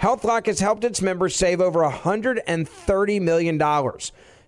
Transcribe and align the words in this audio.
HealthLock 0.00 0.46
has 0.46 0.60
helped 0.60 0.84
its 0.84 1.00
members 1.00 1.34
save 1.34 1.60
over 1.60 1.80
$130 1.80 3.20
million. 3.20 3.60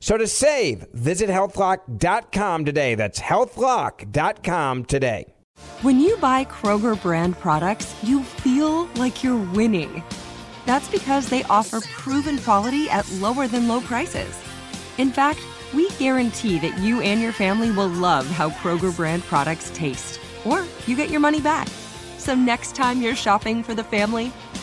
So 0.01 0.17
to 0.17 0.27
save, 0.27 0.87
visit 0.93 1.29
healthlock.com 1.31 2.65
today. 2.65 2.95
That's 2.95 3.21
healthlock.com 3.21 4.85
today. 4.85 5.35
When 5.83 5.99
you 5.99 6.17
buy 6.19 6.45
Kroger 6.45 7.01
brand 7.01 7.37
products, 7.39 7.95
you 8.03 8.23
feel 8.23 8.85
like 8.95 9.25
you're 9.25 9.45
winning. 9.53 10.05
That's 10.67 10.89
because 10.89 11.29
they 11.29 11.43
offer 11.45 11.81
proven 11.81 12.39
quality 12.39 12.89
at 12.91 13.11
lower 13.13 13.49
than 13.49 13.67
low 13.67 13.81
prices. 13.81 14.39
In 14.99 15.11
fact, 15.11 15.41
we 15.75 15.91
guarantee 15.93 16.59
that 16.61 16.79
you 16.79 17.01
and 17.01 17.21
your 17.21 17.33
family 17.33 17.71
will 17.71 17.89
love 17.89 18.27
how 18.27 18.51
Kroger 18.51 18.95
brand 18.95 19.23
products 19.25 19.71
taste, 19.75 20.21
or 20.45 20.65
you 20.87 20.95
get 20.97 21.11
your 21.11 21.21
money 21.21 21.41
back. 21.41 21.69
So 22.19 22.35
next 22.35 22.75
time 22.75 23.01
you're 23.01 23.17
shopping 23.17 23.63
for 23.63 23.75
the 23.75 23.85
family, 23.85 24.33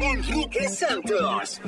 Enrique 0.00 0.68
Santos. 0.68 1.60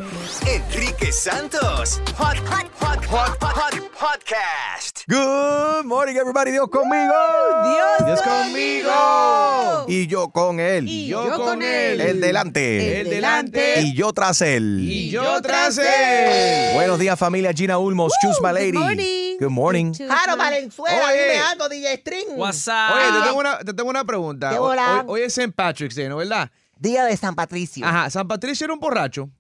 Enrique 0.47 1.13
Santos. 1.13 2.01
Hot, 2.17 2.37
hot, 2.49 2.67
hot, 2.81 3.05
hot, 3.07 3.37
hot, 3.43 3.75
podcast. 3.99 5.05
Good 5.09 5.85
morning, 5.85 6.17
everybody. 6.17 6.53
Dios 6.53 6.69
conmigo. 6.69 7.13
Dios, 7.65 8.07
Dios 8.07 8.23
conmigo. 8.23 9.85
Y 9.89 10.07
yo 10.07 10.31
con 10.31 10.61
él. 10.61 10.89
Y 10.89 11.09
yo 11.09 11.37
con 11.37 11.61
él. 11.63 12.01
El 12.01 12.21
delante. 12.21 13.01
El 13.01 13.11
delante. 13.11 13.81
Y 13.81 13.95
yo 13.95 14.13
tras 14.13 14.41
él. 14.43 14.79
Y 14.81 15.11
yo 15.11 15.43
tras 15.43 15.79
él. 15.79 16.75
Buenos 16.75 16.99
días, 16.99 17.19
familia. 17.19 17.53
Gina 17.53 17.79
Ulmos. 17.79 18.13
Choose 18.23 18.39
my 18.41 18.53
lady. 18.53 18.73
good 18.73 18.81
morning. 18.81 19.37
Good 19.41 19.51
morning. 19.51 19.93
Jaro 19.95 20.37
Valenzuela, 20.37 21.07
Oye. 21.09 21.23
dime 21.23 21.39
algo, 21.41 21.69
DJ 21.69 21.95
String. 21.97 22.27
WhatsApp. 22.37 22.95
Oye, 22.95 23.07
te 23.19 23.27
tengo 23.27 23.39
una, 23.41 23.59
te 23.59 23.73
tengo 23.75 23.91
una 23.91 24.05
pregunta. 24.05 24.61
Hoy- 24.61 24.79
hoy 25.07 25.21
es 25.23 25.37
St. 25.39 25.53
Patrick's 25.53 25.97
Day, 25.97 26.09
¿no 26.09 26.19
verdad? 26.19 26.51
Día 26.81 27.05
de 27.05 27.17
San 27.17 27.35
Patricio. 27.35 27.87
Ajá, 27.87 28.11
San 28.11 28.27
Patricio 28.27 28.65
era 28.65 28.75
un 28.75 28.81
borracho. 28.81 29.31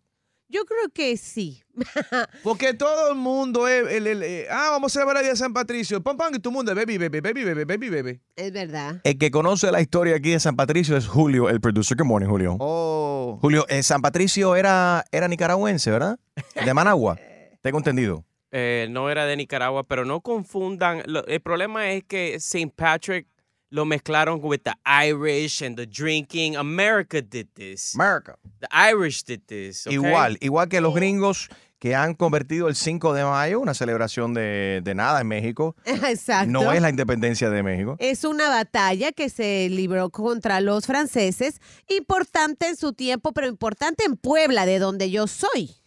Yo 0.48 0.64
creo 0.64 0.88
que 0.92 1.16
sí. 1.16 1.62
Porque 2.42 2.74
todo 2.74 3.12
el 3.12 3.16
mundo 3.16 3.66
es. 3.68 3.90
el- 3.92 4.06
el- 4.06 4.22
eh, 4.22 4.46
ah, 4.50 4.68
vamos 4.72 4.90
a 4.90 4.98
celebrar 4.98 5.18
el 5.18 5.22
día 5.22 5.30
de 5.30 5.36
San 5.36 5.52
Patricio. 5.52 6.02
Pam, 6.02 6.16
pam, 6.16 6.34
y 6.34 6.38
todo 6.38 6.50
el 6.50 6.56
mundo 6.56 6.72
es 6.72 6.76
baby, 6.76 6.98
baby, 6.98 7.20
baby, 7.20 7.44
baby, 7.44 7.64
baby, 7.64 7.88
baby. 7.90 8.20
Es 8.36 8.52
verdad. 8.52 9.00
El 9.04 9.16
que 9.16 9.30
conoce 9.30 9.70
la 9.72 9.80
historia 9.80 10.16
aquí 10.16 10.30
de 10.30 10.40
San 10.40 10.56
Patricio 10.56 10.96
es 10.96 11.06
Julio, 11.06 11.48
el 11.48 11.60
producer. 11.60 11.96
Good 11.96 12.06
morning, 12.06 12.28
Julio. 12.28 12.56
Oh. 12.60 13.38
Julio, 13.40 13.64
eh, 13.68 13.82
San 13.84 14.02
Patricio 14.02 14.56
era, 14.56 15.04
era 15.12 15.28
nicaragüense, 15.28 15.90
¿verdad? 15.90 16.18
De 16.64 16.74
Managua. 16.74 17.16
Tengo 17.62 17.78
entendido. 17.78 18.24
Eh, 18.52 18.88
no 18.90 19.08
era 19.08 19.26
de 19.26 19.36
Nicaragua, 19.36 19.84
pero 19.84 20.04
no 20.04 20.20
confundan. 20.20 21.02
lo- 21.06 21.24
el 21.26 21.40
problema 21.40 21.92
es 21.92 22.02
que 22.02 22.34
St. 22.34 22.72
Patrick 22.74 23.28
lo 23.70 23.84
mezclaron 23.84 24.40
with 24.42 24.60
the 24.64 24.74
Irish 24.84 25.62
and 25.62 25.76
the 25.76 25.86
drinking. 25.86 26.56
America 26.56 27.22
did 27.22 27.48
this. 27.54 27.94
America. 27.94 28.36
The 28.60 28.68
Irish 28.70 29.24
did 29.24 29.42
this. 29.46 29.86
okay? 29.86 29.94
Igual, 29.94 30.36
igual 30.40 30.68
que 30.68 30.80
los 30.80 30.94
gringos 30.94 31.48
que 31.78 31.94
han 31.94 32.14
convertido 32.14 32.68
el 32.68 32.76
5 32.76 33.14
de 33.14 33.24
mayo, 33.24 33.58
una 33.58 33.72
celebración 33.72 34.34
de, 34.34 34.82
de 34.84 34.94
nada 34.94 35.22
en 35.22 35.28
México. 35.28 35.74
Exacto. 35.86 36.50
No 36.50 36.72
es 36.72 36.82
la 36.82 36.90
independencia 36.90 37.48
de 37.48 37.62
México. 37.62 37.96
Es 37.98 38.24
una 38.24 38.50
batalla 38.50 39.12
que 39.12 39.30
se 39.30 39.68
libró 39.70 40.10
contra 40.10 40.60
los 40.60 40.86
franceses, 40.86 41.60
importante 41.88 42.68
en 42.68 42.76
su 42.76 42.92
tiempo, 42.92 43.32
pero 43.32 43.46
importante 43.46 44.04
en 44.04 44.16
Puebla, 44.16 44.66
de 44.66 44.78
donde 44.78 45.10
yo 45.10 45.26
soy. 45.26 45.79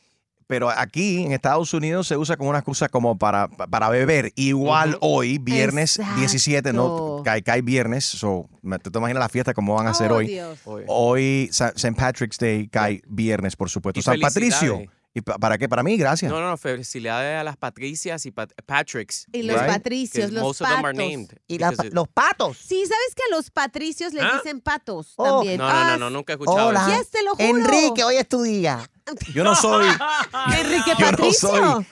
Pero 0.48 0.70
aquí 0.70 1.24
en 1.24 1.32
Estados 1.32 1.74
Unidos 1.74 2.08
se 2.08 2.18
usa 2.18 2.38
como 2.38 2.50
una 2.50 2.60
excusa 2.60 2.90
como 2.90 3.18
para, 3.18 3.48
para 3.48 3.90
beber. 3.90 4.32
Igual 4.36 4.98
hoy, 5.02 5.38
viernes 5.38 5.98
Exacto. 6.00 6.20
17, 6.20 6.74
no 6.74 7.22
cae, 7.24 7.42
cae 7.44 7.62
viernes. 7.62 8.06
So, 8.06 8.50
te, 8.82 8.90
te 8.92 8.98
imaginas 9.00 9.22
la 9.22 9.30
fiesta 9.30 9.54
como 9.54 9.76
van 9.76 9.88
a 9.88 9.92
hacer 9.92 10.12
Oh, 10.12 10.16
hoy. 10.18 10.28
Dios. 10.28 10.60
Hoy, 10.88 11.50
St. 11.52 11.94
Patrick's 11.94 12.38
Day 12.38 12.68
cae 12.68 13.02
viernes, 13.08 13.56
por 13.56 13.70
supuesto. 13.70 14.00
Y 14.00 14.04
San 14.04 14.20
Patricio. 14.20 14.82
¿Y 15.16 15.22
pa- 15.22 15.38
para 15.38 15.58
qué? 15.60 15.70
Para 15.70 15.84
mí, 15.84 15.96
gracias. 15.96 16.32
No, 16.32 16.42
no, 16.42 16.58
felicidades 16.58 17.40
a 17.40 17.44
las 17.44 17.56
Patricias 17.56 18.26
y 18.26 18.32
Pat- 18.32 18.52
Patricks. 18.66 19.28
Y 19.32 19.44
los 19.44 19.58
Right. 19.60 19.68
patricios, 19.72 20.32
los 20.32 20.42
most 20.44 20.62
of 20.62 20.68
them 20.70 20.84
are 20.86 20.94
patos. 20.98 20.98
named 21.12 21.28
Y 21.48 21.60
la- 21.60 21.72
it- 21.72 21.94
los 21.94 22.08
patos. 22.08 22.58
Sí, 22.58 22.82
¿sabes 22.84 23.14
que 23.16 23.22
a 23.32 23.36
los 23.36 23.52
patricios 23.52 24.12
les 24.14 24.24
¿Ah? 24.24 24.40
dicen 24.44 24.60
patos 24.60 25.14
Oh. 25.18 25.24
también? 25.40 25.60
No, 25.60 25.66
no, 25.68 25.72
Ah, 25.72 25.88
no, 25.92 25.98
no, 25.98 26.10
nunca 26.10 26.34
he 26.34 26.36
escuchado 26.36 26.70
Hola. 26.70 26.88
eso. 26.88 26.98
Yes, 27.00 27.10
te 27.12 27.22
lo 27.24 27.36
juro. 27.36 27.48
Enrique, 27.48 28.04
hoy 28.04 28.16
es 28.16 28.28
tu 28.28 28.42
día. 28.42 28.80
Yo 29.36 29.44
no 29.44 29.54
soy. 29.56 29.86
Enrique 30.58 30.92
Yo 30.98 31.06
no 31.06 31.12
Patricio. 31.12 31.50
soy- 31.50 31.86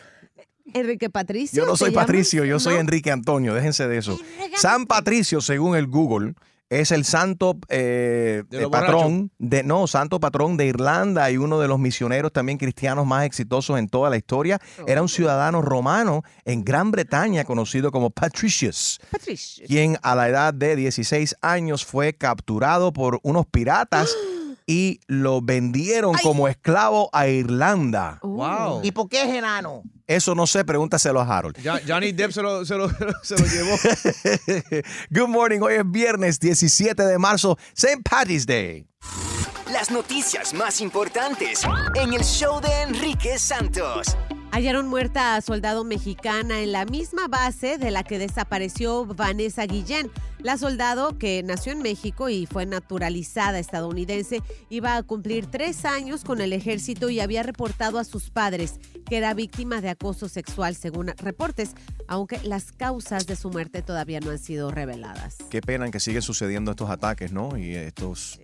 Enrique 0.74 1.10
Patricio. 1.10 1.64
Yo 1.64 1.66
no 1.70 1.76
¿se 1.76 1.86
soy? 1.86 1.92
Patricio, 1.94 2.46
yo 2.46 2.60
soy 2.60 2.76
¿No? 2.76 2.80
Enrique 2.80 3.12
Antonio, 3.12 3.54
déjense 3.54 3.88
de 3.88 3.98
eso. 3.98 4.18
San 4.56 4.86
Patricio, 4.88 5.42
según 5.42 5.76
el 5.76 5.86
Google, 5.88 6.34
es 6.72 6.92
el 6.92 7.04
santo 7.04 7.58
eh, 7.68 8.44
De 8.50 8.64
eh, 8.64 8.70
patrón 8.70 9.30
de 9.38 9.62
no, 9.62 9.88
santo 9.88 10.22
patrón 10.22 10.56
de 10.56 10.68
Irlanda 10.68 11.30
y 11.30 11.36
uno 11.36 11.60
de 11.60 11.68
los 11.68 11.80
misioneros 11.80 12.32
también 12.32 12.58
cristianos 12.58 13.06
más 13.06 13.26
exitosos 13.26 13.78
en 13.78 13.90
toda 13.90 14.10
la 14.10 14.16
historia. 14.16 14.58
Era 14.88 15.02
un 15.02 15.10
ciudadano 15.10 15.62
romano 15.62 16.24
en 16.46 16.64
Gran 16.64 16.90
Bretaña 16.92 17.44
conocido 17.44 17.92
como 17.92 18.10
Patricius, 18.10 19.02
Patricio. 19.12 19.68
quien 19.68 19.98
a 20.02 20.16
la 20.16 20.30
edad 20.30 20.54
de 20.54 20.78
16 20.78 21.36
años 21.42 21.86
fue 21.86 22.14
capturado 22.14 22.94
por 22.94 23.20
unos 23.24 23.46
piratas 23.48 24.16
y 24.66 25.02
lo 25.08 25.42
vendieron 25.42 26.16
como 26.24 26.48
esclavo 26.48 27.10
a 27.12 27.28
Irlanda. 27.28 28.20
Oh. 28.22 28.30
Wow. 28.30 28.82
¿Y 28.84 28.92
por 28.94 29.10
qué 29.10 29.24
es 29.24 29.30
enano? 29.30 29.84
Eso 30.16 30.36
no 30.36 30.46
sé, 30.46 30.66
pregúntaselo 30.66 31.22
a 31.22 31.24
Harold. 31.38 31.58
Ya- 31.62 31.80
Johnny 31.88 32.12
Depp 32.12 32.32
se 32.32 32.42
lo, 32.42 32.66
se 32.66 32.76
lo- 32.76 32.90
se 33.24 33.38
lo 33.38 33.46
llevó. 33.46 33.78
Good 35.10 35.28
morning, 35.30 35.60
hoy 35.62 35.76
es 35.76 35.84
viernes 35.90 36.40
17 36.40 37.02
de 37.04 37.18
marzo, 37.18 37.58
St. 37.76 38.02
Patty's 38.10 38.46
Day. 38.46 38.86
Las 39.72 39.90
noticias 39.90 40.54
más 40.54 40.82
importantes 40.82 41.62
en 41.96 42.14
el 42.14 42.24
show 42.24 42.60
de 42.60 42.82
Enrique 42.82 43.40
Santos. 43.40 44.18
Hallaron 44.52 44.90
muerta 44.90 45.38
a 45.38 45.42
soldado 45.42 45.86
mexicana 45.86 46.60
en 46.60 46.74
la 46.74 46.84
misma 46.84 47.30
base 47.30 47.78
de 47.78 47.90
la 47.90 48.04
que 48.04 48.20
desapareció 48.20 49.06
Vanessa 49.06 49.66
Guillén. 49.66 50.12
La 50.40 50.58
soldado, 50.58 51.18
que 51.18 51.42
nació 51.42 51.72
en 51.72 51.82
México 51.82 52.28
y 52.28 52.48
fue 52.48 52.66
naturalizada 52.66 53.60
estadounidense, 53.60 54.42
iba 54.70 54.98
a 54.98 55.04
cumplir 55.04 55.46
tres 55.46 55.86
años 55.86 56.26
con 56.26 56.42
el 56.42 56.52
ejército 56.52 57.10
y 57.10 57.22
había 57.22 57.44
reportado 57.44 57.98
a 57.98 58.04
sus 58.04 58.30
padres 58.30 58.80
que 59.06 59.18
era 59.18 59.34
víctima 59.34 59.80
de 59.80 59.90
acoso 59.90 60.28
sexual, 60.28 60.76
según 60.76 61.08
reportes, 61.18 61.72
aunque 62.08 62.38
las 62.44 62.74
causas 62.74 63.28
de 63.28 63.38
su 63.38 63.52
muerte 63.52 63.82
todavía 63.82 64.20
no 64.20 64.32
han 64.32 64.40
sido 64.40 64.70
reveladas. 64.70 65.38
Qué 65.50 65.62
pena 65.62 65.86
en 65.86 65.92
que 65.94 66.02
siguen 66.02 66.24
sucediendo 66.24 66.72
estos 66.72 66.90
ataques, 66.90 67.32
¿no? 67.32 67.58
Y 67.58 67.74
estos 67.74 68.42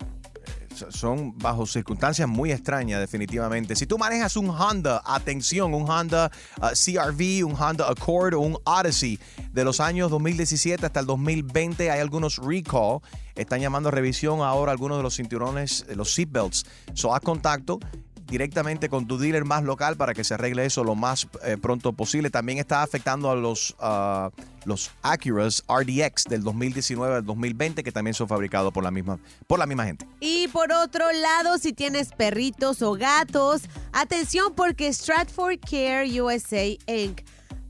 son 0.90 1.38
bajo 1.38 1.66
circunstancias 1.66 2.28
muy 2.28 2.52
extrañas, 2.52 3.00
definitivamente. 3.00 3.76
Si 3.76 3.86
tú 3.86 3.98
manejas 3.98 4.36
un 4.38 4.50
Honda, 4.50 5.02
atención, 5.06 5.74
un 5.74 5.90
Honda 5.90 6.32
uh, 6.62 6.68
CRV, 6.68 7.46
un 7.46 7.56
Honda 7.56 7.90
Accord 7.90 8.36
o 8.36 8.40
un 8.40 8.58
Odyssey 8.64 9.20
de 9.52 9.64
los 9.64 9.80
años 9.80 10.12
2017 10.12 10.86
hasta 10.86 11.00
el 11.00 11.06
2020, 11.06 11.92
hay 11.92 12.00
algunos 12.00 12.38
recall. 12.38 13.00
Están 13.36 13.62
llamando 13.62 13.90
a 13.90 13.92
revisión 13.92 14.42
ahora 14.42 14.72
algunos 14.72 14.98
de 14.98 15.04
los 15.04 15.16
cinturones, 15.16 15.86
eh, 15.88 15.96
los 15.96 16.14
seatbelts. 16.14 16.66
So, 16.94 17.14
haz 17.14 17.22
contacto 17.22 17.80
directamente 18.28 18.90
con 18.90 19.08
tu 19.08 19.18
dealer 19.18 19.46
más 19.46 19.64
local 19.64 19.98
para 19.98 20.14
que 20.14 20.24
se 20.24 20.34
arregle 20.34 20.66
eso 20.66 20.84
lo 20.84 20.96
más 20.96 21.28
eh, 21.44 21.58
pronto 21.58 21.94
posible. 21.94 22.30
También 22.30 22.58
está 22.60 22.84
afectando 22.84 23.32
a 23.32 23.36
los, 23.36 23.76
ah, 23.80 24.32
los 24.66 24.92
Acuras 25.02 25.64
RDX 25.68 26.26
del 26.26 26.44
2019 26.44 27.16
al 27.16 27.26
2020 27.26 27.84
que 27.84 27.92
también 27.92 28.14
son 28.14 28.28
fabricados 28.28 28.74
por 28.74 28.84
la 28.84 28.92
misma, 28.92 29.20
por 29.48 29.60
la 29.60 29.66
misma 29.66 29.86
gente. 29.86 30.08
Y 30.20 30.48
por 30.50 30.72
otro 30.72 31.12
lado, 31.12 31.58
si 31.58 31.74
tienes 31.74 32.10
perritos 32.10 32.82
o 32.82 32.94
gatos, 32.94 33.64
atención 33.94 34.54
porque 34.56 34.92
Stratford 34.92 35.60
Care 35.60 36.22
USA 36.22 36.66
Inc. 36.88 37.22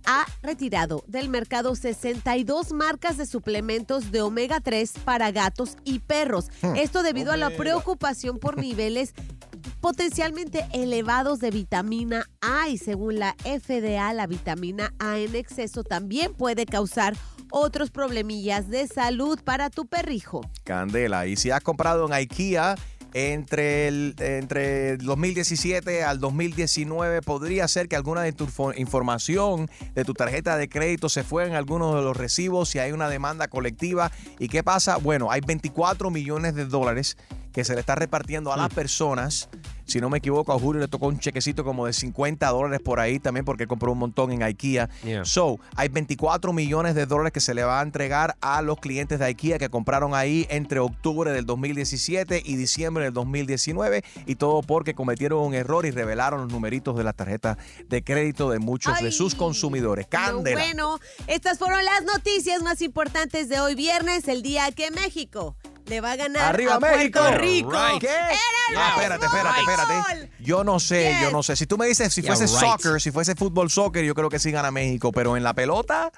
ha 0.05 0.25
retirado 0.41 1.03
del 1.07 1.29
mercado 1.29 1.75
62 1.75 2.71
marcas 2.71 3.17
de 3.17 3.25
suplementos 3.25 4.11
de 4.11 4.21
omega 4.21 4.59
3 4.59 4.93
para 5.05 5.31
gatos 5.31 5.77
y 5.83 5.99
perros. 5.99 6.49
Hmm. 6.61 6.75
Esto 6.75 7.03
debido 7.03 7.31
a 7.31 7.37
la 7.37 7.51
preocupación 7.51 8.39
por 8.39 8.57
niveles 8.57 9.13
potencialmente 9.91 10.67
elevados 10.73 11.39
de 11.39 11.49
vitamina 11.49 12.25
A 12.41 12.67
y 12.67 12.77
según 12.77 13.19
la 13.19 13.37
FDA 13.45 14.11
la 14.11 14.27
vitamina 14.27 14.93
A 14.99 15.17
en 15.17 15.33
exceso 15.33 15.81
también 15.85 16.33
puede 16.33 16.65
causar 16.65 17.15
otros 17.51 17.89
problemillas 17.89 18.67
de 18.67 18.85
salud 18.87 19.39
para 19.45 19.69
tu 19.69 19.85
perrijo. 19.85 20.41
Candela. 20.65 21.25
Y 21.25 21.37
si 21.37 21.51
has 21.51 21.61
comprado 21.63 22.05
en 22.05 22.11
IKEA 22.11 22.75
entre 23.13 23.87
el, 23.87 24.15
entre 24.19 24.89
el 24.89 24.97
2017 24.97 26.03
al 26.03 26.19
2019, 26.19 27.21
podría 27.21 27.65
ser 27.69 27.87
que 27.87 27.95
alguna 27.95 28.23
de 28.23 28.33
tu 28.33 28.47
fo- 28.47 28.77
información 28.77 29.69
de 29.95 30.03
tu 30.03 30.13
tarjeta 30.13 30.57
de 30.57 30.67
crédito 30.67 31.07
se 31.07 31.23
fue 31.23 31.47
en 31.47 31.53
algunos 31.55 31.95
de 31.95 32.01
los 32.01 32.17
recibos, 32.17 32.67
si 32.67 32.79
hay 32.79 32.91
una 32.91 33.07
demanda 33.07 33.47
colectiva. 33.47 34.11
¿Y 34.37 34.49
qué 34.49 34.63
pasa? 34.63 34.97
Bueno, 34.97 35.31
hay 35.31 35.39
24 35.39 36.11
millones 36.11 36.55
de 36.55 36.65
dólares 36.65 37.15
que 37.57 37.65
se 37.65 37.73
le 37.73 37.79
está 37.79 37.95
repartiendo 37.95 38.53
a 38.53 38.57
las 38.57 38.71
personas. 38.71 39.49
Si 39.85 39.99
no 39.99 40.11
me 40.11 40.19
equivoco, 40.19 40.53
a 40.53 40.59
Julio 40.59 40.79
le 40.79 40.87
tocó 40.87 41.07
un 41.07 41.17
chequecito 41.17 41.63
como 41.63 41.87
de 41.87 41.93
50 41.93 42.47
dólares 42.49 42.79
por 42.83 42.99
ahí 42.99 43.19
también 43.19 43.45
porque 43.45 43.65
compró 43.65 43.93
un 43.93 43.97
montón 43.97 44.31
en 44.31 44.43
IKEA. 44.43 44.87
Yeah. 45.03 45.25
So, 45.25 45.59
hay 45.75 45.89
24 45.89 46.53
millones 46.53 46.93
de 46.93 47.07
dólares 47.07 47.33
que 47.33 47.39
se 47.39 47.55
le 47.55 47.63
va 47.63 47.79
a 47.79 47.81
entregar 47.81 48.37
a 48.41 48.61
los 48.61 48.79
clientes 48.79 49.17
de 49.17 49.25
IKEA 49.25 49.57
que 49.57 49.69
compraron 49.69 50.13
ahí 50.13 50.45
entre 50.51 50.79
octubre 50.79 51.31
del 51.31 51.47
2017 51.47 52.43
y 52.45 52.57
diciembre 52.57 53.05
del 53.05 53.13
2019 53.13 54.03
y 54.27 54.35
todo 54.35 54.61
porque 54.61 54.93
cometieron 54.93 55.39
un 55.39 55.55
error 55.55 55.87
y 55.87 55.89
revelaron 55.89 56.41
los 56.41 56.51
numeritos 56.51 56.95
de 56.95 57.05
la 57.05 57.13
tarjeta 57.13 57.57
de 57.89 58.03
crédito 58.03 58.51
de 58.51 58.59
muchos 58.59 58.99
de 59.01 59.11
sus 59.11 59.33
consumidores. 59.33 60.05
Pero 60.05 60.25
Candela. 60.25 60.61
bueno, 60.61 60.99
estas 61.25 61.57
fueron 61.57 61.83
las 61.83 62.03
noticias 62.03 62.61
más 62.61 62.83
importantes 62.83 63.49
de 63.49 63.59
hoy 63.59 63.73
viernes, 63.73 64.27
el 64.27 64.43
día 64.43 64.71
que 64.71 64.91
México 64.91 65.55
le 65.87 66.01
va 66.01 66.11
a 66.11 66.15
ganar 66.15 66.43
Arriba 66.53 66.75
a 66.75 66.79
México. 66.79 67.19
Puerto 67.19 67.37
Rico. 67.39 67.71
Right. 67.71 68.01
¿Qué? 68.01 68.09
Ah, 68.75 68.93
espérate, 68.95 69.25
espérate, 69.25 69.59
espérate. 69.61 70.29
Yo 70.39 70.63
no 70.63 70.79
sé, 70.79 71.15
yo 71.21 71.31
no 71.31 71.41
sé. 71.43 71.55
Si 71.55 71.65
tú 71.65 71.77
me 71.77 71.87
dices 71.87 72.13
si 72.13 72.21
Yeah, 72.21 72.35
fuese 72.35 72.45
right. 72.53 72.71
soccer, 72.71 73.01
si 73.01 73.11
fuese 73.11 73.35
fútbol 73.35 73.69
soccer, 73.69 74.03
yo 74.03 74.13
creo 74.13 74.29
que 74.29 74.39
sí 74.39 74.51
gana 74.51 74.71
México, 74.71 75.11
pero 75.11 75.37
en 75.37 75.43
la 75.43 75.53
pelota 75.53 76.11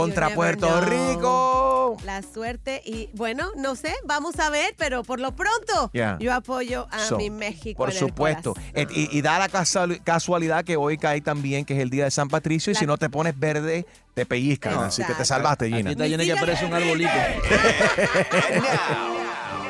contra 0.00 0.34
Puerto 0.34 0.68
know. 0.68 0.80
Rico. 0.80 1.96
La 2.04 2.22
suerte 2.22 2.82
y 2.84 3.08
bueno, 3.14 3.50
no 3.56 3.74
sé, 3.74 3.94
vamos 4.04 4.38
a 4.38 4.50
ver, 4.50 4.74
pero 4.76 5.02
por 5.02 5.18
lo 5.20 5.34
pronto 5.34 5.90
Yeah. 5.92 6.18
yo 6.20 6.32
apoyo 6.34 6.86
a 6.90 6.98
So, 7.00 7.16
mi 7.16 7.30
México. 7.30 7.78
Por 7.78 7.90
en 7.90 7.96
supuesto. 7.98 8.54
y, 8.74 9.16
y 9.16 9.22
da 9.22 9.38
la 9.38 9.48
casual- 9.48 10.00
casualidad 10.04 10.64
que 10.64 10.76
hoy 10.76 10.98
cae 10.98 11.20
también, 11.20 11.64
que 11.64 11.74
es 11.74 11.80
el 11.80 11.90
día 11.90 12.04
de 12.04 12.10
San 12.10 12.28
Patricio, 12.28 12.70
y 12.70 12.74
La- 12.74 12.80
si 12.80 12.86
no 12.86 12.98
te 12.98 13.08
pones 13.08 13.38
verde, 13.38 13.86
te 14.14 14.26
pellizcan. 14.26 14.78
Así 14.84 15.02
que 15.04 15.14
te 15.14 15.24
salvaste, 15.24 15.66
Gina. 15.66 15.78
Aquí 15.78 15.88
está 15.90 16.04
Gina 16.06 16.24
que 16.24 16.36
parece 16.36 16.66
un 16.66 16.74
arbolito. 16.74 17.10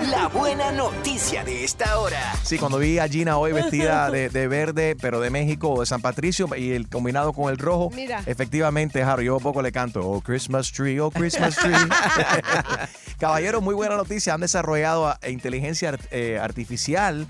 La 0.02 0.28
buena 0.28 0.72
noticia 0.72 1.42
de 1.44 1.64
esta 1.64 1.98
hora. 1.98 2.20
Sí, 2.42 2.58
cuando 2.58 2.78
vi 2.78 2.98
a 2.98 3.08
Gina 3.08 3.38
hoy 3.38 3.52
vestida 3.52 4.10
de, 4.10 4.28
de 4.28 4.46
verde, 4.46 4.94
pero 5.00 5.20
de 5.20 5.30
México 5.30 5.70
o 5.70 5.80
de 5.80 5.86
San 5.86 6.00
Patricio, 6.02 6.48
y 6.56 6.72
el 6.72 6.88
combinado 6.88 7.32
con 7.32 7.50
el 7.50 7.58
rojo, 7.58 7.90
Mira. 7.94 8.22
efectivamente, 8.26 9.02
Jaro, 9.04 9.22
yo 9.22 9.38
poco 9.40 9.62
le 9.62 9.72
canto, 9.72 10.00
oh 10.06 10.20
Christmas 10.20 10.70
tree, 10.72 11.00
oh 11.00 11.10
Christmas 11.10 11.56
tree. 11.56 11.72
Caballero, 13.18 13.60
muy 13.60 13.74
buena 13.74 13.96
noticia, 13.96 14.34
han 14.34 14.40
desarrollado 14.42 15.08
a- 15.08 15.18
inteligencia 15.28 15.90
art- 15.90 16.06
eh, 16.10 16.38
artificial. 16.40 17.26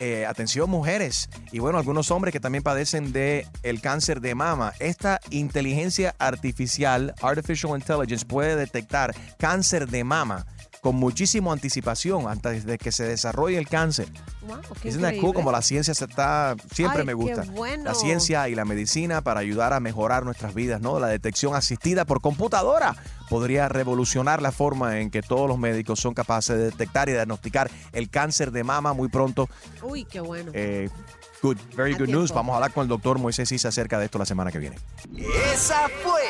eh, 0.00 0.26
atención 0.26 0.68
mujeres 0.68 1.30
y 1.52 1.60
bueno 1.60 1.78
algunos 1.78 2.10
hombres 2.10 2.32
que 2.32 2.40
también 2.40 2.64
padecen 2.64 3.12
de 3.12 3.46
el 3.62 3.80
cáncer 3.80 4.20
de 4.20 4.34
mama 4.34 4.72
esta 4.80 5.20
inteligencia 5.30 6.16
artificial 6.18 7.14
artificial 7.22 7.76
intelligence 7.78 8.26
puede 8.26 8.56
detectar 8.56 9.14
cáncer 9.38 9.86
de 9.88 10.02
mama 10.02 10.46
con 10.84 10.96
muchísima 10.96 11.50
anticipación 11.50 12.28
antes 12.28 12.66
de 12.66 12.76
que 12.76 12.92
se 12.92 13.04
desarrolle 13.04 13.56
el 13.56 13.66
cáncer 13.66 14.06
Wow, 14.46 14.58
Isn't 14.84 15.00
that 15.00 15.14
cool? 15.18 15.32
Como 15.32 15.50
la 15.50 15.62
ciencia 15.62 15.94
se 15.94 16.04
está, 16.04 16.54
siempre 16.70 17.00
Ay, 17.00 17.06
me 17.06 17.14
gusta. 17.14 17.44
bueno. 17.52 17.84
La 17.84 17.94
ciencia 17.94 18.46
y 18.50 18.54
la 18.54 18.66
medicina 18.66 19.22
para 19.22 19.40
ayudar 19.40 19.72
a 19.72 19.80
mejorar 19.80 20.26
nuestras 20.26 20.52
vidas, 20.52 20.82
¿no? 20.82 21.00
La 21.00 21.06
detección 21.06 21.54
asistida 21.54 22.04
por 22.04 22.20
computadora 22.20 22.94
podría 23.30 23.70
revolucionar 23.70 24.42
la 24.42 24.52
forma 24.52 25.00
en 25.00 25.10
que 25.10 25.22
todos 25.22 25.48
los 25.48 25.58
médicos 25.58 26.00
son 26.00 26.12
capaces 26.12 26.58
de 26.58 26.64
detectar 26.64 27.08
y 27.08 27.12
diagnosticar 27.12 27.70
el 27.92 28.10
cáncer 28.10 28.50
de 28.50 28.64
mama 28.64 28.92
muy 28.92 29.08
pronto. 29.08 29.48
Uy, 29.82 30.04
qué 30.04 30.20
bueno. 30.20 30.50
Eh, 30.52 30.90
good, 31.44 31.58
very 31.76 31.92
A 31.92 31.98
good 31.98 32.08
news. 32.08 32.32
Vamos 32.32 32.54
a 32.54 32.56
hablar 32.56 32.72
con 32.72 32.84
el 32.84 32.88
doctor 32.88 33.18
Moisés 33.18 33.52
Isa 33.52 33.68
acerca 33.68 33.98
de 33.98 34.06
esto 34.06 34.18
la 34.18 34.24
semana 34.24 34.50
que 34.50 34.58
viene. 34.58 34.76
Esa 35.52 35.88
fue 36.02 36.22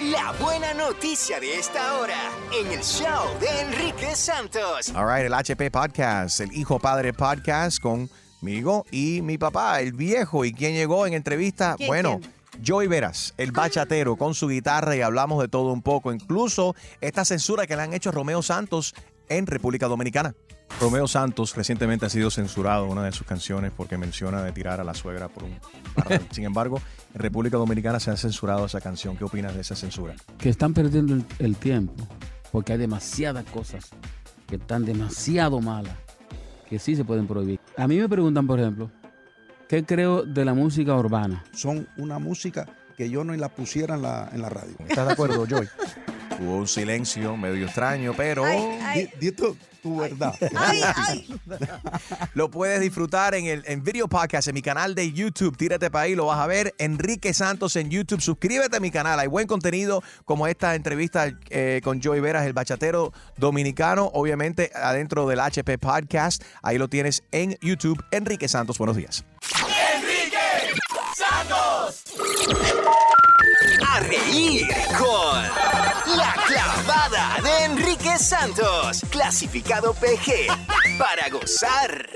la 0.00 0.32
buena 0.32 0.74
noticia 0.74 1.38
de 1.38 1.54
esta 1.54 1.94
hora 1.98 2.32
en 2.60 2.72
el 2.72 2.82
show 2.82 3.38
de 3.40 3.60
Enrique 3.60 4.16
Santos. 4.16 4.92
All 4.96 5.06
right, 5.06 5.24
el 5.24 5.32
HP 5.32 5.70
Podcast, 5.70 6.40
el 6.40 6.52
Hijo 6.52 6.80
Padre 6.80 7.12
Podcast 7.12 7.80
conmigo 7.80 8.84
y 8.90 9.22
mi 9.22 9.38
papá, 9.38 9.80
el 9.80 9.92
viejo. 9.92 10.44
¿Y 10.44 10.52
quién 10.52 10.74
llegó 10.74 11.06
en 11.06 11.14
entrevista? 11.14 11.76
¿Quién, 11.76 11.86
bueno, 11.86 12.18
quién? 12.20 12.66
Joey 12.66 12.88
Veras, 12.88 13.32
el 13.36 13.52
bachatero, 13.52 14.16
con 14.16 14.34
su 14.34 14.48
guitarra 14.48 14.96
y 14.96 15.02
hablamos 15.02 15.40
de 15.40 15.46
todo 15.46 15.72
un 15.72 15.82
poco. 15.82 16.12
Incluso 16.12 16.74
esta 17.00 17.24
censura 17.24 17.68
que 17.68 17.76
le 17.76 17.82
han 17.82 17.94
hecho 17.94 18.08
a 18.08 18.12
Romeo 18.12 18.42
Santos 18.42 18.92
en 19.28 19.46
República 19.46 19.86
Dominicana. 19.86 20.34
Romeo 20.78 21.08
Santos 21.08 21.54
recientemente 21.56 22.06
ha 22.06 22.10
sido 22.10 22.30
censurado 22.30 22.86
en 22.86 22.92
una 22.92 23.04
de 23.04 23.12
sus 23.12 23.26
canciones 23.26 23.72
porque 23.76 23.98
menciona 23.98 24.42
de 24.42 24.52
tirar 24.52 24.80
a 24.80 24.84
la 24.84 24.94
suegra 24.94 25.28
por 25.28 25.44
un. 25.44 25.54
Sin 26.30 26.44
embargo, 26.44 26.80
en 27.14 27.20
República 27.20 27.56
Dominicana 27.56 28.00
se 28.00 28.10
ha 28.10 28.16
censurado 28.16 28.66
esa 28.66 28.80
canción. 28.80 29.16
¿Qué 29.16 29.24
opinas 29.24 29.54
de 29.54 29.60
esa 29.62 29.74
censura? 29.76 30.14
que 30.38 30.48
están 30.48 30.72
perdiendo 30.74 31.14
el, 31.14 31.24
el 31.38 31.56
tiempo 31.56 31.94
porque 32.52 32.72
hay 32.72 32.78
demasiadas 32.78 33.44
cosas 33.44 33.90
que 34.46 34.56
están 34.56 34.84
demasiado 34.84 35.60
malas 35.60 35.94
que 36.70 36.78
sí 36.78 36.94
se 36.94 37.04
pueden 37.04 37.26
prohibir. 37.26 37.58
A 37.76 37.88
mí 37.88 37.98
me 37.98 38.08
preguntan, 38.08 38.46
por 38.46 38.60
ejemplo, 38.60 38.90
¿qué 39.68 39.84
creo 39.84 40.22
de 40.22 40.44
la 40.44 40.54
música 40.54 40.94
urbana? 40.94 41.44
Son 41.52 41.88
una 41.96 42.20
música 42.20 42.66
que 42.96 43.10
yo 43.10 43.24
no 43.24 43.34
la 43.34 43.48
pusiera 43.48 43.96
en 43.96 44.02
la, 44.02 44.30
en 44.32 44.40
la 44.40 44.50
radio. 44.50 44.74
¿Estás 44.86 45.06
de 45.06 45.12
acuerdo, 45.12 45.44
Joey? 45.50 45.68
Hubo 46.38 46.56
un 46.56 46.68
silencio 46.68 47.36
medio 47.36 47.66
extraño, 47.66 48.14
pero... 48.16 48.44
Di, 48.94 49.08
di 49.18 49.32
tu, 49.32 49.56
tu 49.82 49.98
verdad. 49.98 50.34
Lo 52.34 52.50
puedes 52.50 52.80
disfrutar 52.80 53.34
en 53.34 53.46
el 53.46 53.64
en 53.66 53.82
video 53.82 54.08
podcast 54.08 54.48
en 54.48 54.54
mi 54.54 54.62
canal 54.62 54.94
de 54.94 55.12
YouTube. 55.12 55.56
Tírate 55.56 55.90
para 55.90 56.04
ahí, 56.04 56.14
lo 56.14 56.26
vas 56.26 56.38
a 56.38 56.46
ver. 56.46 56.74
Enrique 56.78 57.34
Santos 57.34 57.76
en 57.76 57.90
YouTube. 57.90 58.20
Suscríbete 58.20 58.76
a 58.76 58.80
mi 58.80 58.90
canal. 58.90 59.18
Hay 59.18 59.28
buen 59.28 59.46
contenido 59.46 60.02
como 60.24 60.46
esta 60.46 60.74
entrevista 60.74 61.32
eh, 61.50 61.80
con 61.82 62.02
Joey 62.02 62.20
Veras, 62.20 62.46
el 62.46 62.52
bachatero 62.52 63.12
dominicano. 63.36 64.10
Obviamente 64.14 64.70
adentro 64.74 65.26
del 65.26 65.40
HP 65.40 65.78
Podcast. 65.78 66.42
Ahí 66.62 66.78
lo 66.78 66.88
tienes 66.88 67.22
en 67.32 67.56
YouTube. 67.60 68.02
Enrique 68.10 68.48
Santos, 68.48 68.78
buenos 68.78 68.96
días. 68.96 69.24
Enrique 69.96 70.38
Santos. 71.16 72.04
A 74.00 74.02
reír 74.02 74.66
con 74.96 76.16
La 76.16 76.34
Clavada 76.46 77.36
de 77.42 77.64
Enrique 77.66 78.16
Santos. 78.16 79.04
Clasificado 79.10 79.92
PG. 79.92 80.46
Para 80.98 81.28
gozar. 81.28 82.08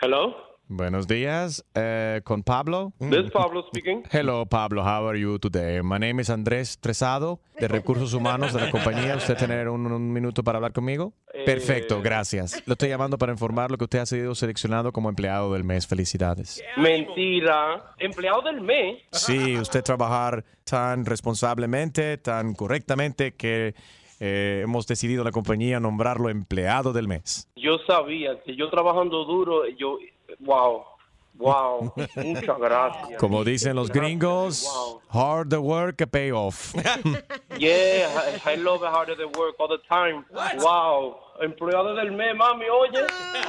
Hello, 0.00 0.34
Buenos 0.68 1.06
días, 1.06 1.64
eh, 1.74 2.22
con 2.24 2.42
Pablo. 2.42 2.92
this 2.98 3.26
is 3.26 3.30
Pablo 3.30 3.62
speaking. 3.68 4.02
Hello, 4.10 4.44
Pablo. 4.46 4.82
How 4.82 5.06
are 5.08 5.20
you 5.20 5.38
today? 5.38 5.80
My 5.80 5.98
name 5.98 6.20
is 6.20 6.28
Andrés 6.28 6.80
Tresado, 6.80 7.38
de 7.60 7.68
Recursos 7.68 8.14
Humanos 8.14 8.52
de 8.52 8.60
la 8.62 8.70
compañía. 8.72 9.14
¿Usted 9.16 9.36
tener 9.36 9.68
un, 9.68 9.86
un 9.86 10.12
minuto 10.12 10.42
para 10.42 10.56
hablar 10.58 10.72
conmigo? 10.72 11.12
Perfecto, 11.46 12.02
gracias. 12.02 12.62
Lo 12.66 12.72
estoy 12.72 12.88
llamando 12.88 13.16
para 13.16 13.32
informarlo 13.32 13.78
que 13.78 13.84
usted 13.84 14.00
ha 14.00 14.06
sido 14.06 14.34
seleccionado 14.34 14.92
como 14.92 15.08
empleado 15.08 15.52
del 15.52 15.64
mes. 15.64 15.86
Felicidades. 15.86 16.62
Mentira. 16.76 17.94
Empleado 17.98 18.42
del 18.42 18.60
mes. 18.60 19.02
Sí, 19.12 19.56
usted 19.56 19.82
trabajar 19.82 20.44
tan 20.64 21.06
responsablemente, 21.06 22.18
tan 22.18 22.54
correctamente 22.54 23.34
que 23.34 23.74
eh, 24.18 24.62
hemos 24.64 24.86
decidido 24.86 25.22
la 25.22 25.30
compañía 25.30 25.78
nombrarlo 25.78 26.30
empleado 26.30 26.92
del 26.92 27.06
mes. 27.06 27.48
Yo 27.56 27.78
sabía 27.86 28.42
que 28.44 28.56
yo 28.56 28.68
trabajando 28.68 29.24
duro, 29.24 29.68
yo, 29.68 29.98
wow, 30.40 30.82
wow, 31.38 31.92
muchas 32.16 32.58
gracias. 32.58 33.18
Como 33.18 33.44
dicen 33.44 33.76
los 33.76 33.90
gringos, 33.90 34.64
Wow. 34.64 35.00
hard 35.08 35.50
the 35.50 35.58
work, 35.58 36.00
a 36.02 36.06
pay 36.06 36.30
off. 36.30 36.74
Yeah, 37.58 38.08
I, 38.44 38.52
I 38.52 38.56
love 38.56 38.82
how 38.82 39.04
they 39.06 39.24
work 39.24 39.54
all 39.58 39.68
the 39.68 39.78
time. 39.88 40.24
Wow, 40.60 41.16
empleado 41.40 41.94
del 41.94 42.12
mes, 42.12 42.34
mami, 42.36 42.66
oye. 42.68 43.06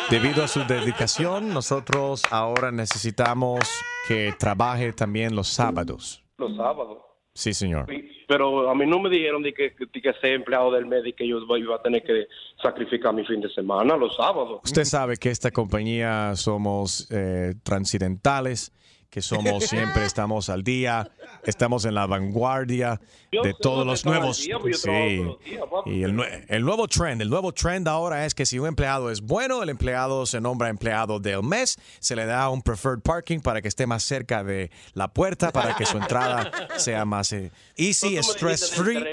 Debido 0.10 0.44
a 0.44 0.48
su 0.48 0.64
dedicación, 0.66 1.54
nosotros 1.54 2.24
ahora 2.32 2.72
necesitamos 2.72 3.60
que 4.08 4.34
trabaje 4.40 4.94
también 4.94 5.36
los 5.36 5.50
sábados. 5.50 6.24
Los 6.38 6.56
sábados. 6.56 7.00
Sí, 7.38 7.54
señor. 7.54 7.86
Pero 8.28 8.68
a 8.68 8.74
mí 8.74 8.88
no 8.88 9.00
me 9.00 9.12
dijeron 9.12 9.44
de 9.44 9.54
que, 9.54 9.72
de 9.78 10.02
que 10.02 10.12
ser 10.14 10.32
empleado 10.32 10.72
del 10.72 10.88
mes 10.88 11.06
y 11.06 11.14
que 11.14 11.28
yo 11.28 11.38
iba 11.56 11.76
a 11.76 11.82
tener 11.84 12.02
que 12.02 12.26
sacrificar 12.60 13.14
mi 13.14 13.24
fin 13.26 13.40
de 13.42 13.50
semana 13.54 13.96
los 13.96 14.16
sábados. 14.16 14.62
Usted 14.66 14.86
sabe 14.86 15.18
que 15.18 15.30
esta 15.30 15.52
compañía 15.52 16.36
somos 16.36 17.08
eh, 17.12 17.54
transidentales, 17.62 18.74
que 19.10 19.22
somos 19.22 19.64
siempre 19.68 20.06
estamos 20.06 20.50
al 20.50 20.64
día, 20.64 21.10
estamos 21.44 21.86
en 21.86 21.96
la 21.96 22.06
vanguardia 22.06 23.00
de 23.32 23.54
todos 23.60 23.86
los 23.86 24.06
nuevos. 24.06 24.48
papi. 24.48 25.92
y 25.92 26.04
el, 26.04 26.20
el 26.48 26.64
nuevo 26.64 26.88
trend, 26.88 27.22
el 27.22 27.30
nuevo 27.30 27.52
trend 27.52 27.88
ahora 27.88 28.26
es 28.26 28.34
que 28.36 28.46
si 28.46 28.60
un 28.60 28.68
empleado 28.68 29.12
es 29.12 29.22
bueno, 29.22 29.64
el 29.64 29.70
empleado 29.70 30.26
se 30.26 30.42
nombra 30.42 30.70
empleado 30.70 31.20
del 31.20 31.44
mes, 31.44 31.78
se 32.00 32.16
le 32.16 32.26
da 32.26 32.50
un 32.50 32.62
preferred 32.62 33.02
parking 33.02 33.40
para 33.40 33.62
que 33.62 33.68
esté 33.68 33.88
más 33.88 34.04
cerca 34.04 34.44
de 34.44 34.72
la 34.94 35.08
puerta, 35.08 35.52
para 35.52 35.76
que 35.76 35.86
su 35.86 35.98
entrada 35.98 36.52
sea 36.78 37.06
más 37.06 37.32
eh, 37.34 37.52
easy, 37.76 38.18
stress 38.18 38.72
free. 38.72 39.04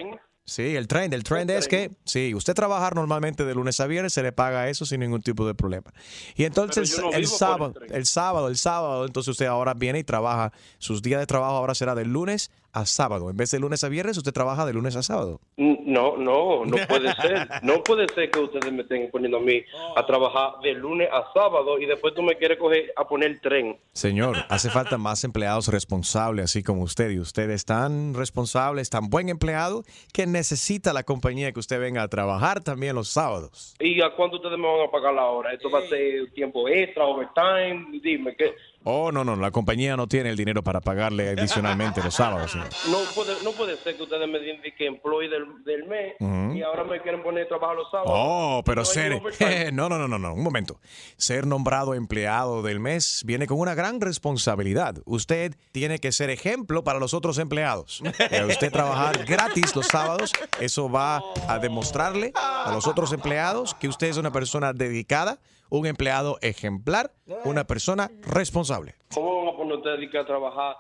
Sí, 0.47 0.77
el 0.77 0.87
trend, 0.89 1.15
el 1.15 1.25
trend 1.25 1.51
es 1.51 1.69
que 1.69 1.91
si 2.05 2.35
usted 2.35 2.53
trabajar 2.53 2.95
normalmente 2.95 3.47
de 3.47 3.55
lunes 3.55 3.81
a 3.81 3.87
viernes, 3.87 4.13
se 4.13 4.23
le 4.23 4.31
paga 4.31 4.69
eso 4.69 4.85
sin 4.85 5.01
ningún 5.01 5.23
tipo 5.23 5.47
de 5.47 5.55
problema. 5.55 5.93
Y 6.37 6.45
entonces 6.45 6.99
no 6.99 7.13
el 7.13 7.27
sábado, 7.27 7.75
el 7.89 7.95
el 7.95 8.07
sábado, 8.07 8.49
el 8.49 8.57
sábado, 8.59 9.07
entonces 9.07 9.31
usted 9.31 9.47
ahora 9.47 9.73
viene 9.73 10.01
y 10.01 10.05
trabaja, 10.05 10.53
sus 10.79 11.01
días 11.01 11.21
de 11.21 11.27
trabajo 11.27 11.57
ahora 11.57 11.75
será 11.75 11.95
de 11.95 12.05
lunes 12.05 12.51
a 12.75 12.87
sábado. 12.87 13.31
En 13.31 13.37
vez 13.37 13.53
de 13.53 13.61
lunes 13.61 13.85
a 13.85 13.89
viernes, 13.89 14.17
usted 14.17 14.33
trabaja 14.33 14.67
de 14.67 14.73
lunes 14.73 14.97
a 14.97 15.03
sábado. 15.03 15.41
No, 15.57 16.17
no, 16.17 16.65
no 16.65 16.77
puede 16.89 17.15
ser. 17.15 17.49
No 17.63 17.83
puede 17.83 18.09
ser 18.09 18.31
que 18.31 18.41
ustedes 18.41 18.73
me 18.73 18.83
estén 18.83 19.11
poniendo 19.11 19.39
a 19.39 19.41
mí 19.41 19.63
a 19.97 20.05
trabajar 20.05 20.61
de 20.63 20.75
lunes 20.75 21.09
a 21.13 21.33
sábado 21.33 21.79
y 21.79 21.87
después 21.87 22.15
tú 22.15 22.23
me 22.23 22.37
quieres 22.37 22.59
coger 22.59 22.93
a 22.97 23.07
poner 23.07 23.31
el 23.31 23.41
tren. 23.41 23.79
Señor, 23.93 24.37
hace 24.49 24.71
falta 24.71 24.99
más 24.99 25.23
empleados 25.23 25.69
responsables, 25.69 26.47
así 26.47 26.63
como 26.63 26.83
usted. 26.83 27.11
Y 27.11 27.21
usted 27.21 27.49
es 27.51 27.65
tan 27.65 28.15
responsable, 28.15 28.83
es 28.83 28.91
tan 28.91 29.09
buen 29.09 29.29
empleado, 29.29 29.85
que 30.13 30.27
necesita 30.27 30.93
la 30.93 31.05
compañía 31.05 31.53
que 31.53 31.61
usted 31.61 31.79
venga 31.79 32.03
a 32.03 32.09
trabajar 32.09 32.63
también 32.63 32.97
los 32.97 33.09
sábados. 33.09 33.77
¿Y 33.79 34.03
a 34.03 34.11
cuánto 34.17 34.37
ustedes 34.37 34.59
me 34.59 34.67
van 34.67 34.89
a 34.89 34.91
pagar 34.91 35.15
la 35.15 35.27
hora? 35.27 35.53
¿Esto 35.53 35.71
va 35.71 35.79
a 35.79 35.83
ser 35.83 36.33
tiempo 36.33 36.69
extra, 36.69 37.05
overtime? 37.05 38.01
Dime, 38.03 38.35
¿qué? 38.37 38.55
Oh, 38.85 39.11
no, 39.11 39.25
no, 39.25 39.35
la 39.37 39.51
compañía 39.51 39.97
no 39.97 40.07
tiene 40.07 40.31
el 40.31 40.37
dinero 40.37 40.63
para 40.63 40.81
pagarle 40.81 41.31
adicionalmente 41.31 42.03
los 42.03 42.15
sábados. 42.15 42.53
señor. 42.53 42.69
No 42.91 42.99
puede, 43.15 43.43
no 43.43 43.53
puede 43.53 43.77
ser 43.79 43.97
que 43.97 44.03
ustedes 44.03 44.29
me 44.29 44.39
digan 44.39 44.61
que 44.77 44.87
employee 44.87 45.31
del, 45.31 45.65
del 45.65 45.87
mes 45.87 46.15
y 46.55 46.63
ahora 46.63 46.85
me 46.85 47.01
quieren 47.01 47.23
poner 47.23 47.45
a 47.45 47.49
trabajar 47.49 47.77
los 47.77 47.91
sábados. 47.91 48.13
Oh, 48.15 48.63
pero 48.65 48.83
No 48.83 48.85
ser... 48.85 49.23
no, 49.73 49.89
no, 49.89 49.99
no, 49.99 50.07
no, 50.07 50.19
no, 50.19 50.35
un 50.35 50.43
momento. 50.43 50.81
Ser 51.17 51.47
nombrado 51.47 51.95
empleado 51.95 52.63
del 52.63 52.79
mes 52.81 53.23
viene 53.25 53.47
con 53.47 53.59
una 53.59 53.75
gran 53.75 54.01
responsabilidad. 54.01 54.97
Usted 55.07 55.55
tiene 55.73 55.99
que 55.99 56.13
ser 56.13 56.31
ejemplo 56.31 56.85
para 56.85 56.99
los 56.99 57.15
otros 57.15 57.39
empleados. 57.39 58.03
Eh, 58.31 58.45
usted 58.45 58.71
trabajar 58.71 59.25
gratis 59.25 59.75
los 59.75 59.87
sábados, 59.87 60.33
eso 60.61 60.91
va 60.91 61.23
a 61.49 61.59
demostrarle 61.59 62.33
a 62.35 62.71
los 62.73 62.87
otros 62.87 63.13
empleados 63.13 63.75
que 63.75 63.89
usted 63.89 64.09
es 64.09 64.17
una 64.17 64.31
persona 64.31 64.73
dedicada, 64.73 65.39
un 65.71 65.87
empleado 65.87 66.39
ejemplar, 66.41 67.13
una 67.45 67.65
persona 67.65 68.11
responsable. 68.23 68.95
¿Cómo 69.15 69.45
van 69.45 69.55
a 69.55 69.57
poner 69.57 69.77
ustedes 69.77 70.11
que 70.11 70.19
a 70.19 70.25
trabajar 70.25 70.77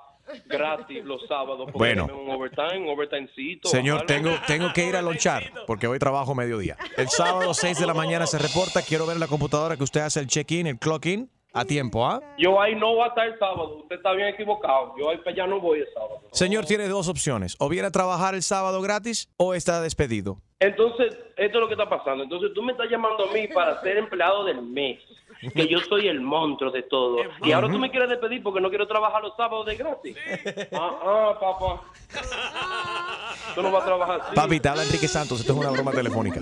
gratis 0.46 1.04
los 1.04 1.26
sábados? 1.26 1.70
Bueno. 1.72 2.06
denme 2.06 2.20
un 2.20 2.30
overtime, 2.30 2.78
un 2.78 2.88
overtimecito. 2.88 3.68
Señor, 3.68 4.06
tengo, 4.06 4.30
tengo 4.46 4.72
que 4.72 4.86
ir 4.86 4.96
a 4.96 5.02
lonchar 5.02 5.44
porque 5.66 5.86
hoy 5.86 5.98
trabajo 5.98 6.34
mediodía. 6.34 6.76
El 6.96 7.08
sábado 7.08 7.54
6 7.54 7.78
de 7.78 7.86
la 7.86 7.94
mañana 7.94 8.26
se 8.26 8.38
reporta. 8.38 8.82
Quiero 8.82 9.06
ver 9.06 9.14
en 9.14 9.20
la 9.20 9.28
computadora 9.28 9.76
que 9.76 9.84
usted 9.84 10.00
hace 10.00 10.20
el 10.20 10.26
check-in, 10.26 10.66
el 10.66 10.78
clock-in 10.78 11.30
a 11.54 11.64
tiempo, 11.64 12.04
¿ah? 12.04 12.20
Yo 12.36 12.60
ahí 12.60 12.74
no 12.74 12.94
voy 12.94 13.04
a 13.04 13.08
estar 13.08 13.26
el 13.28 13.38
sábado. 13.38 13.78
Usted 13.82 13.96
está 13.96 14.12
bien 14.12 14.28
equivocado. 14.28 14.92
Yo 14.98 15.10
ahí 15.10 15.18
para 15.18 15.30
allá 15.30 15.46
no 15.46 15.60
voy 15.60 15.78
el 15.78 15.86
sábado. 15.94 16.20
Señor, 16.32 16.66
tiene 16.66 16.88
dos 16.88 17.08
opciones. 17.08 17.54
O 17.60 17.68
viene 17.68 17.86
a 17.86 17.90
trabajar 17.92 18.34
el 18.34 18.42
sábado 18.42 18.82
gratis 18.82 19.32
o 19.36 19.54
está 19.54 19.80
despedido. 19.80 20.38
Entonces, 20.64 21.18
esto 21.36 21.58
es 21.58 21.60
lo 21.60 21.66
que 21.66 21.74
está 21.74 21.88
pasando. 21.88 22.24
Entonces, 22.24 22.52
tú 22.54 22.62
me 22.62 22.72
estás 22.72 22.88
llamando 22.90 23.28
a 23.28 23.32
mí 23.32 23.48
para 23.54 23.80
ser 23.82 23.98
empleado 23.98 24.44
del 24.44 24.62
mes. 24.62 25.00
Que 25.52 25.68
yo 25.68 25.78
soy 25.80 26.08
el 26.08 26.20
monstruo 26.20 26.70
de 26.70 26.82
todo. 26.82 27.18
Y 27.42 27.52
ahora 27.52 27.68
tú 27.68 27.78
me 27.78 27.90
quieres 27.90 28.08
despedir 28.08 28.42
porque 28.42 28.60
no 28.60 28.70
quiero 28.70 28.86
trabajar 28.86 29.22
los 29.22 29.36
sábados 29.36 29.66
de 29.66 29.76
gratis. 29.76 30.16
Ah, 30.72 30.98
ah, 31.02 31.38
papá. 31.38 31.82
Tú 33.54 33.62
no 33.62 33.70
vas 33.70 33.82
a 33.82 33.86
trabajar 33.86 34.20
así. 34.22 34.34
Papi, 34.34 34.60
te 34.60 34.68
habla 34.68 34.84
Enrique 34.84 35.08
Santos. 35.08 35.40
Esto 35.40 35.52
es 35.52 35.58
una 35.58 35.70
broma 35.70 35.92
telefónica. 35.92 36.40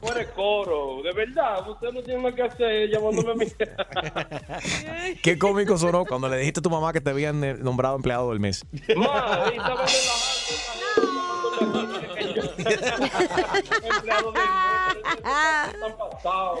Fuera 0.00 0.24
coro. 0.32 1.02
De 1.02 1.12
verdad, 1.12 1.68
usted 1.68 1.92
no 1.92 2.02
tiene 2.02 2.22
nada 2.22 2.34
que 2.34 2.42
hacer 2.42 2.88
llamándome 2.88 3.32
a 3.32 3.34
mí. 3.34 3.46
Qué 5.22 5.38
cómico 5.38 5.76
sonó 5.76 6.04
cuando 6.06 6.28
le 6.28 6.38
dijiste 6.38 6.60
a 6.60 6.62
tu 6.62 6.70
mamá 6.70 6.92
que 6.92 7.00
te 7.00 7.10
habían 7.10 7.44
eh, 7.44 7.54
nombrado 7.54 7.96
empleado 7.96 8.30
del 8.30 8.40
mes. 8.40 8.64
Ma, 8.96 9.44
ahí 9.44 9.56
estaba 9.56 9.84
Empleado 13.96 14.32
del 14.32 14.42
mes. 14.42 14.70
Wow, 16.22 16.58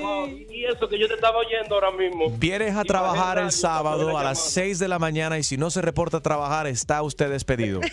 wow. 0.00 0.26
Y 0.28 0.64
eso 0.64 0.88
que 0.88 0.98
yo 0.98 1.08
te 1.08 1.14
estaba 1.14 1.38
oyendo 1.38 1.74
ahora 1.74 1.90
mismo. 1.92 2.30
Vienes 2.30 2.76
a 2.76 2.84
trabajar 2.84 3.38
el 3.38 3.52
sábado 3.52 4.16
a 4.16 4.24
las 4.24 4.40
6 4.40 4.78
de 4.78 4.88
la 4.88 4.98
mañana 4.98 5.38
y 5.38 5.42
si 5.42 5.56
no 5.56 5.70
se 5.70 5.82
reporta 5.82 6.18
a 6.18 6.20
trabajar, 6.20 6.66
está 6.66 7.02
usted 7.02 7.30
despedido. 7.30 7.80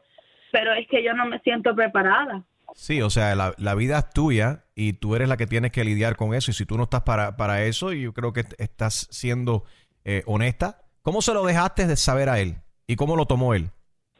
pero 0.52 0.72
es 0.72 0.86
que 0.86 1.02
yo 1.02 1.14
no 1.14 1.26
me 1.26 1.40
siento 1.40 1.74
preparada. 1.74 2.44
Sí, 2.74 3.02
o 3.02 3.10
sea, 3.10 3.34
la, 3.34 3.54
la 3.58 3.74
vida 3.74 3.98
es 3.98 4.10
tuya 4.10 4.64
y 4.76 4.94
tú 4.94 5.16
eres 5.16 5.28
la 5.28 5.36
que 5.36 5.48
tienes 5.48 5.72
que 5.72 5.82
lidiar 5.82 6.14
con 6.14 6.32
eso. 6.32 6.52
Y 6.52 6.54
si 6.54 6.64
tú 6.64 6.76
no 6.76 6.84
estás 6.84 7.02
para, 7.02 7.36
para 7.36 7.64
eso, 7.64 7.92
yo 7.92 8.12
creo 8.12 8.32
que 8.32 8.44
estás 8.58 9.08
siendo 9.10 9.64
eh, 10.04 10.22
honesta. 10.26 10.83
¿Cómo 11.04 11.20
se 11.20 11.34
lo 11.34 11.44
dejaste 11.44 11.86
de 11.86 11.96
saber 11.96 12.30
a 12.30 12.40
él? 12.40 12.56
¿Y 12.86 12.96
cómo 12.96 13.14
lo 13.14 13.26
tomó 13.26 13.52
él? 13.52 13.70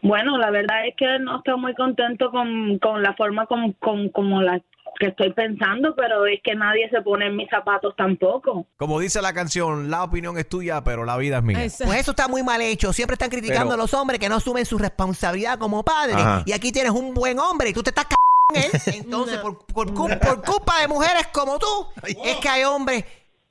Bueno, 0.03 0.37
la 0.37 0.51
verdad 0.51 0.87
es 0.87 0.95
que 0.99 1.19
no 1.19 1.39
estoy 1.39 1.59
muy 1.59 1.75
contento 1.75 2.31
con, 2.31 2.79
con 2.79 3.03
la 3.03 3.15
forma 3.15 3.47
con, 3.47 3.73
con, 3.73 4.11
como 4.11 4.43
la 4.43 4.61
que 5.01 5.07
estoy 5.07 5.33
pensando, 5.33 5.95
pero 5.97 6.27
es 6.27 6.41
que 6.45 6.55
nadie 6.55 6.91
se 6.91 7.01
pone 7.01 7.27
en 7.29 7.37
mis 7.37 7.49
zapatos 7.49 7.95
tampoco. 7.97 8.67
Como 8.77 9.01
dice 9.01 9.23
la 9.23 9.33
canción, 9.33 9.91
la 9.91 10.05
opinión 10.05 10.37
es 10.37 10.47
tuya, 10.47 10.85
pero 10.85 11.07
la 11.07 11.17
vida 11.17 11.39
es 11.39 11.43
mía. 11.43 11.57
Pues 11.57 11.81
eso 12.01 12.11
está 12.11 12.29
muy 12.29 12.43
mal 12.43 12.61
hecho. 12.61 12.93
Siempre 12.93 13.15
están 13.15 13.31
criticando 13.31 13.71
Pero- 13.71 13.75
a 13.81 13.83
los 13.83 13.95
hombres 13.95 14.21
que 14.21 14.29
no 14.29 14.37
asumen 14.37 14.67
su 14.67 14.77
responsabilidad 14.77 15.59
como 15.59 15.83
padres. 15.83 16.17
Ajá. 16.17 16.43
Y 16.45 16.53
aquí 16.53 16.71
tienes 16.71 16.93
un 16.93 17.15
buen 17.15 17.39
hombre 17.39 17.71
y 17.71 17.73
tú 17.73 17.83
te 17.83 17.91
estás 17.91 18.05
c 18.05 18.15
en 18.55 18.63
él. 18.63 18.71
Entonces, 19.05 19.39
por, 19.39 19.59
por 19.67 19.93
culpa 19.95 20.81
de 20.83 20.87
mujeres 20.87 21.29
como 21.33 21.59
tú, 21.59 21.67
es 22.05 22.37
que 22.37 22.49
hay 22.51 22.65
hombres 22.65 23.05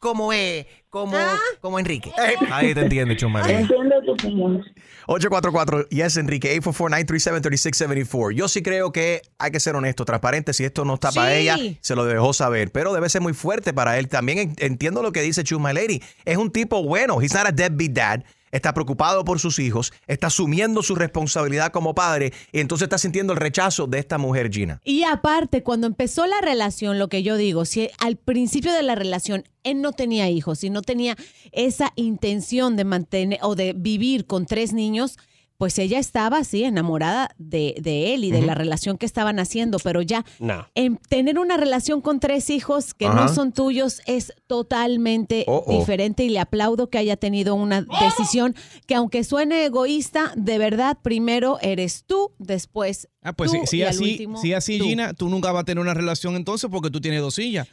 como 0.03 0.33
eh, 0.33 0.67
como, 0.89 1.17
como 1.61 1.79
Enrique. 1.79 2.11
Nadie 2.49 2.75
te 2.75 2.81
entiende, 2.81 3.15
Chumarín. 3.15 3.55
Entiendo 3.61 3.95
tu 4.05 4.11
opinión. 4.11 4.61
844 5.07 5.87
Yes 5.89 6.17
Enrique 6.17 6.53
844-937-3674 6.61 8.33
Yo 8.33 8.47
sí 8.47 8.61
creo 8.61 8.91
que 8.91 9.21
hay 9.39 9.51
que 9.51 9.59
ser 9.59 9.75
honesto, 9.75 10.03
transparente. 10.05 10.53
Si 10.53 10.63
esto 10.65 10.85
no 10.85 10.95
está 10.95 11.11
para 11.11 11.33
ella, 11.33 11.57
se 11.81 11.95
lo 11.95 12.05
dejó 12.05 12.33
saber. 12.33 12.71
Pero 12.71 12.93
debe 12.93 13.09
ser 13.09 13.21
muy 13.21 13.33
fuerte 13.33 13.73
para 13.73 13.97
él. 13.97 14.07
También 14.09 14.37
en- 14.39 14.55
entiendo 14.59 15.01
lo 15.01 15.11
que 15.13 15.21
dice 15.21 15.43
Chus 15.43 15.59
My 15.59 15.73
Lady. 15.73 16.01
Es 16.25 16.37
un 16.37 16.51
tipo 16.51 16.83
bueno. 16.83 17.21
He's 17.21 17.33
not 17.33 17.47
a 17.47 17.51
deadbeat 17.51 17.91
dad. 17.91 18.23
Está 18.53 18.71
preocupado 18.71 19.25
por 19.25 19.39
sus 19.39 19.57
hijos. 19.57 19.91
Está 20.05 20.27
asumiendo 20.27 20.83
su 20.83 20.93
responsabilidad 20.93 21.71
como 21.71 21.95
padre. 21.95 22.33
Y 22.51 22.59
entonces 22.59 22.85
está 22.85 22.99
sintiendo 22.99 23.33
el 23.33 23.39
rechazo 23.39 23.87
de 23.87 23.97
esta 23.97 24.19
mujer, 24.19 24.51
Gina. 24.51 24.79
Y 24.85 25.03
aparte, 25.03 25.63
cuando 25.63 25.87
empezó 25.87 26.27
la 26.27 26.39
relación, 26.39 26.99
lo 26.99 27.09
que 27.09 27.23
yo 27.23 27.35
digo, 27.35 27.65
si 27.65 27.89
al 27.97 28.15
principio 28.15 28.71
de 28.71 28.83
la 28.83 28.93
relación 28.93 29.43
él 29.63 29.81
no 29.81 29.91
tenía 29.91 30.29
hijos 30.29 30.63
y 30.63 30.69
no 30.69 30.83
tenía 30.83 31.17
esa 31.51 31.93
intención 31.95 32.75
de 32.75 32.83
mantener 32.85 33.39
o 33.41 33.55
de 33.55 33.73
vivir 33.73 34.27
con 34.27 34.45
tres 34.45 34.71
niños, 34.71 35.17
pues 35.63 35.79
ella 35.79 35.97
estaba 35.97 36.39
así 36.39 36.65
enamorada 36.65 37.29
de, 37.37 37.75
de 37.79 38.13
él 38.13 38.25
y 38.25 38.31
de 38.31 38.41
la 38.41 38.53
relación 38.53 38.97
que 38.97 39.05
estaban 39.05 39.39
haciendo, 39.39 39.77
pero 39.79 40.01
ya 40.01 40.25
No. 40.39 40.67
en 40.75 40.97
tener 41.07 41.39
una 41.39 41.55
relación 41.55 42.01
con 42.01 42.19
tres 42.19 42.49
hijos 42.49 42.93
que 42.93 43.07
no 43.07 43.29
son 43.29 43.53
tuyos 43.53 44.01
es 44.05 44.33
totalmente 44.45 45.45
Oh, 45.47 45.63
oh. 45.65 45.79
diferente 45.79 46.25
y 46.25 46.29
le 46.29 46.39
aplaudo 46.39 46.89
que 46.89 46.97
haya 46.97 47.15
tenido 47.15 47.55
una 47.55 47.85
decisión 48.01 48.55
que 48.87 48.95
aunque 48.95 49.23
suene 49.23 49.63
egoísta, 49.63 50.33
de 50.35 50.57
verdad 50.57 50.97
primero 51.01 51.59
eres 51.61 52.03
tú, 52.05 52.33
después 52.39 53.07
Ah, 53.21 53.31
pues 53.31 53.51
tú 53.53 53.59
si, 53.65 53.83
así, 53.83 54.11
último 54.11 54.37
si 54.41 54.53
así 54.53 54.79
tú. 54.79 54.83
Gina, 54.83 55.13
tú 55.13 55.29
nunca 55.29 55.53
vas 55.53 55.61
a 55.61 55.63
tener 55.63 55.81
una 55.81 55.93
relación 55.93 56.35
entonces 56.35 56.69
porque 56.69 56.89
tú 56.89 56.99
tienes 56.99 57.21
dos 57.21 57.35
sillas. 57.35 57.69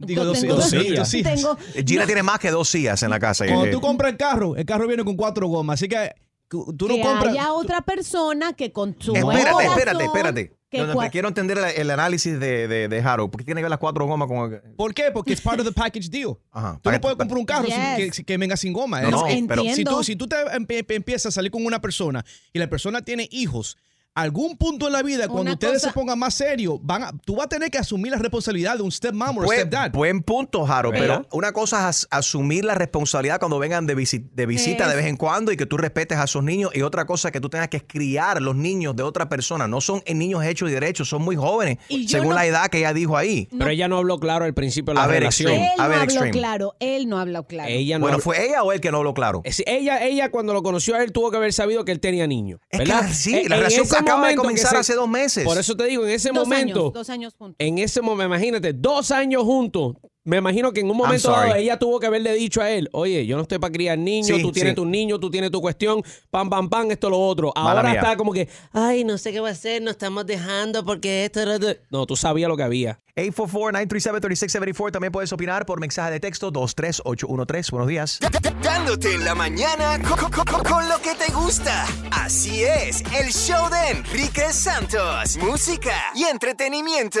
Digo, 0.00 0.22
Yo 0.22 0.24
dos, 0.24 0.40
tengo 0.40 0.56
dos 0.56 0.68
dos- 0.72 0.82
sillas. 0.82 0.98
dos 0.98 1.08
sillas. 1.08 1.34
tengo- 1.34 1.56
Gina 1.86 2.06
tiene 2.06 2.24
más 2.24 2.40
que 2.40 2.50
dos 2.50 2.68
sillas 2.68 3.00
en 3.04 3.10
la 3.10 3.20
casa. 3.20 3.46
Cuando 3.46 3.66
Eh, 3.66 3.70
tú 3.70 3.80
compras 3.80 4.10
el 4.10 4.16
carro, 4.18 4.56
el 4.56 4.64
carro 4.64 4.88
viene 4.88 5.04
con 5.04 5.14
cuatro 5.16 5.46
gomas, 5.46 5.74
así 5.74 5.86
que 5.86 6.10
tú 6.50 6.88
no 6.88 6.94
que 6.96 7.00
compras. 7.00 7.32
haya 7.32 7.52
otra 7.52 7.80
persona 7.82 8.52
que 8.54 8.72
con 8.72 8.96
su 8.98 9.14
Espérate, 9.14 9.50
corazón, 9.52 9.78
espérate, 9.78 10.04
espérate. 10.04 10.56
que 10.68 10.78
No, 10.78 10.94
no, 10.94 11.00
te 11.00 11.10
quiero 11.10 11.28
entender 11.28 11.58
el, 11.58 11.64
el 11.64 11.90
análisis 11.90 12.38
de, 12.38 12.66
de, 12.68 12.88
de 12.88 13.00
Harold. 13.00 13.30
¿Por 13.30 13.40
qué 13.40 13.44
tiene 13.44 13.60
que 13.60 13.64
ver 13.64 13.70
las 13.70 13.78
cuatro 13.78 14.04
gomas 14.06 14.28
con 14.28 14.52
el- 14.52 14.60
¿Por 14.76 14.92
qué? 14.94 15.10
Porque 15.12 15.32
es 15.32 15.40
part 15.40 15.60
of 15.60 15.66
the 15.66 15.72
package 15.72 16.08
deal. 16.10 16.36
Ajá. 16.52 16.78
Tú 16.82 16.90
no 16.90 17.00
puedes 17.00 17.16
comprar 17.18 17.38
un 17.38 17.46
carro 17.46 17.66
sin 17.66 17.96
Yes. 17.96 18.16
que, 18.16 18.24
que 18.24 18.36
venga 18.38 18.56
sin 18.56 18.72
goma. 18.72 19.00
No, 19.02 19.26
Es- 19.26 19.40
no, 19.42 19.46
pero- 19.48 19.62
si 19.62 19.68
Entiendo. 19.68 19.96
tú, 19.96 20.04
si 20.04 20.16
tú 20.16 20.26
te 20.28 20.36
empie- 20.36 20.84
empiezas 20.88 21.26
a 21.26 21.30
salir 21.32 21.50
con 21.50 21.64
una 21.64 21.80
persona 21.80 22.24
y 22.52 22.58
la 22.58 22.68
persona 22.68 23.02
tiene 23.02 23.28
hijos, 23.30 23.76
algún 24.14 24.56
punto 24.56 24.86
en 24.88 24.92
la 24.92 25.02
vida, 25.02 25.26
cuando 25.28 25.42
Una 25.42 25.52
ustedes 25.52 25.74
cosa- 25.74 25.88
se 25.88 25.92
pongan 25.94 26.18
más 26.18 26.34
serios, 26.34 26.78
van 26.82 27.02
a- 27.04 27.12
tú 27.24 27.36
vas 27.36 27.46
a 27.46 27.48
tener 27.48 27.70
que 27.70 27.78
asumir 27.78 28.10
la 28.12 28.18
responsabilidad 28.18 28.76
de 28.76 28.82
un 28.82 28.90
stepmom 28.90 29.38
o 29.38 29.42
Buen, 29.44 29.60
stepdad. 29.60 29.90
buen 29.92 30.22
punto, 30.22 30.64
Jaro, 30.66 30.90
¿Verdad? 30.90 31.22
pero 31.22 31.28
una 31.32 31.52
cosa 31.52 31.78
es 31.78 31.84
as- 31.84 32.08
asumir 32.10 32.64
la 32.64 32.74
responsabilidad 32.74 33.38
cuando 33.38 33.58
vengan 33.58 33.86
de, 33.86 33.96
visi- 33.96 34.28
de 34.32 34.46
visita 34.46 34.84
de 34.86 34.90
Es- 34.90 34.96
vez 34.96 35.06
en 35.06 35.16
cuando 35.16 35.52
y 35.52 35.56
que 35.56 35.64
tú 35.66 35.76
respetes 35.76 36.18
a 36.18 36.24
esos 36.24 36.42
niños 36.42 36.70
y 36.74 36.82
otra 36.82 37.06
cosa 37.06 37.30
que 37.30 37.40
tú 37.40 37.48
tengas 37.48 37.68
que 37.68 37.80
criar 37.86 38.42
los 38.42 38.56
niños 38.56 38.96
de 38.96 39.02
otra 39.04 39.28
persona. 39.28 39.68
No 39.68 39.80
son 39.80 40.02
niños 40.12 40.44
hechos 40.44 40.68
y 40.70 40.72
derechos, 40.72 41.08
son 41.08 41.22
muy 41.22 41.36
jóvenes, 41.36 41.78
Y 41.88 42.08
según 42.08 42.30
no- 42.30 42.34
la 42.34 42.46
edad 42.46 42.66
que 42.68 42.78
ella 42.78 42.92
dijo 42.92 43.16
ahí. 43.16 43.48
Pero 43.56 43.70
ella 43.70 43.88
no 43.88 43.96
habló 43.98 44.18
claro 44.18 44.44
al 44.44 44.54
principio 44.54 44.92
de 44.92 44.96
la 44.98 45.04
A 45.04 45.06
ver, 45.06 45.20
relación. 45.20 45.52
Extreme. 45.52 45.72
él 45.74 45.80
A 45.80 45.88
no 45.88 45.92
habló 45.94 46.04
Extreme. 46.04 46.30
claro, 46.32 46.74
él 46.80 47.08
no 47.08 47.18
habló 47.18 47.46
claro. 47.46 47.70
Ella 47.70 47.98
no 47.98 48.02
Bueno, 48.02 48.16
habló- 48.16 48.24
¿fue 48.24 48.46
ella 48.48 48.62
o 48.64 48.72
él 48.72 48.80
que 48.80 48.90
no 48.90 48.98
habló 48.98 49.14
claro? 49.14 49.42
Sí, 49.50 49.62
ella, 49.66 50.04
ella 50.04 50.30
cuando 50.30 50.52
lo 50.52 50.62
conoció 50.62 50.96
a 50.96 51.02
él 51.02 51.12
tuvo 51.12 51.30
que 51.30 51.36
haber 51.36 51.52
sabido 51.52 51.84
que 51.84 51.92
él 51.92 52.00
tenía 52.00 52.26
niños. 52.26 52.60
Es 52.70 52.88
sí, 53.16 53.34
En- 53.36 53.48
la 53.48 53.56
relación 53.56 53.86
acaba 54.00 54.28
de 54.28 54.36
comenzar 54.36 54.70
se- 54.70 54.76
hace 54.78 54.94
dos 54.94 55.08
meses. 55.08 55.44
Por 55.44 55.58
eso 55.58 55.76
te 55.76 55.84
digo, 55.84 56.04
en 56.04 56.10
ese 56.10 56.30
dos 56.30 56.46
momento, 56.48 56.80
años, 56.80 56.92
dos 56.92 57.10
años 57.10 57.34
juntos. 57.38 57.56
en 57.58 57.78
ese 57.78 58.00
momento, 58.00 58.26
imagínate, 58.34 58.72
dos 58.72 59.10
años 59.10 59.42
juntos. 59.44 59.94
Me 60.22 60.36
imagino 60.36 60.70
que 60.72 60.80
en 60.80 60.90
un 60.90 60.96
momento 60.98 61.30
dado 61.30 61.54
ella 61.54 61.78
tuvo 61.78 61.98
que 61.98 62.06
haberle 62.06 62.34
dicho 62.34 62.60
a 62.60 62.70
él, 62.70 62.90
oye, 62.92 63.24
yo 63.24 63.36
no 63.36 63.42
estoy 63.42 63.58
para 63.58 63.72
criar 63.72 63.96
niños, 63.98 64.36
Sí, 64.36 64.42
tú 64.42 64.52
tienes 64.52 64.72
sí. 64.72 64.76
tus 64.76 64.86
niños, 64.86 65.18
tú 65.18 65.30
tienes 65.30 65.50
tu 65.50 65.62
cuestión, 65.62 66.02
pam, 66.30 66.50
pam, 66.50 66.68
pam, 66.68 66.90
esto, 66.90 67.08
lo 67.08 67.18
otro. 67.18 67.52
Mala 67.56 67.70
Ahora 67.70 67.82
mía. 67.90 68.00
está 68.00 68.16
como 68.18 68.32
que, 68.32 68.46
ay, 68.72 69.02
no 69.04 69.16
sé 69.16 69.32
qué 69.32 69.40
va 69.40 69.48
a 69.48 69.52
hacer, 69.52 69.80
nos 69.80 69.92
estamos 69.92 70.26
dejando 70.26 70.84
porque 70.84 71.24
esto... 71.24 71.44
lo 71.46 71.54
otro". 71.54 71.70
No, 71.90 72.04
tú 72.06 72.16
sabías 72.16 72.48
lo 72.48 72.56
que 72.58 72.62
había. 72.64 73.00
844-937-3674. 73.16 74.92
También 74.92 75.12
puedes 75.12 75.32
opinar 75.32 75.64
por 75.66 75.80
mensaje 75.80 76.10
de 76.12 76.20
texto 76.20 76.50
23813. 76.50 77.70
Buenos 77.70 77.88
días. 77.88 78.18
Dándote 78.62 79.14
en 79.14 79.24
la 79.24 79.34
mañana 79.34 79.98
co- 80.06 80.16
co- 80.16 80.30
co- 80.30 80.62
con, 80.62 80.88
lo 80.88 80.98
que 80.98 81.14
te 81.14 81.32
gusta. 81.32 81.86
Así 82.12 82.62
es, 82.64 83.02
el 83.18 83.32
show 83.32 83.68
de 83.70 83.98
Enrique 83.98 84.52
Santos. 84.52 85.36
Música 85.38 85.94
y 86.14 86.24
entretenimiento. 86.24 87.20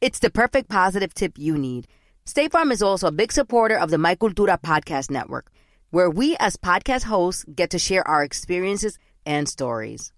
It's 0.00 0.20
the 0.20 0.30
perfect 0.30 0.68
positive 0.68 1.12
tip 1.12 1.38
you 1.38 1.58
need. 1.58 1.88
State 2.24 2.52
Farm 2.52 2.70
is 2.70 2.82
also 2.82 3.08
a 3.08 3.12
big 3.12 3.32
supporter 3.32 3.76
of 3.76 3.90
the 3.90 3.98
My 3.98 4.14
Cultura 4.14 4.60
podcast 4.60 5.10
network, 5.10 5.50
where 5.90 6.08
we 6.08 6.36
as 6.38 6.56
podcast 6.56 7.02
hosts 7.02 7.44
get 7.52 7.70
to 7.70 7.80
share 7.80 8.06
our 8.06 8.22
experiences 8.22 8.96
and 9.26 9.48
stories. 9.48 10.12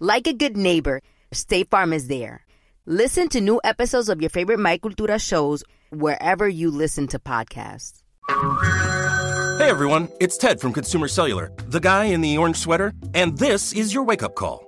Like 0.00 0.26
a 0.26 0.32
good 0.32 0.56
neighbor, 0.56 1.02
State 1.30 1.68
Farm 1.68 1.92
is 1.92 2.08
there. 2.08 2.46
Listen 2.86 3.28
to 3.28 3.42
new 3.42 3.60
episodes 3.64 4.08
of 4.08 4.22
your 4.22 4.30
favorite 4.30 4.60
My 4.60 4.78
Cultura 4.78 5.20
shows 5.20 5.62
wherever 5.90 6.48
you 6.48 6.70
listen 6.70 7.06
to 7.08 7.18
podcasts. 7.18 8.00
Hey 9.58 9.68
everyone, 9.68 10.08
it's 10.20 10.38
Ted 10.38 10.58
from 10.58 10.72
Consumer 10.72 11.08
Cellular, 11.08 11.52
the 11.66 11.80
guy 11.80 12.04
in 12.04 12.22
the 12.22 12.38
orange 12.38 12.56
sweater, 12.56 12.94
and 13.12 13.36
this 13.36 13.74
is 13.74 13.92
your 13.92 14.04
wake 14.04 14.22
up 14.22 14.34
call. 14.36 14.67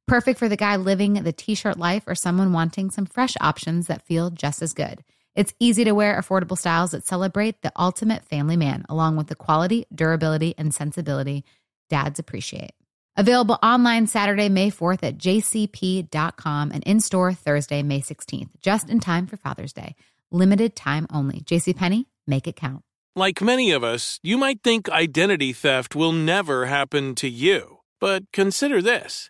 Perfect 0.07 0.39
for 0.39 0.49
the 0.49 0.57
guy 0.57 0.75
living 0.75 1.13
the 1.13 1.31
t 1.31 1.55
shirt 1.55 1.77
life 1.77 2.03
or 2.07 2.15
someone 2.15 2.53
wanting 2.53 2.89
some 2.91 3.05
fresh 3.05 3.35
options 3.39 3.87
that 3.87 4.05
feel 4.05 4.29
just 4.29 4.61
as 4.61 4.73
good. 4.73 5.03
It's 5.35 5.53
easy 5.59 5.85
to 5.85 5.93
wear, 5.93 6.19
affordable 6.19 6.57
styles 6.57 6.91
that 6.91 7.05
celebrate 7.05 7.61
the 7.61 7.71
ultimate 7.77 8.25
family 8.25 8.57
man, 8.57 8.85
along 8.89 9.15
with 9.15 9.27
the 9.27 9.35
quality, 9.35 9.85
durability, 9.93 10.53
and 10.57 10.73
sensibility 10.73 11.45
dads 11.89 12.19
appreciate. 12.19 12.71
Available 13.15 13.57
online 13.61 14.07
Saturday, 14.07 14.49
May 14.49 14.71
4th 14.71 15.03
at 15.03 15.17
jcp.com 15.17 16.71
and 16.71 16.83
in 16.83 16.99
store 16.99 17.33
Thursday, 17.33 17.83
May 17.83 18.01
16th, 18.01 18.49
just 18.61 18.89
in 18.89 18.99
time 18.99 19.27
for 19.27 19.37
Father's 19.37 19.73
Day. 19.73 19.95
Limited 20.31 20.75
time 20.75 21.07
only. 21.11 21.41
JCPenney, 21.41 22.05
make 22.25 22.47
it 22.47 22.55
count. 22.55 22.83
Like 23.15 23.41
many 23.41 23.71
of 23.71 23.83
us, 23.83 24.19
you 24.23 24.37
might 24.37 24.63
think 24.63 24.89
identity 24.89 25.51
theft 25.51 25.95
will 25.95 26.13
never 26.13 26.67
happen 26.67 27.15
to 27.15 27.27
you. 27.27 27.79
But 27.99 28.31
consider 28.31 28.81
this 28.81 29.29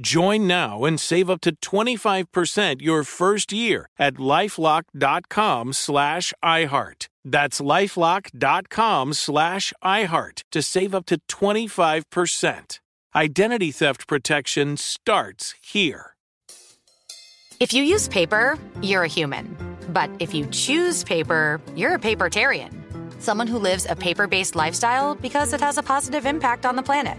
Join 0.00 0.46
now 0.46 0.84
and 0.84 1.00
save 1.00 1.28
up 1.28 1.40
to 1.40 1.56
25% 1.56 2.80
your 2.80 3.02
first 3.04 3.52
year 3.52 3.88
at 3.98 4.14
lifelock.com 4.14 5.72
slash 5.72 6.32
iHeart. 6.42 7.08
That's 7.24 7.60
lifelock.com 7.60 9.12
slash 9.12 9.72
iHeart 9.84 10.42
to 10.52 10.62
save 10.62 10.94
up 10.94 11.06
to 11.06 11.18
25%. 11.28 12.78
Identity 13.16 13.72
theft 13.72 14.06
protection 14.06 14.76
starts 14.76 15.54
here. 15.60 16.14
If 17.58 17.72
you 17.72 17.82
use 17.82 18.06
paper, 18.06 18.56
you're 18.80 19.02
a 19.02 19.08
human. 19.08 19.56
But 19.88 20.10
if 20.20 20.32
you 20.32 20.46
choose 20.46 21.02
paper, 21.02 21.60
you're 21.74 21.94
a 21.94 21.98
papertarian. 21.98 22.70
Someone 23.20 23.48
who 23.48 23.58
lives 23.58 23.84
a 23.90 23.96
paper 23.96 24.28
based 24.28 24.54
lifestyle 24.54 25.16
because 25.16 25.52
it 25.52 25.60
has 25.60 25.76
a 25.76 25.82
positive 25.82 26.24
impact 26.24 26.64
on 26.66 26.76
the 26.76 26.84
planet. 26.84 27.18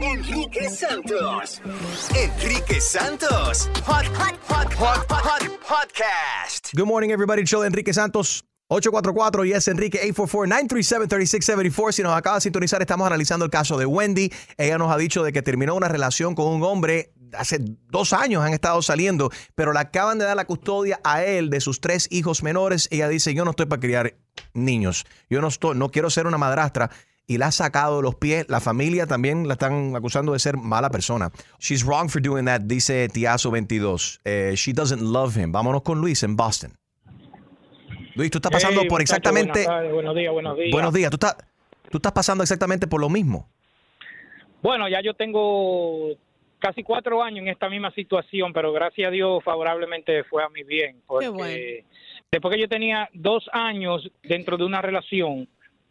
Enrique 0.00 0.70
Santos. 0.70 1.60
Enrique 2.14 2.80
Santos. 2.80 3.68
Hot, 3.84 4.06
hot, 4.06 4.38
hot, 4.48 4.72
hot, 4.74 5.04
hot, 5.10 5.42
podcast. 5.60 6.72
Good 6.74 6.86
morning, 6.86 7.10
everybody. 7.10 7.44
Chill 7.44 7.64
Enrique 7.64 7.92
Santos. 7.92 8.44
844 8.70 9.44
y 9.46 9.52
es 9.52 9.66
Enrique 9.68 10.00
844-937-3674. 10.12 11.92
Si 11.92 12.02
nos 12.02 12.12
acaba 12.12 12.36
de 12.36 12.42
sintonizar, 12.42 12.80
estamos 12.82 13.06
analizando 13.06 13.44
el 13.44 13.50
caso 13.50 13.78
de 13.78 13.86
Wendy. 13.86 14.30
Ella 14.56 14.78
nos 14.78 14.92
ha 14.92 14.98
dicho 14.98 15.24
de 15.24 15.32
que 15.32 15.42
terminó 15.42 15.74
una 15.74 15.88
relación 15.88 16.34
con 16.34 16.48
un 16.48 16.62
hombre 16.62 17.12
hace 17.36 17.58
dos 17.60 18.12
años 18.12 18.42
han 18.42 18.52
estado 18.52 18.80
saliendo, 18.82 19.30
pero 19.54 19.72
le 19.72 19.80
acaban 19.80 20.18
de 20.18 20.24
dar 20.24 20.36
la 20.36 20.46
custodia 20.46 21.00
a 21.04 21.24
él 21.24 21.50
de 21.50 21.60
sus 21.60 21.80
tres 21.80 22.08
hijos 22.10 22.42
menores. 22.42 22.88
Ella 22.90 23.08
dice, 23.08 23.34
yo 23.34 23.44
no 23.44 23.50
estoy 23.50 23.66
para 23.66 23.80
criar 23.80 24.14
niños. 24.54 25.06
Yo 25.28 25.40
no 25.40 25.48
estoy, 25.48 25.76
no 25.76 25.90
quiero 25.90 26.10
ser 26.10 26.26
una 26.26 26.38
madrastra. 26.38 26.90
Y 27.30 27.36
la 27.36 27.48
ha 27.48 27.52
sacado 27.52 27.98
de 27.98 28.02
los 28.02 28.14
pies. 28.14 28.46
La 28.48 28.58
familia 28.58 29.06
también 29.06 29.46
la 29.46 29.52
están 29.52 29.94
acusando 29.94 30.32
de 30.32 30.38
ser 30.38 30.56
mala 30.56 30.88
persona. 30.88 31.30
She's 31.58 31.84
wrong 31.84 32.08
for 32.08 32.22
doing 32.22 32.46
that, 32.46 32.62
dice 32.62 33.06
Tiazo 33.10 33.50
22. 33.50 34.20
Eh, 34.24 34.54
she 34.56 34.72
doesn't 34.72 35.02
love 35.02 35.36
him. 35.36 35.52
Vámonos 35.52 35.82
con 35.82 36.00
Luis 36.00 36.22
en 36.22 36.36
Boston. 36.36 36.72
Luis, 38.14 38.30
tú 38.30 38.38
estás 38.38 38.50
pasando 38.50 38.80
Hey, 38.80 38.88
por 38.88 39.00
muchacho, 39.00 39.16
exactamente. 39.16 39.64
buenas 39.64 39.66
tardes, 39.66 39.92
buenos 39.92 40.16
días, 40.16 40.32
buenos 40.32 40.56
días. 40.56 40.72
Buenos 40.72 40.94
días. 40.94 41.10
Tú 41.10 41.16
estás, 41.16 41.36
tú 41.90 41.98
estás 41.98 42.12
pasando 42.12 42.42
exactamente 42.42 42.86
por 42.86 43.00
lo 43.00 43.10
mismo. 43.10 43.46
Bueno, 44.62 44.88
ya 44.88 45.02
yo 45.02 45.12
tengo 45.12 46.16
casi 46.58 46.82
cuatro 46.82 47.22
años 47.22 47.40
en 47.40 47.48
esta 47.48 47.68
misma 47.68 47.90
situación, 47.90 48.54
pero 48.54 48.72
gracias 48.72 49.06
a 49.06 49.10
Dios 49.10 49.44
favorablemente 49.44 50.24
fue 50.24 50.42
a 50.42 50.48
mi 50.48 50.62
bien. 50.62 51.02
Porque 51.06 51.84
después 52.32 52.54
que 52.54 52.60
yo 52.62 52.68
tenía 52.70 53.10
dos 53.12 53.50
años 53.52 54.10
dentro 54.22 54.56
de 54.56 54.64
una 54.64 54.80
relación, 54.80 55.46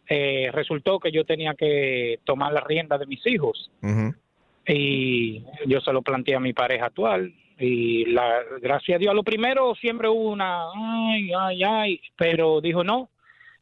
eh, 0.09 0.49
resultó 0.53 0.99
que 0.99 1.11
yo 1.11 1.25
tenía 1.25 1.53
que 1.53 2.19
tomar 2.23 2.53
la 2.53 2.61
rienda 2.61 2.97
de 2.97 3.05
mis 3.05 3.25
hijos. 3.27 3.71
Y 4.65 5.43
yo 5.65 5.79
se 5.81 5.93
lo 5.93 6.01
planteé 6.01 6.35
a 6.35 6.39
mi 6.39 6.53
pareja 6.53 6.87
actual. 6.87 7.33
Y 7.59 8.05
la, 8.05 8.41
gracias 8.61 8.95
a 8.95 8.99
Dios, 8.99 9.11
a 9.11 9.15
lo 9.15 9.23
primero 9.23 9.73
siempre 9.75 10.07
hubo 10.07 10.29
una, 10.29 10.65
ay, 10.75 11.31
ay, 11.37 11.63
ay, 11.63 12.01
pero 12.15 12.61
dijo, 12.61 12.83
no, 12.83 13.09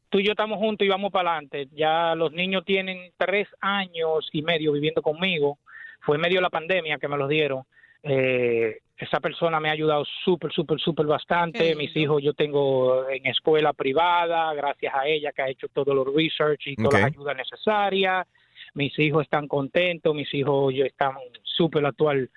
tú 0.10 0.20
y 0.20 0.26
yo 0.26 0.32
estamos 0.32 0.58
juntos 0.58 0.86
y 0.86 0.90
vamos 0.90 1.12
para 1.12 1.32
adelante. 1.32 1.70
Ya 1.74 2.14
los 2.16 2.32
niños 2.32 2.66
tienen 2.66 3.12
tres 3.18 3.48
años 3.62 4.30
y 4.34 4.42
medio 4.42 4.74
viviendo 4.74 5.02
conmigo. 5.02 5.60
Fue 6.02 6.16
en 6.18 6.22
medio 6.22 6.38
de 6.38 6.44
la 6.44 6.50
pandemia 6.50 6.98
que 6.98 7.08
me 7.08 7.18
los 7.18 7.30
dieron. 7.30 7.64
Eh, 8.04 8.80
esa 8.98 9.20
persona 9.20 9.60
me 9.60 9.70
ha 9.70 9.74
ayudado 9.74 10.06
súper, 10.24 10.52
súper, 10.54 10.80
súper 10.80 11.06
bastante. 11.06 11.76
Mis 11.76 11.96
hijos 11.98 12.24
yo 12.24 12.34
tengo 12.34 13.10
en 13.10 13.26
escuela 13.26 13.74
privada, 13.74 14.54
gracias 14.54 14.94
a 14.96 15.06
ella 15.08 15.32
que 15.34 15.42
ha 15.42 15.50
hecho 15.50 15.68
todo 15.68 15.94
los 15.94 16.08
research 16.14 16.68
y 16.68 16.76
toda 16.76 17.00
la 17.00 17.06
Ok. 17.08 17.12
ayuda 17.14 17.34
necesaria. 17.34 18.26
Mis 18.74 18.98
hijos 19.00 19.24
están 19.24 19.48
contentos, 19.48 20.16
mis 20.16 20.34
hijos 20.34 20.74
ya 20.74 20.86
están 20.86 21.14
súper 21.44 21.86
actual, 21.86 22.30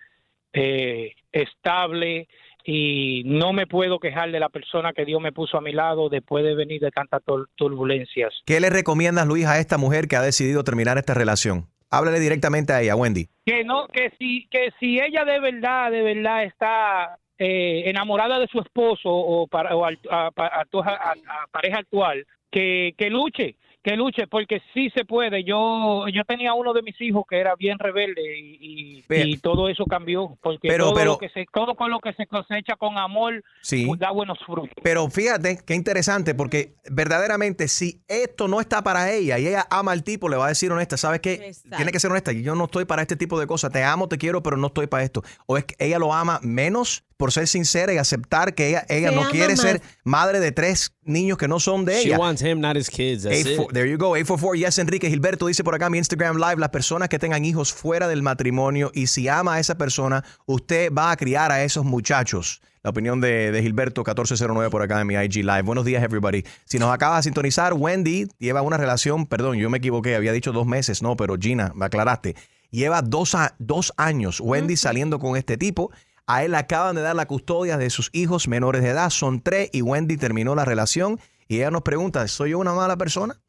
eh, 0.52 1.14
estable 1.30 2.26
y 2.64 3.22
no 3.24 3.52
me 3.52 3.66
puedo 3.66 3.98
quejar 3.98 4.30
de 4.32 4.40
la 4.40 4.48
persona 4.48 4.92
que 4.92 5.04
Dios 5.04 5.20
me 5.20 5.32
puso 5.32 5.56
a 5.56 5.60
mi 5.60 5.72
lado 5.72 6.08
después 6.08 6.44
de 6.44 6.54
venir 6.54 6.80
de 6.80 6.90
tantas 6.90 7.22
tur- 7.24 7.48
turbulencias. 7.54 8.34
¿Qué 8.44 8.58
le 8.60 8.68
recomiendas, 8.70 9.26
Luis, 9.26 9.46
a 9.46 9.58
esta 9.58 9.78
mujer 9.78 10.08
que 10.08 10.16
ha 10.16 10.22
decidido 10.22 10.64
terminar 10.64 10.98
esta 10.98 11.14
relación? 11.14 11.66
Háblale 11.90 12.20
directamente 12.20 12.72
a 12.72 12.80
ella, 12.82 12.96
Wendy. 12.96 13.28
que 13.44 13.64
no 13.64 13.88
que 13.88 14.12
si 14.18 14.46
que 14.50 14.70
si 14.78 15.00
ella 15.00 15.24
de 15.24 15.40
verdad 15.40 15.90
de 15.90 16.02
verdad 16.02 16.44
está 16.44 17.18
eh, 17.38 17.84
enamorada 17.86 18.38
de 18.38 18.46
su 18.48 18.60
esposo 18.60 19.08
o 19.10 19.46
para 19.46 19.74
o 19.76 19.84
a, 19.84 19.90
a- 20.10 20.30
a 20.36 21.46
pareja 21.50 21.78
actual 21.78 22.26
que, 22.50 22.94
que 22.98 23.08
luche 23.10 23.56
que 23.82 23.96
luche 23.96 24.26
porque 24.26 24.60
sí 24.74 24.90
se 24.94 25.04
puede 25.04 25.44
yo 25.44 26.04
yo 26.12 26.24
tenía 26.24 26.52
uno 26.52 26.72
de 26.72 26.82
mis 26.82 27.00
hijos 27.00 27.24
que 27.28 27.38
era 27.38 27.54
bien 27.54 27.78
rebelde 27.78 28.20
y, 28.38 28.58
y- 28.98 29.02
Pero- 29.06 29.28
y 29.28 29.36
todo 29.38 29.68
eso 29.68 29.84
cambió 29.86 30.36
porque 30.42 30.68
Pero- 30.68 30.86
todo 30.86 30.94
pero- 30.94 31.12
lo 31.12 31.18
que 31.18 31.28
se 31.30 31.46
todo 31.52 31.74
con 31.76 31.90
lo 31.90 32.00
que 32.00 32.12
se 32.14 32.26
cosecha 32.26 32.76
con 32.76 32.98
amor 32.98 33.42
Sí. 33.62 33.86
pues, 33.86 34.00
da 34.00 34.10
buenos 34.10 34.38
frutos 34.44 34.70
Pero 34.82 35.08
fíjate 35.08 35.58
qué 35.64 35.74
interesante, 35.74 36.34
porque 36.34 36.74
verdaderamente 36.90 37.68
si 37.68 38.02
esto 38.08 38.48
no 38.48 38.60
está 38.60 38.82
para 38.82 39.12
ella 39.12 39.38
y 39.38 39.46
ella 39.46 39.66
ama 39.70 39.92
al 39.92 40.02
tipo, 40.04 40.28
le 40.28 40.36
va 40.36 40.46
a 40.46 40.48
decir 40.48 40.70
honesta, 40.72 40.96
¿sabes 40.96 41.20
qué? 41.20 41.52
Tiene 41.76 41.92
que 41.92 42.00
ser 42.00 42.10
honesta, 42.10 42.32
yo 42.32 42.54
no 42.54 42.64
estoy 42.64 42.84
para 42.84 43.02
este 43.02 43.16
tipo 43.16 43.38
de 43.40 43.46
cosas, 43.46 43.72
te 43.72 43.82
amo, 43.84 44.08
te 44.08 44.18
quiero, 44.18 44.42
pero 44.42 44.56
no 44.56 44.66
estoy 44.68 44.86
para 44.88 45.04
esto. 45.04 45.22
O 45.46 45.56
es 45.56 45.64
que 45.64 45.74
ella 45.78 45.98
lo 45.98 46.12
ama 46.12 46.40
menos 46.42 47.04
por 47.18 47.32
ser 47.32 47.46
sincera 47.48 47.92
y 47.92 47.98
aceptar 47.98 48.54
que 48.54 48.68
ella, 48.88 49.10
no 49.10 49.28
quiere 49.28 49.54
más. 49.54 49.60
ser 49.60 49.82
madre 50.04 50.40
de 50.40 50.52
tres 50.52 50.92
niños 51.02 51.36
que 51.36 51.48
no 51.48 51.60
son 51.60 51.84
de 51.84 51.94
She 52.00 52.08
ella. 52.08 52.18
wants 52.18 52.40
him, 52.40 52.60
not 52.60 52.76
his 52.76 52.88
kids. 52.88 53.24
That's 53.24 53.40
it. 53.40 53.46
84 53.58 53.72
there 53.74 53.90
you 53.90 53.98
go. 53.98 54.12
844 54.14 54.54
Yes 54.54 54.78
Enrique 54.78 55.10
Gilberto 55.10 55.46
dice 55.48 55.62
por 55.64 55.74
acá 55.74 55.90
mi 55.90 55.98
Instagram 55.98 56.36
Live, 56.38 56.56
las 56.56 56.70
personas 56.70 57.08
que 57.10 57.18
tengan 57.18 57.44
hijos 57.44 57.72
fuera 57.72 58.08
del 58.08 58.22
matrimonio 58.22 58.90
y 58.94 59.08
si 59.08 59.28
ama 59.28 59.54
a 59.54 59.60
esa 59.60 59.76
persona, 59.76 60.24
usted 60.46 60.92
va 60.92 61.10
a 61.10 61.16
criar 61.16 61.50
a 61.52 61.62
esos 61.64 61.84
muchachos. 61.84 62.62
La 62.84 62.90
opinión 62.90 63.20
de, 63.20 63.50
de 63.50 63.60
Gilberto 63.62 64.02
1409 64.02 64.70
por 64.70 64.82
acá 64.82 65.00
en 65.00 65.06
mi 65.08 65.14
IG 65.14 65.44
Live. 65.44 65.62
Buenos 65.62 65.84
días, 65.84 66.00
everybody. 66.04 66.44
Si 66.64 66.78
nos 66.78 66.94
acaba 66.94 67.16
de 67.16 67.24
sintonizar, 67.24 67.74
Wendy 67.74 68.28
lleva 68.38 68.62
una 68.62 68.76
relación, 68.76 69.26
perdón, 69.26 69.56
yo 69.58 69.68
me 69.68 69.78
equivoqué, 69.78 70.14
había 70.14 70.32
dicho 70.32 70.52
dos 70.52 70.66
meses, 70.68 71.02
no, 71.02 71.16
pero 71.16 71.34
Gina, 71.36 71.72
me 71.74 71.86
aclaraste. 71.86 72.36
Lleva 72.70 73.02
dos, 73.02 73.34
a- 73.34 73.54
dos 73.58 73.92
años 73.96 74.40
Wendy 74.40 74.76
saliendo 74.76 75.18
con 75.18 75.36
este 75.36 75.56
tipo. 75.56 75.90
A 76.28 76.44
él 76.44 76.54
acaban 76.54 76.94
de 76.94 77.00
dar 77.00 77.16
la 77.16 77.26
custodia 77.26 77.78
de 77.78 77.88
sus 77.88 78.10
hijos 78.12 78.48
menores 78.48 78.82
de 78.82 78.90
edad, 78.90 79.08
son 79.08 79.40
tres 79.40 79.70
y 79.72 79.80
Wendy 79.80 80.18
terminó 80.18 80.54
la 80.54 80.66
relación. 80.66 81.18
Y 81.48 81.56
ella 81.56 81.70
nos 81.70 81.80
pregunta, 81.80 82.28
¿soy 82.28 82.50
yo 82.50 82.58
una 82.58 82.74
mala 82.74 82.98
persona? 82.98 83.40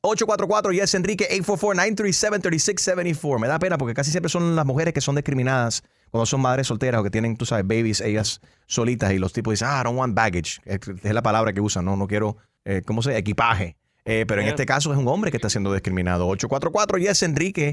844 0.00 0.72
Yes 0.72 0.94
Enrique 0.96 1.28
844-937-3674. 1.40 3.38
Me 3.38 3.46
da 3.46 3.60
pena 3.60 3.78
porque 3.78 3.94
casi 3.94 4.10
siempre 4.10 4.28
son 4.28 4.56
las 4.56 4.66
mujeres 4.66 4.92
que 4.92 5.00
son 5.00 5.14
discriminadas 5.14 5.84
cuando 6.10 6.26
son 6.26 6.40
madres 6.40 6.66
solteras 6.66 7.00
o 7.00 7.04
que 7.04 7.10
tienen, 7.10 7.36
tú 7.36 7.46
sabes, 7.46 7.64
babies 7.64 8.00
ellas 8.00 8.40
solitas 8.66 9.12
y 9.12 9.18
los 9.18 9.32
tipos 9.32 9.52
dicen, 9.52 9.68
ah, 9.70 9.80
I 9.80 9.84
don't 9.84 9.96
want 9.96 10.16
baggage. 10.16 10.60
Es 10.64 10.80
la 11.04 11.22
palabra 11.22 11.52
que 11.52 11.60
usan, 11.60 11.84
no, 11.84 11.94
no 11.94 12.08
quiero, 12.08 12.38
eh, 12.64 12.82
¿cómo 12.84 13.02
se? 13.02 13.16
Equipaje. 13.16 13.76
Eh, 14.08 14.24
pero 14.26 14.40
en 14.40 14.46
Yeah. 14.46 14.50
este 14.54 14.66
caso 14.66 14.92
es 14.92 14.98
un 14.98 15.08
hombre 15.08 15.30
que 15.32 15.36
está 15.36 15.50
siendo 15.50 15.72
discriminado. 15.72 16.28
844 16.28 16.98
Yes 16.98 17.22
Enrique. 17.24 17.72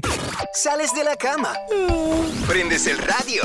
Sales 0.52 0.92
de 0.94 1.04
la 1.04 1.14
cama, 1.16 1.52
prendes 2.48 2.86
el 2.86 2.98
radio 2.98 3.42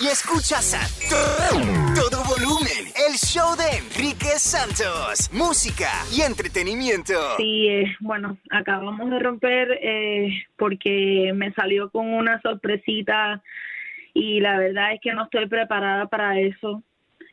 y 0.00 0.06
escuchas 0.06 0.74
a 0.74 0.86
todo, 1.08 2.00
todo 2.10 2.24
volumen. 2.24 2.86
El 3.08 3.14
show 3.16 3.56
de 3.56 3.78
Enrique 3.78 4.38
Santos. 4.38 5.30
Música 5.32 5.88
y 6.14 6.20
entretenimiento. 6.22 7.14
Sí, 7.38 7.68
eh, 7.68 7.96
bueno, 8.00 8.36
acabamos 8.50 9.10
de 9.10 9.18
romper 9.18 9.78
eh, 9.82 10.28
porque 10.56 11.32
me 11.34 11.52
salió 11.54 11.90
con 11.90 12.12
una 12.12 12.40
sorpresita 12.42 13.42
y 14.14 14.40
la 14.40 14.58
verdad 14.58 14.92
es 14.94 15.00
que 15.02 15.12
no 15.14 15.24
estoy 15.24 15.46
preparada 15.48 16.06
para 16.06 16.38
eso. 16.40 16.82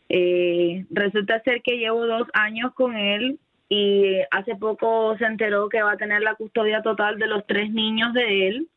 Eh, 0.07 0.85
resulta 0.89 1.41
ser 1.43 1.61
que 1.63 1.77
llevo 1.77 2.05
dos 2.05 2.27
años 2.33 2.73
con 2.75 2.95
él 2.95 3.39
y 3.69 4.19
hace 4.31 4.55
poco 4.55 5.17
se 5.17 5.25
enteró 5.25 5.69
que 5.69 5.81
va 5.81 5.93
a 5.93 5.97
tener 5.97 6.21
la 6.21 6.35
custodia 6.35 6.81
total 6.81 7.17
de 7.17 7.27
los 7.27 7.45
tres 7.47 7.71
niños 7.71 8.13
de 8.13 8.47
él. 8.47 8.69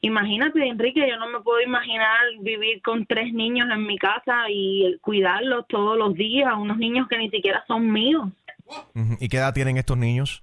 Imagínate, 0.00 0.66
Enrique, 0.66 1.08
yo 1.08 1.16
no 1.16 1.28
me 1.28 1.40
puedo 1.40 1.60
imaginar 1.60 2.20
vivir 2.40 2.82
con 2.82 3.06
tres 3.06 3.32
niños 3.32 3.68
en 3.72 3.86
mi 3.86 3.98
casa 3.98 4.44
y 4.48 4.98
cuidarlos 5.00 5.66
todos 5.68 5.96
los 5.96 6.14
días, 6.14 6.52
unos 6.56 6.76
niños 6.76 7.08
que 7.08 7.18
ni 7.18 7.30
siquiera 7.30 7.64
son 7.66 7.90
míos. 7.90 8.28
¿Y 9.20 9.28
qué 9.28 9.38
edad 9.38 9.54
tienen 9.54 9.78
estos 9.78 9.96
niños? 9.96 10.42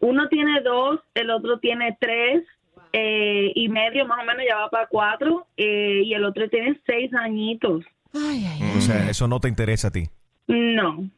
Uno 0.00 0.28
tiene 0.28 0.60
dos, 0.60 1.00
el 1.14 1.30
otro 1.30 1.58
tiene 1.58 1.96
tres 2.00 2.44
eh, 2.92 3.52
y 3.54 3.68
medio, 3.68 4.06
más 4.06 4.20
o 4.20 4.24
menos 4.24 4.42
ya 4.48 4.56
va 4.56 4.70
para 4.70 4.86
cuatro, 4.86 5.46
eh, 5.56 6.02
y 6.04 6.14
el 6.14 6.24
otro 6.24 6.48
tiene 6.48 6.80
seis 6.86 7.12
añitos. 7.14 7.84
O 8.12 8.80
sea, 8.80 9.08
eso 9.10 9.28
no 9.28 9.40
te 9.40 9.48
interesa 9.48 9.88
a 9.88 9.90
ti. 9.90 10.04
No, 10.46 11.08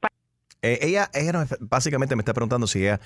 Eh, 0.63 0.79
ella, 0.83 1.11
ella 1.15 1.47
básicamente 1.61 2.17
me 2.17 2.21
está 2.21 2.35
preguntando 2.35 2.67
si 2.67 2.81
ella 2.81 3.01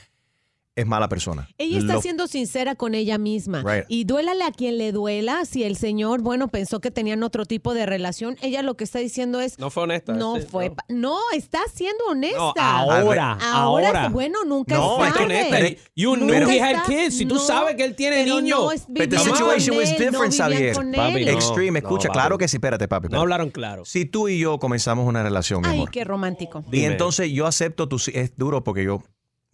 es 0.76 0.86
mala 0.86 1.08
persona. 1.08 1.48
Ella 1.58 1.78
está 1.78 1.94
Lo- 1.94 2.02
siendo 2.02 2.26
sincera 2.26 2.74
con 2.74 2.94
ella 2.94 3.16
misma. 3.16 3.62
Right. 3.62 3.84
Y 3.88 4.04
duélale 4.04 4.42
a 4.44 4.50
quien 4.50 4.76
le 4.76 4.90
duela, 4.90 5.44
si 5.44 5.62
el 5.62 5.76
señor, 5.76 6.20
bueno, 6.20 6.48
pensó 6.48 6.80
que 6.80 6.90
tenían 6.90 7.22
otro 7.22 7.44
tipo 7.46 7.74
de 7.74 7.86
relación, 7.86 8.36
ella 8.42 8.62
lo 8.62 8.76
que 8.76 8.82
está 8.84 8.98
diciendo 8.98 9.40
es... 9.40 9.58
No 9.58 9.70
fue 9.70 9.84
honesta. 9.84 10.14
No 10.14 10.36
sí, 10.36 10.46
fue... 10.50 10.72
no. 10.88 11.18
está 11.32 11.60
siendo 11.72 12.04
honesta. 12.06 12.38
No, 12.38 12.52
ahora, 12.56 13.38
Ahora, 13.40 13.88
ahora. 13.92 14.08
bueno, 14.08 14.44
nunca 14.44 14.74
No, 14.76 15.04
es 15.04 15.14
honesta. 15.16 15.58
You 15.94 16.16
knew 16.16 16.48
he 16.48 16.56
es 16.56 16.62
had 16.62 16.84
kids. 16.86 17.16
Si 17.18 17.26
tú 17.26 17.36
No, 17.36 17.40
sabes 17.40 17.76
que 17.76 17.84
él 17.84 17.94
tiene 17.94 18.24
pero 18.24 18.40
niños. 18.40 18.58
no 18.58 18.72
es- 18.72 18.86
But 18.88 19.10
the 19.10 19.18
situation 19.18 19.76
was 19.76 19.90
different, 19.96 20.32
Xavier. 20.34 20.74
Papi. 20.74 21.28
Extreme, 21.28 21.78
escucha, 21.78 22.08
papi. 22.08 22.18
claro 22.18 22.38
que 22.38 22.48
sí, 22.48 22.56
espérate, 22.56 22.88
papi. 22.88 23.08
No 23.10 23.20
hablaron 23.20 23.50
claro. 23.50 23.84
Si 23.84 24.06
tú 24.06 24.28
y 24.28 24.38
yo 24.40 24.58
comenzamos 24.58 25.06
una 25.06 25.22
relación, 25.22 25.60
mi 25.62 25.68
Ay, 25.68 25.74
amor, 25.76 25.90
qué 25.92 26.02
romántico. 26.04 26.64
y 26.72 26.82
entonces 26.84 27.30
yo 27.30 27.46
acepto 27.46 27.88
tus 27.88 28.08
es 28.08 28.36
duro 28.36 28.64
porque 28.64 28.84
yo, 28.84 29.02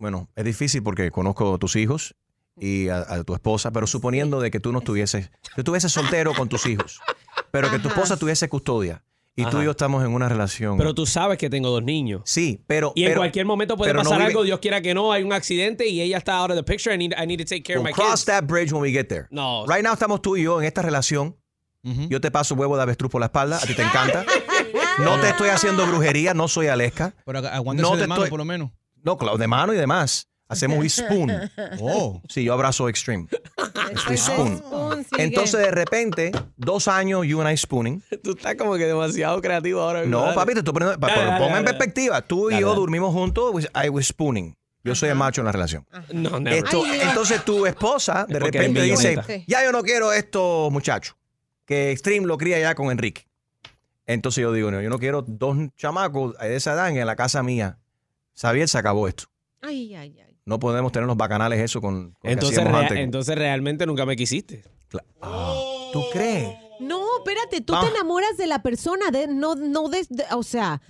bueno, 0.00 0.28
es 0.34 0.44
difícil 0.44 0.82
porque 0.82 1.10
conozco 1.12 1.54
a 1.54 1.58
tus 1.58 1.76
hijos 1.76 2.16
y 2.56 2.88
a, 2.88 2.98
a 3.00 3.22
tu 3.24 3.34
esposa, 3.34 3.70
pero 3.70 3.86
suponiendo 3.86 4.40
de 4.40 4.50
que 4.50 4.58
tú 4.58 4.72
no 4.72 4.78
estuvieses, 4.80 5.30
que 5.54 5.60
estuvieses 5.60 5.92
soltero 5.92 6.34
con 6.34 6.48
tus 6.48 6.66
hijos, 6.66 7.00
pero 7.52 7.70
que 7.70 7.78
tu 7.78 7.88
esposa 7.88 8.16
tuviese 8.16 8.48
custodia 8.48 9.04
y 9.36 9.44
tú 9.46 9.60
y 9.62 9.64
yo 9.64 9.70
estamos 9.70 10.04
en 10.04 10.12
una 10.12 10.28
relación. 10.28 10.76
Pero 10.76 10.92
tú 10.94 11.06
sabes 11.06 11.38
que 11.38 11.48
tengo 11.48 11.70
dos 11.70 11.82
niños. 11.82 12.22
sí, 12.26 12.62
pero 12.66 12.92
Y 12.94 13.04
en 13.04 13.10
pero- 13.10 13.20
cualquier 13.20 13.46
momento 13.46 13.76
puede 13.76 13.94
no 13.94 14.00
pasar 14.02 14.18
vive- 14.18 14.26
algo, 14.26 14.42
Dios 14.42 14.58
quiera 14.58 14.82
que 14.82 14.92
no, 14.92 15.12
hay 15.12 15.22
un 15.22 15.32
accidente 15.32 15.86
y 15.88 16.00
ella 16.02 16.18
está 16.18 16.36
out 16.38 16.50
of 16.50 16.56
the 16.56 16.62
picture. 16.64 16.94
I 16.94 16.98
need, 16.98 17.12
I 17.16 17.26
need 17.26 17.38
to 17.38 17.44
take 17.44 17.62
care 17.62 17.78
of 17.78 17.84
my 17.84 17.92
cross 17.92 18.10
kids. 18.20 18.24
that 18.26 18.44
bridge 18.44 18.72
when 18.72 18.82
we 18.82 18.90
get 18.90 19.06
there. 19.06 19.26
No. 19.30 19.64
Right 19.66 19.82
now 19.84 19.92
estamos 19.94 20.20
tú 20.20 20.36
y 20.36 20.42
yo 20.42 20.60
en 20.60 20.66
esta 20.66 20.82
relación. 20.82 21.36
Yo 21.82 22.20
te 22.20 22.30
paso 22.30 22.54
huevo 22.56 22.76
de 22.76 22.82
avestruz 22.82 23.10
por 23.10 23.20
la 23.20 23.26
espalda, 23.26 23.56
a 23.56 23.66
ti 23.66 23.74
te 23.74 23.82
encanta. 23.82 24.24
No 24.98 25.18
te 25.18 25.30
estoy 25.30 25.48
haciendo 25.48 25.86
brujería, 25.86 26.34
no 26.34 26.46
soy 26.46 26.66
Aleska. 26.66 27.14
Pero 27.24 27.38
aguántese 27.38 27.96
de 27.96 28.06
mano, 28.06 28.26
por 28.26 28.38
lo 28.38 28.44
menos. 28.44 28.70
No, 29.02 29.16
claro, 29.18 29.38
de 29.38 29.46
mano 29.46 29.72
y 29.74 29.76
demás. 29.76 30.26
Hacemos 30.48 30.78
we 30.80 30.88
spoon. 30.88 31.30
Oh. 31.80 32.20
Sí, 32.28 32.42
yo 32.44 32.52
abrazo 32.54 32.88
Extreme. 32.88 33.28
Spoon. 34.16 34.62
Entonces, 35.16 35.60
de 35.60 35.70
repente, 35.70 36.32
dos 36.56 36.88
años, 36.88 37.24
you 37.26 37.40
and 37.40 37.50
I 37.52 37.56
spooning. 37.56 38.02
Tú 38.22 38.32
estás 38.32 38.54
como 38.56 38.74
que 38.76 38.84
demasiado 38.86 39.40
creativo 39.40 39.80
ahora. 39.80 40.04
No, 40.06 40.22
Dale. 40.22 40.34
papi, 40.34 40.52
te 40.54 40.58
estoy 40.60 40.72
poniendo. 40.74 40.98
pa- 40.98 41.06
Dale, 41.08 41.18
pero 41.20 41.30
dale, 41.32 41.44
ponme 41.46 41.58
en 41.58 41.64
perspectiva. 41.64 42.22
Tú 42.22 42.50
y 42.50 42.58
yo 42.60 42.68
dale. 42.68 42.80
dormimos 42.80 43.12
juntos, 43.12 43.50
pues, 43.52 43.68
I 43.74 43.88
was 43.88 44.06
spooning. 44.06 44.56
Yo 44.82 44.94
soy 44.94 45.10
el 45.10 45.14
macho 45.14 45.42
en 45.42 45.44
la 45.44 45.52
relación. 45.52 45.86
No, 46.10 46.40
never. 46.40 46.64
Esto, 46.64 46.82
Ay, 46.84 47.00
entonces 47.02 47.44
tu 47.44 47.66
esposa 47.66 48.24
de 48.26 48.38
porque 48.40 48.58
repente 48.58 48.82
dice, 48.82 49.44
ya 49.46 49.62
yo 49.62 49.72
no 49.72 49.82
quiero 49.82 50.12
esto, 50.12 50.68
muchacho. 50.72 51.16
Que 51.66 51.90
Extreme 51.92 52.26
lo 52.26 52.38
cría 52.38 52.58
ya 52.58 52.74
con 52.74 52.90
Enrique. 52.90 53.26
Entonces 54.06 54.40
yo 54.42 54.52
digo, 54.52 54.70
no, 54.70 54.80
yo 54.80 54.88
no 54.88 54.98
quiero 54.98 55.22
dos 55.22 55.56
chamacos 55.76 56.36
de 56.38 56.56
esa 56.56 56.72
edad 56.72 56.88
en 56.88 57.06
la 57.06 57.14
casa 57.14 57.42
mía. 57.42 57.78
Xavier, 58.34 58.68
se 58.68 58.78
acabó 58.78 59.08
esto. 59.08 59.24
Ay, 59.62 59.94
ay, 59.94 60.18
ay. 60.26 60.36
No 60.46 60.58
podemos 60.58 60.90
tener 60.92 61.06
los 61.06 61.16
bacanales 61.16 61.60
eso 61.60 61.80
con, 61.80 62.12
con 62.18 62.30
Entonces, 62.30 62.58
hacíamos 62.58 62.78
rea- 62.80 62.88
antes. 62.88 63.04
entonces 63.04 63.36
realmente 63.36 63.86
nunca 63.86 64.06
me 64.06 64.16
quisiste. 64.16 64.64
¿Tú 65.92 66.02
crees? 66.12 66.54
No, 66.80 67.04
espérate, 67.18 67.60
tú 67.60 67.74
Ah. 67.74 67.82
te 67.84 67.90
enamoras 67.94 68.36
de 68.36 68.46
la 68.46 68.62
persona, 68.62 69.10
de, 69.10 69.26
no, 69.26 69.54
no 69.54 69.88
de, 69.88 70.06
de- 70.08 70.24
o 70.32 70.42
sea, 70.42 70.80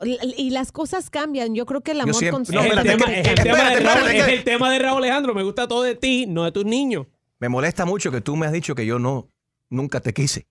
l- 0.00 0.18
y 0.36 0.50
las 0.50 0.72
cosas 0.72 1.10
cambian. 1.10 1.54
Yo 1.54 1.66
creo 1.66 1.82
que 1.82 1.90
el 1.92 2.00
amor 2.00 2.14
siempre- 2.14 2.44
con 2.44 2.54
no, 2.54 2.60
es, 2.62 2.66
el 2.72 2.78
espérate, 2.78 2.88
tema, 2.98 3.06
que- 3.06 3.20
es 3.20 3.28
el 3.28 3.34
tema 3.34 3.58
espérate, 3.58 3.74
de 3.76 3.80
Raúl, 3.84 3.96
espérate, 3.98 4.18
es 4.18 4.24
que- 4.26 4.34
el 4.34 4.44
tema 4.44 4.70
de 4.70 4.78
Raúl 4.78 4.98
Alejandro. 5.04 5.34
Me 5.34 5.42
gusta 5.42 5.68
todo 5.68 5.82
de 5.82 5.94
ti, 5.94 6.26
no 6.26 6.44
de 6.44 6.52
tus 6.52 6.64
niños. 6.64 7.06
Me 7.38 7.48
molesta 7.48 7.84
mucho 7.84 8.10
que 8.10 8.20
tú 8.22 8.34
me 8.36 8.46
has 8.46 8.52
dicho 8.52 8.74
que 8.74 8.86
yo 8.86 8.98
no 8.98 9.28
nunca 9.68 10.00
te 10.00 10.14
quise. 10.14 10.46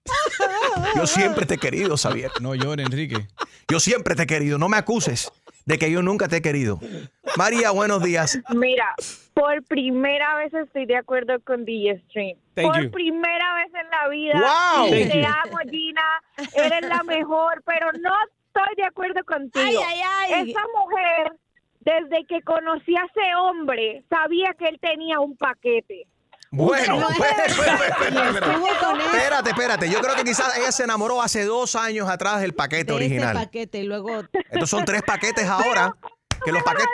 Yo 0.96 1.08
siempre 1.08 1.46
te 1.46 1.56
he 1.56 1.58
querido, 1.58 1.98
Xavier. 1.98 2.32
No 2.42 2.54
llores, 2.54 2.86
Enrique. 2.86 3.28
Yo 3.68 3.80
siempre 3.80 4.14
te 4.16 4.24
he 4.24 4.28
querido. 4.28 4.58
No 4.60 4.70
me 4.70 4.78
acuses 4.78 5.32
de 5.66 5.78
que 5.80 5.92
yo 5.92 6.02
nunca 6.02 6.28
te 6.28 6.38
he 6.38 6.42
querido. 6.42 6.80
María, 7.38 7.72
buenos 7.72 8.02
días. 8.04 8.40
Mira, 8.56 8.94
por 9.34 9.64
primera 9.64 10.36
vez 10.36 10.54
estoy 10.54 10.86
de 10.86 10.96
acuerdo 10.96 11.40
con 11.42 11.66
DJ 11.66 12.00
Stream. 12.08 12.38
Thank 12.54 12.68
por 12.68 12.84
you. 12.84 12.92
primera 12.92 13.56
vez 13.56 13.72
en 13.74 13.90
la 13.90 14.08
vida. 14.08 14.78
Wow. 14.78 14.90
Te 14.90 15.22
you. 15.22 15.28
amo, 15.28 15.58
Gina. 15.70 16.24
Eres 16.54 16.88
la 16.88 17.04
mejor, 17.04 17.64
pero 17.66 17.92
no 17.94 18.14
estoy 18.48 18.76
de 18.78 18.86
acuerdo 18.86 19.24
contigo. 19.26 19.66
Ay, 19.66 19.76
ay, 19.76 20.02
ay. 20.32 20.52
Esa 20.52 20.62
mujer, 20.80 21.34
desde 21.80 22.26
que 22.26 22.42
conocí 22.44 22.96
a 22.96 23.06
ese 23.06 23.36
hombre, 23.36 24.04
sabía 24.10 24.54
que 24.58 24.68
él 24.68 24.80
tenía 24.80 25.20
un 25.20 25.36
paquete. 25.36 26.08
Bueno, 26.56 27.00
No, 27.02 27.10
espérate, 27.10 27.52
espérate, 27.52 28.50
espérate, 29.14 29.50
espérate. 29.50 29.90
Yo 29.90 30.00
creo 30.00 30.16
que 30.16 30.24
quizás 30.24 30.58
ella 30.58 30.72
se 30.72 30.84
enamoró 30.84 31.22
hace 31.22 31.44
dos 31.44 31.76
años 31.76 32.10
atrás 32.10 32.40
del 32.42 32.54
paquete 32.54 32.86
De 32.86 32.94
original. 32.94 33.34
paquete 33.36 33.80
y 33.80 33.84
luego... 33.84 34.24
Estos 34.50 34.70
son 34.70 34.86
tres 34.86 35.02
paquetes 35.04 35.46
ahora. 35.48 35.94
Que 36.46 36.52
los 36.52 36.64
paquetes. 36.64 36.88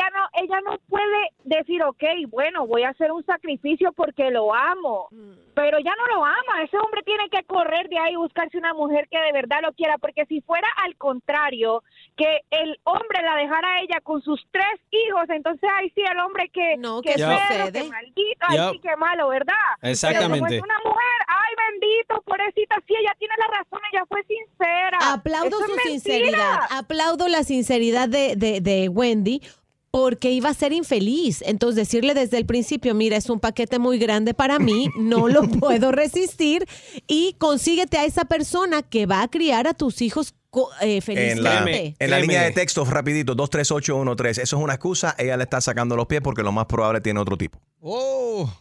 Que 0.00 0.06
ella 0.06 0.10
no 0.14 0.28
ella 0.42 0.60
no 0.64 0.78
puede 0.88 1.30
decir 1.44 1.82
ok 1.82 2.02
bueno 2.28 2.66
voy 2.66 2.82
a 2.84 2.90
hacer 2.90 3.12
un 3.12 3.24
sacrificio 3.24 3.92
porque 3.92 4.30
lo 4.30 4.54
amo. 4.54 5.08
Pero 5.54 5.78
ya 5.80 5.92
no 5.96 6.06
lo 6.14 6.24
ama. 6.24 6.62
Ese 6.64 6.78
hombre 6.78 7.02
tiene 7.02 7.28
que 7.28 7.42
correr 7.44 7.88
de 7.88 7.98
ahí 7.98 8.12
y 8.12 8.16
buscarse 8.16 8.56
una 8.56 8.72
mujer 8.72 9.08
que 9.10 9.18
de 9.18 9.32
verdad 9.32 9.58
lo 9.62 9.72
quiera. 9.72 9.98
Porque 9.98 10.24
si 10.26 10.40
fuera 10.42 10.68
al 10.84 10.96
contrario 10.96 11.82
que 12.16 12.40
el 12.50 12.78
hombre 12.84 13.22
la 13.22 13.34
dejara 13.36 13.68
a 13.74 13.80
ella 13.82 14.00
con 14.02 14.22
sus 14.22 14.40
tres 14.50 14.80
hijos 14.90 15.24
entonces 15.28 15.68
ahí 15.78 15.90
sí 15.94 16.02
el 16.02 16.18
hombre 16.20 16.48
que 16.50 16.76
que 17.04 17.12
¿qué 17.14 17.18
feo, 17.18 17.30
sucede? 17.48 17.72
que 17.82 17.88
maldito 17.88 18.46
ay 18.48 18.58
sí 18.72 18.78
que 18.80 18.96
malo 18.96 19.28
verdad 19.28 19.54
Exactamente. 19.82 20.32
pero 20.34 20.44
como 20.44 20.54
es 20.54 20.62
una 20.62 20.78
mujer 20.84 21.18
ay 21.28 21.54
bendito 21.70 22.22
pobrecita 22.22 22.76
sí 22.86 22.94
ella 22.98 23.14
tiene 23.18 23.34
la 23.38 23.58
razón 23.58 23.80
ella 23.92 24.04
fue 24.06 24.22
sincera. 24.24 24.98
Aplaudo 25.12 25.48
Eso 25.58 25.66
su 25.66 25.78
sinceridad. 25.88 26.58
Aplaudo 26.70 27.28
la 27.28 27.42
sinceridad 27.42 28.08
de, 28.08 28.34
de- 28.36 28.60
de 28.60 28.88
Wendy 28.88 29.40
porque 29.90 30.30
iba 30.30 30.48
a 30.48 30.54
ser 30.54 30.72
infeliz. 30.72 31.42
Entonces 31.46 31.76
decirle 31.76 32.14
desde 32.14 32.38
el 32.38 32.46
principio, 32.46 32.94
mira, 32.94 33.16
es 33.16 33.30
un 33.30 33.40
paquete 33.40 33.78
muy 33.78 33.98
grande 33.98 34.34
para 34.34 34.58
mí, 34.58 34.88
no 34.96 35.28
lo 35.28 35.48
puedo 35.48 35.92
resistir 35.92 36.66
y 37.06 37.34
consíguete 37.38 37.98
a 37.98 38.04
esa 38.04 38.24
persona 38.24 38.82
que 38.82 39.06
va 39.06 39.22
a 39.22 39.28
criar 39.28 39.66
a 39.66 39.74
tus 39.74 40.02
hijos 40.02 40.34
eh, 40.80 41.00
En 41.06 41.42
la, 41.42 41.52
felizmente. 41.62 41.96
en 41.98 42.10
la 42.10 42.18
línea 42.18 42.42
de 42.42 42.50
texto, 42.50 42.84
rapidito, 42.84 43.34
23813. 43.34 44.42
Eso 44.42 44.56
es 44.56 44.62
una 44.62 44.74
excusa. 44.74 45.14
Ella 45.18 45.36
le 45.36 45.44
está 45.44 45.60
sacando 45.60 45.96
los 45.96 46.06
pies 46.06 46.20
porque 46.22 46.42
lo 46.42 46.52
más 46.52 46.66
probable 46.66 47.00
tiene 47.00 47.20
otro 47.20 47.36
tipo. 47.36 47.60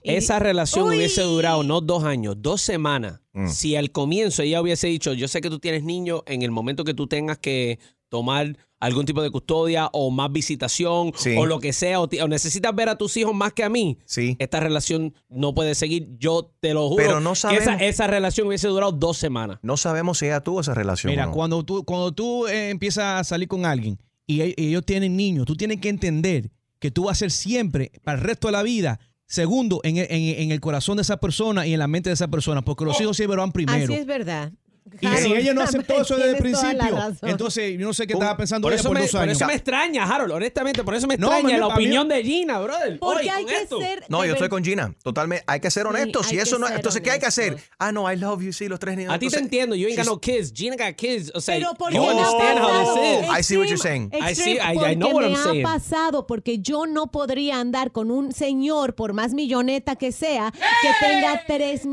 Esa 0.04 0.40
relación 0.40 0.88
hubiese 0.88 1.22
durado 1.22 1.64
no 1.64 1.82
dos 1.82 2.04
años, 2.04 2.36
dos 2.38 2.62
semanas. 2.62 3.22
Mm. 3.34 3.48
Si 3.50 3.76
al 3.76 3.92
comienzo 3.92 4.44
ella 4.44 4.62
hubiese 4.62 4.88
dicho, 4.88 5.14
yo 5.14 5.28
sé 5.28 5.42
que 5.42 5.50
tú 5.50 5.60
tienes 5.60 5.84
niños, 5.84 6.22
en 6.26 6.42
el 6.42 6.52
momento 6.52 6.84
que 6.84 6.94
tú 6.94 7.08
tengas 7.08 7.38
que 7.38 7.80
tomar 8.10 8.58
algún 8.82 9.06
tipo 9.06 9.22
de 9.22 9.30
custodia 9.30 9.90
o 9.92 10.10
más 10.10 10.32
visitación 10.32 11.12
o 11.38 11.46
lo 11.46 11.60
que 11.60 11.74
sea, 11.74 12.00
o, 12.02 12.08
necesitas 12.28 12.74
ver 12.74 12.90
a 12.90 12.98
tus 12.98 13.16
hijos 13.18 13.36
más 13.36 13.52
que 13.54 13.64
a 13.64 13.70
mí, 13.70 13.98
esta 14.40 14.60
relación 14.60 15.14
no 15.30 15.54
puede 15.54 15.76
seguir. 15.76 16.08
Yo 16.18 16.54
te 16.60 16.74
lo 16.74 16.88
juro 16.90 17.04
Pero 17.04 17.20
no 17.20 17.32
que 17.34 17.34
esa, 17.34 17.50
sabemos. 17.66 17.82
esa 17.82 18.08
relación 18.08 18.48
hubiese 18.48 18.68
durado 18.70 18.92
dos 18.94 19.18
semanas. 19.18 19.60
No 19.62 19.76
sabemos 19.78 20.18
si 20.20 20.26
ella 20.28 20.42
tuvo 20.42 20.62
esa 20.62 20.74
relación. 20.74 21.12
Mira, 21.12 21.26
o 21.26 21.28
no. 21.28 21.34
cuando 21.34 21.64
tú, 21.64 21.84
cuando 21.84 22.12
tú 22.14 22.48
eh, 22.48 22.70
empiezas 22.70 23.20
a 23.20 23.24
salir 23.24 23.48
con 23.48 23.66
alguien 23.66 24.00
y 24.26 24.42
e- 24.42 24.56
ellos 24.58 24.86
tienen 24.86 25.18
niños, 25.18 25.46
tú 25.46 25.56
tienes 25.56 25.80
que 25.82 25.90
entender 25.90 26.50
que 26.80 26.90
tú 26.92 27.04
vas 27.06 27.18
a 27.18 27.20
ser 27.20 27.32
siempre, 27.32 27.92
para 28.04 28.18
el 28.18 28.24
resto 28.24 28.48
de 28.48 28.54
la 28.54 28.64
vida, 28.64 29.00
segundo 29.28 29.82
en 29.84 29.98
el, 29.98 30.08
en- 30.10 30.42
en 30.42 30.52
el 30.52 30.62
corazón 30.62 30.96
de 30.96 31.02
esa 31.02 31.18
persona 31.18 31.68
y 31.68 31.74
en 31.74 31.80
la 31.80 31.88
mente 31.88 32.10
de 32.10 32.14
esa 32.14 32.30
persona, 32.30 32.64
porque 32.64 32.86
los 32.86 33.00
hijos 33.02 33.18
siempre 33.18 33.38
van 33.38 33.52
primero. 33.52 33.84
Así 33.94 33.94
es 34.02 34.06
verdad. 34.06 34.54
Y 35.02 35.08
si 35.18 35.34
ella 35.34 35.54
no 35.54 35.62
aceptó 35.62 36.02
eso 36.02 36.16
desde 36.18 36.32
el 36.32 36.38
principio, 36.38 36.98
entonces 37.24 37.78
yo 37.78 37.86
no 37.88 37.94
sé 37.94 38.08
qué 38.08 38.14
estaba 38.14 38.36
pensando 38.38 38.66
Por 38.66 38.74
ella 38.74 38.80
eso, 38.80 38.90
por 38.90 38.96
me, 38.98 39.02
dos 39.04 39.12
por 39.12 39.22
años. 39.22 39.38
eso 39.38 39.46
me 39.46 39.54
extraña, 39.54 40.04
Harold. 40.04 40.32
Honestamente, 40.34 40.84
por 40.84 40.96
eso 40.96 41.08
me 41.08 41.18
No, 41.18 41.28
extraña 41.28 41.54
me- 41.56 41.60
la 41.60 41.66
a 41.66 41.70
mí- 41.70 41.74
opinión 41.74 42.08
de 42.08 42.24
Gina, 42.24 42.60
brother. 42.60 43.00
Porque 43.00 43.24
Hoy, 43.24 43.30
hay 43.30 43.46
que 43.46 43.56
esto. 43.62 43.80
ser 43.80 44.04
No, 44.10 44.26
yo 44.26 44.34
estoy 44.34 44.50
con 44.50 44.64
Gina. 44.64 44.94
Totalmente. 45.04 45.44
Hay 45.48 45.60
que 45.60 45.72
ser 45.72 45.88
honestos. 45.88 46.26
hay 46.28 46.30
si 46.36 46.40
eso 46.40 46.58
no, 46.60 46.68
entonces, 46.68 47.02
¿qué 47.02 47.12
hay 47.12 47.20
que 47.20 47.26
hacer? 47.26 47.58
Ah, 47.78 47.92
no, 47.92 48.12
I 48.12 48.16
love 48.18 48.42
you. 48.44 48.54
Sí, 48.54 48.68
los 48.68 48.80
tres 48.80 48.98
niños. 48.98 49.14
A 49.14 49.20
ti 49.20 49.28
te 49.30 49.40
entiendo. 49.40 49.76
You 49.76 49.88
ain't 49.88 49.98
got 49.98 50.06
no 50.08 50.20
kids. 50.20 50.52
Gina 50.54 50.76
got 50.76 50.96
kids. 50.96 51.32
O 51.36 51.42
sea, 51.42 51.56
Pero 51.56 51.74
porque 51.78 51.96
you 51.96 52.02
me 52.02 52.08
ha 52.10 52.12
understand 52.14 52.60
how 52.60 52.68
pasado. 52.68 52.96
this 52.96 53.24
is. 53.30 53.40
I 53.40 53.44
see 53.44 53.58
what 53.58 53.66
you're 53.68 53.78
saying. 53.78 54.12
I 54.14 54.36
see. 54.36 54.58
I, 54.60 54.96
know 54.96 55.10
what 55.12 55.24
I'm 55.26 55.32
me 55.34 55.38
ha 55.38 55.44
saying. 55.44 55.64
pasado 55.64 56.26
porque 56.28 56.60
yo 56.60 56.86
no 56.86 57.08
podría 57.08 57.60
andar 57.60 57.92
con 57.92 58.12
un 58.12 58.32
señor, 58.32 58.96
por 58.96 59.14
más 59.14 59.34
milloneta 59.34 59.96
que 59.96 60.12
sea, 60.12 60.52
que 60.52 60.90
tenga 61.06 61.44
tres, 61.48 61.86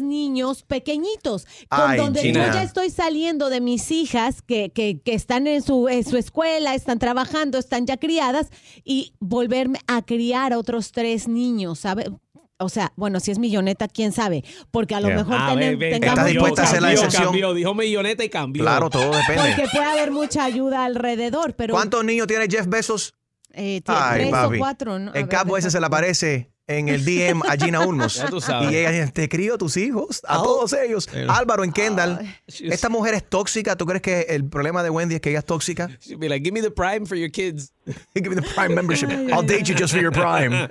niños 0.00 0.62
pequeñitos, 0.62 1.46
con 1.68 1.80
Ay, 1.90 1.98
donde 1.98 2.20
Gina. 2.22 2.33
Yo 2.34 2.52
ya 2.54 2.62
estoy 2.62 2.90
saliendo 2.90 3.48
de 3.50 3.60
mis 3.60 3.90
hijas 3.90 4.42
que, 4.42 4.70
que, 4.70 5.00
que 5.00 5.14
están 5.14 5.46
en 5.46 5.62
su, 5.62 5.88
en 5.88 6.04
su 6.04 6.16
escuela, 6.16 6.74
están 6.74 6.98
trabajando, 6.98 7.58
están 7.58 7.86
ya 7.86 7.96
criadas, 7.96 8.48
y 8.84 9.12
volverme 9.20 9.78
a 9.86 10.02
criar 10.02 10.52
a 10.52 10.58
otros 10.58 10.92
tres 10.92 11.28
niños, 11.28 11.78
¿sabe? 11.80 12.06
O 12.58 12.68
sea, 12.68 12.92
bueno, 12.96 13.18
si 13.18 13.32
es 13.32 13.38
milloneta, 13.40 13.88
quién 13.88 14.12
sabe, 14.12 14.44
porque 14.70 14.94
a 14.94 15.00
lo 15.00 15.08
Yeah. 15.08 15.16
mejor 15.16 15.36
Ah, 15.38 15.54
ve, 15.56 15.74
ve, 15.76 15.90
tengamos 15.90 16.18
¿Estás 16.20 16.26
dispuesta 16.32 16.62
a 16.62 16.64
hacer 16.66 16.82
la 16.82 16.92
excepción? 16.92 17.24
Cambió, 17.24 17.52
dijo 17.52 17.74
milloneta 17.74 18.22
y 18.24 18.28
cambió. 18.28 18.62
Claro, 18.62 18.90
todo 18.90 19.10
depende. 19.10 19.42
porque 19.56 19.68
puede 19.72 19.84
haber 19.84 20.10
mucha 20.12 20.44
ayuda 20.44 20.84
alrededor, 20.84 21.54
pero 21.56 21.74
¿Cuántos 21.74 22.04
niños 22.04 22.26
tiene 22.28 22.46
Jeff 22.48 22.66
Bezos? 22.68 23.14
eh, 23.52 23.80
Ay, 23.86 24.20
tres 24.20 24.30
papi. 24.30 24.56
o 24.56 24.58
cuatro, 24.58 24.98
¿no? 25.00 25.10
A 25.10 25.14
El 25.14 25.24
ver, 25.24 25.28
capo 25.28 25.56
ese 25.56 25.70
se 25.70 25.80
le 25.80 25.86
aparece 25.86 26.52
en 26.66 26.88
el 26.88 27.04
DM 27.04 27.42
a 27.48 27.56
Gina 27.56 27.86
Ulmos. 27.86 28.14
Ya 28.24 28.28
tú 28.28 28.40
sabes. 28.40 28.70
Y 28.70 28.76
ella 28.76 28.90
dice, 28.90 29.12
te 29.12 29.28
crío 29.28 29.58
tus 29.58 29.76
hijos, 29.76 30.22
a 30.26 30.42
todos 30.42 30.72
ellos. 30.72 31.08
Álvaro 31.28 31.64
en 31.64 31.72
Kendall. 31.72 32.20
Esta 32.46 32.88
mujer 32.88 33.14
es 33.14 33.28
tóxica. 33.28 33.76
¿Tú 33.76 33.86
crees 33.86 34.02
que 34.02 34.20
el 34.30 34.48
problema 34.48 34.82
de 34.82 34.90
Wendy 34.90 35.16
es 35.16 35.20
que 35.20 35.30
ella 35.30 35.40
es 35.40 35.44
tóxica? 35.44 35.88
She'd 36.00 36.18
be 36.18 36.28
like, 36.28 36.44
give 36.44 36.52
me 36.52 36.62
the 36.62 36.70
prime 36.70 37.06
for 37.06 37.16
your 37.16 37.30
kids. 37.30 37.72
Give 38.14 38.30
me 38.30 38.36
the 38.36 38.48
prime 38.54 38.74
membership. 38.74 39.10
I'll 39.10 39.46
date 39.46 39.68
you 39.68 39.74
just 39.74 39.92
for 39.92 40.00
your 40.00 40.12
prime. 40.12 40.68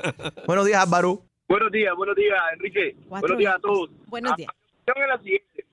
Buenos 0.47 0.65
días, 0.65 0.81
Álvaro. 0.81 1.21
Buenos 1.47 1.71
días, 1.71 1.93
buenos 1.95 2.15
días, 2.15 2.39
Enrique. 2.53 2.95
Buenos 3.07 3.37
días 3.37 3.55
a 3.55 3.59
todos. 3.59 3.91
Buenos 4.07 4.35
días. 4.35 4.47
La 4.47 4.93
cuestión 4.93 5.03
es 5.03 5.09
la 5.09 5.23
siguiente. 5.23 5.65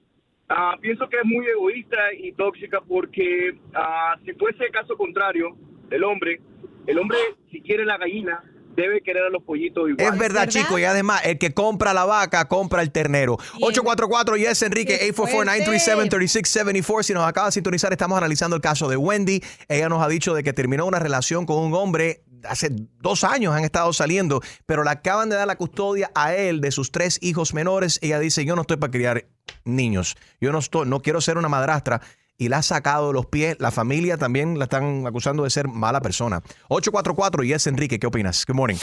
Ah, 0.50 0.76
pienso 0.80 1.08
que 1.08 1.16
es 1.16 1.24
muy 1.24 1.46
egoísta 1.46 1.96
y 2.18 2.32
tóxica 2.32 2.80
porque 2.80 3.56
ah, 3.74 4.16
si 4.24 4.32
fuese 4.34 4.64
el 4.64 4.72
caso 4.72 4.96
contrario, 4.96 5.56
el 5.90 6.04
hombre, 6.04 6.40
el 6.86 6.98
hombre 6.98 7.16
si 7.50 7.62
quiere 7.62 7.86
la 7.86 7.96
gallina, 7.96 8.42
debe 8.80 9.02
querer 9.02 9.24
a 9.24 9.30
los 9.30 9.42
pollitos 9.42 9.88
igual. 9.90 10.12
Es 10.12 10.18
verdad, 10.18 10.48
chico, 10.48 10.78
y 10.78 10.84
además, 10.84 11.22
el 11.24 11.38
que 11.38 11.52
compra 11.52 11.92
la 11.94 12.04
vaca, 12.04 12.46
compra 12.48 12.82
el 12.82 12.90
ternero. 12.90 13.34
844 13.60 14.36
yes 14.36 14.62
Enrique, 14.62 15.12
844-934-3674. 15.14 17.02
Si 17.02 17.14
nos 17.14 17.24
acaba 17.24 17.48
de 17.48 17.52
sintonizar, 17.52 17.92
estamos 17.92 18.16
analizando 18.18 18.56
el 18.56 18.62
caso 18.62 18.88
de 18.88 18.96
Wendy. 18.96 19.42
Ella 19.68 19.88
nos 19.88 20.02
ha 20.02 20.08
dicho 20.08 20.34
de 20.34 20.42
que 20.42 20.52
terminó 20.52 20.86
una 20.86 20.98
relación 20.98 21.46
con 21.46 21.58
un 21.58 21.74
hombre 21.74 22.24
hace 22.48 22.70
dos 23.00 23.24
años 23.24 23.54
han 23.54 23.64
estado 23.64 23.92
saliendo, 23.92 24.40
pero 24.66 24.84
le 24.84 24.90
acaban 24.90 25.28
de 25.28 25.36
dar 25.36 25.46
la 25.46 25.56
custodia 25.56 26.10
a 26.14 26.34
él 26.34 26.60
de 26.60 26.70
sus 26.70 26.90
tres 26.92 27.18
hijos 27.22 27.54
menores. 27.54 27.98
Ella 28.02 28.18
dice, 28.18 28.44
yo 28.44 28.56
no 28.56 28.62
estoy 28.62 28.76
para 28.78 28.90
criar 28.90 29.26
niños. 29.64 30.16
Yo 30.40 30.52
no 30.52 30.58
estoy, 30.58 30.88
no 30.88 31.00
quiero 31.02 31.20
ser 31.20 31.38
una 31.38 31.48
madrastra. 31.48 32.00
Y 32.40 32.48
la 32.48 32.56
ha 32.56 32.62
sacado 32.62 33.08
de 33.08 33.12
los 33.12 33.26
pies. 33.26 33.56
La 33.58 33.70
familia 33.70 34.16
también 34.16 34.58
la 34.58 34.64
están 34.64 35.06
acusando 35.06 35.44
de 35.44 35.50
ser 35.50 35.68
mala 35.68 36.00
persona. 36.00 36.40
844 36.68 37.44
yes 37.44 37.66
Enrique, 37.66 37.98
¿qué 37.98 38.06
opinas? 38.06 38.46
Good 38.46 38.56
morning. 38.56 38.78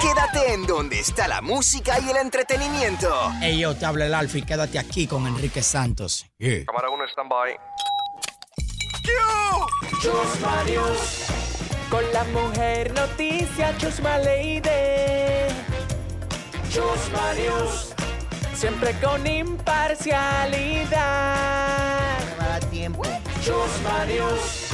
Quédate 0.00 0.54
en 0.54 0.64
donde 0.64 1.00
está 1.00 1.26
la 1.26 1.42
música 1.42 1.98
y 1.98 2.08
el 2.08 2.16
entretenimiento. 2.18 3.12
Hey, 3.40 3.58
yo, 3.58 3.74
te 3.74 3.84
habla 3.84 4.06
el 4.06 4.14
Alfi. 4.14 4.42
Quédate 4.42 4.78
aquí 4.78 5.08
con 5.08 5.26
Enrique 5.26 5.60
Santos. 5.60 6.24
Cámara 6.38 6.88
1, 6.90 7.04
stand 7.08 7.28
by. 7.28 7.56
Chusma 10.00 10.62
News. 10.66 11.26
Con 11.90 12.04
la 12.12 12.22
mujer 12.26 12.94
noticia, 12.94 13.76
Chusma 13.76 14.18
Lady. 14.18 14.70
Chusma 16.70 17.34
News. 17.34 17.92
Siempre 18.60 18.92
con 19.00 19.26
imparcialidad. 19.26 22.18
Me 22.28 22.34
va 22.38 22.44
a 22.44 22.48
dar 22.48 22.64
tiempo. 22.66 23.02
Chusma 23.42 24.04
News. 24.04 24.68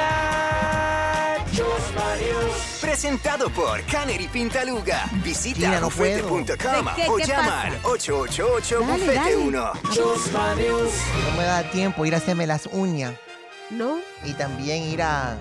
Credibilidad. 0.00 1.36
Chusma 1.52 2.16
News. 2.16 2.78
Presentado 2.80 3.50
por 3.50 3.82
Canary 3.84 4.26
Pintaluga. 4.28 5.04
Visita 5.22 5.58
Gina, 5.58 5.80
no 5.80 5.90
puedo. 5.90 6.26
bufete.com 6.28 6.86
¿De 6.96 7.02
qué? 7.02 7.08
o 7.10 7.16
¿Qué 7.16 7.24
llama 7.26 7.48
pasa? 7.48 7.62
al 7.66 7.78
888 7.84 8.80
Dale, 8.80 8.92
bufete 8.92 9.14
dale. 9.16 9.36
1. 9.36 9.72
Chusma 9.92 10.54
News. 10.54 10.92
No 11.30 11.36
me 11.36 11.44
da 11.44 11.70
tiempo 11.70 12.06
ir 12.06 12.14
a 12.14 12.18
hacerme 12.18 12.46
las 12.46 12.66
uñas 12.72 13.12
¿No? 13.68 13.98
y 14.24 14.32
también 14.32 14.82
ir 14.84 15.02
a... 15.02 15.32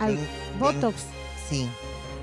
Al 0.00 0.16
ten- 0.16 0.28
Botox. 0.58 1.02
Sí. 1.48 1.70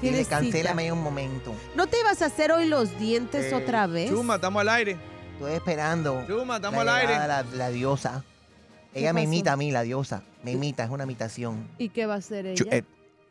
Tienes 0.04 0.28
Dile, 0.28 0.30
cancélame 0.30 0.82
cita. 0.84 0.94
un 0.94 1.02
momento. 1.02 1.56
¿No 1.76 1.88
te 1.88 2.00
ibas 2.00 2.22
a 2.22 2.26
hacer 2.26 2.52
hoy 2.52 2.68
los 2.68 3.00
dientes 3.00 3.52
Eh, 3.52 3.56
otra 3.56 3.88
vez? 3.88 4.10
Chuma, 4.12 4.36
estamos 4.36 4.62
al 4.62 4.70
aire. 4.70 4.98
Estoy 5.34 5.54
esperando. 5.54 6.24
Chuma, 6.28 6.58
estamos 6.58 6.80
al 6.82 6.86
la 6.86 6.96
aire. 6.98 7.14
llegada 7.14 7.44
de 7.44 7.50
La, 7.52 7.58
la 7.58 7.70
diosa. 7.72 8.24
¿Qué 8.94 9.00
Ella 9.00 9.14
me 9.14 9.22
pasó? 9.22 9.34
imita 9.34 9.54
a 9.54 9.58
mí, 9.58 9.72
la 9.72 9.82
diosa. 9.82 10.22
Me 10.44 10.52
imita, 10.52 10.84
es 10.84 10.90
una 10.90 11.06
imitación. 11.06 11.68
¿Y 11.78 11.90
qué 11.90 12.06
va 12.06 12.16
a 12.16 12.18
hacer 12.18 12.46
ella? 12.46 12.56
Chu- 12.56 12.68
eh, 12.72 12.84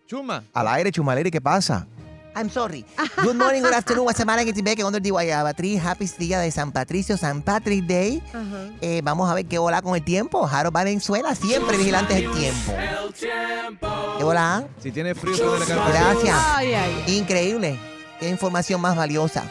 Chuma. 0.07 0.45
al 0.53 0.67
aire, 0.69 0.91
Chumaleri, 0.91 1.31
¿qué 1.31 1.41
pasa? 1.41 1.87
I'm 2.35 2.49
sorry. 2.49 2.85
Good 3.23 3.37
morning, 3.37 3.63
good 3.63 3.75
afternoon, 3.75 4.05
Guatemala, 4.05 4.45
que 4.45 4.53
te 4.53 4.63
que 4.63 4.83
cuando 4.83 5.01
digo 5.01 5.17
Batri, 5.17 5.77
happy 5.79 6.07
día 6.19 6.41
de 6.41 6.51
San 6.51 6.73
Patricio, 6.73 7.17
San 7.17 7.43
Patrick 7.43 7.85
Day. 7.85 8.23
Eh, 8.81 9.01
vamos 9.05 9.31
a 9.31 9.35
ver 9.35 9.47
qué 9.47 9.59
hola 9.59 9.83
con 9.83 9.95
el 9.95 10.03
tiempo. 10.03 10.47
Jaro 10.47 10.71
Valenzuela, 10.71 11.35
siempre 11.35 11.77
vigilantes 11.77 12.17
del 12.17 12.31
tiempo. 12.33 12.73
¿Qué 14.19 14.25
hola? 14.25 14.67
Si 14.83 14.91
tiene 14.91 15.15
frío, 15.15 15.37
puede 15.37 15.61
la 15.61 15.67
cara. 15.67 15.89
Gracias. 15.89 16.37
Ay, 16.55 16.75
ay. 16.75 17.05
Increíble. 17.17 17.79
Qué 18.19 18.29
información 18.29 18.81
más 18.81 18.97
valiosa. 18.97 19.45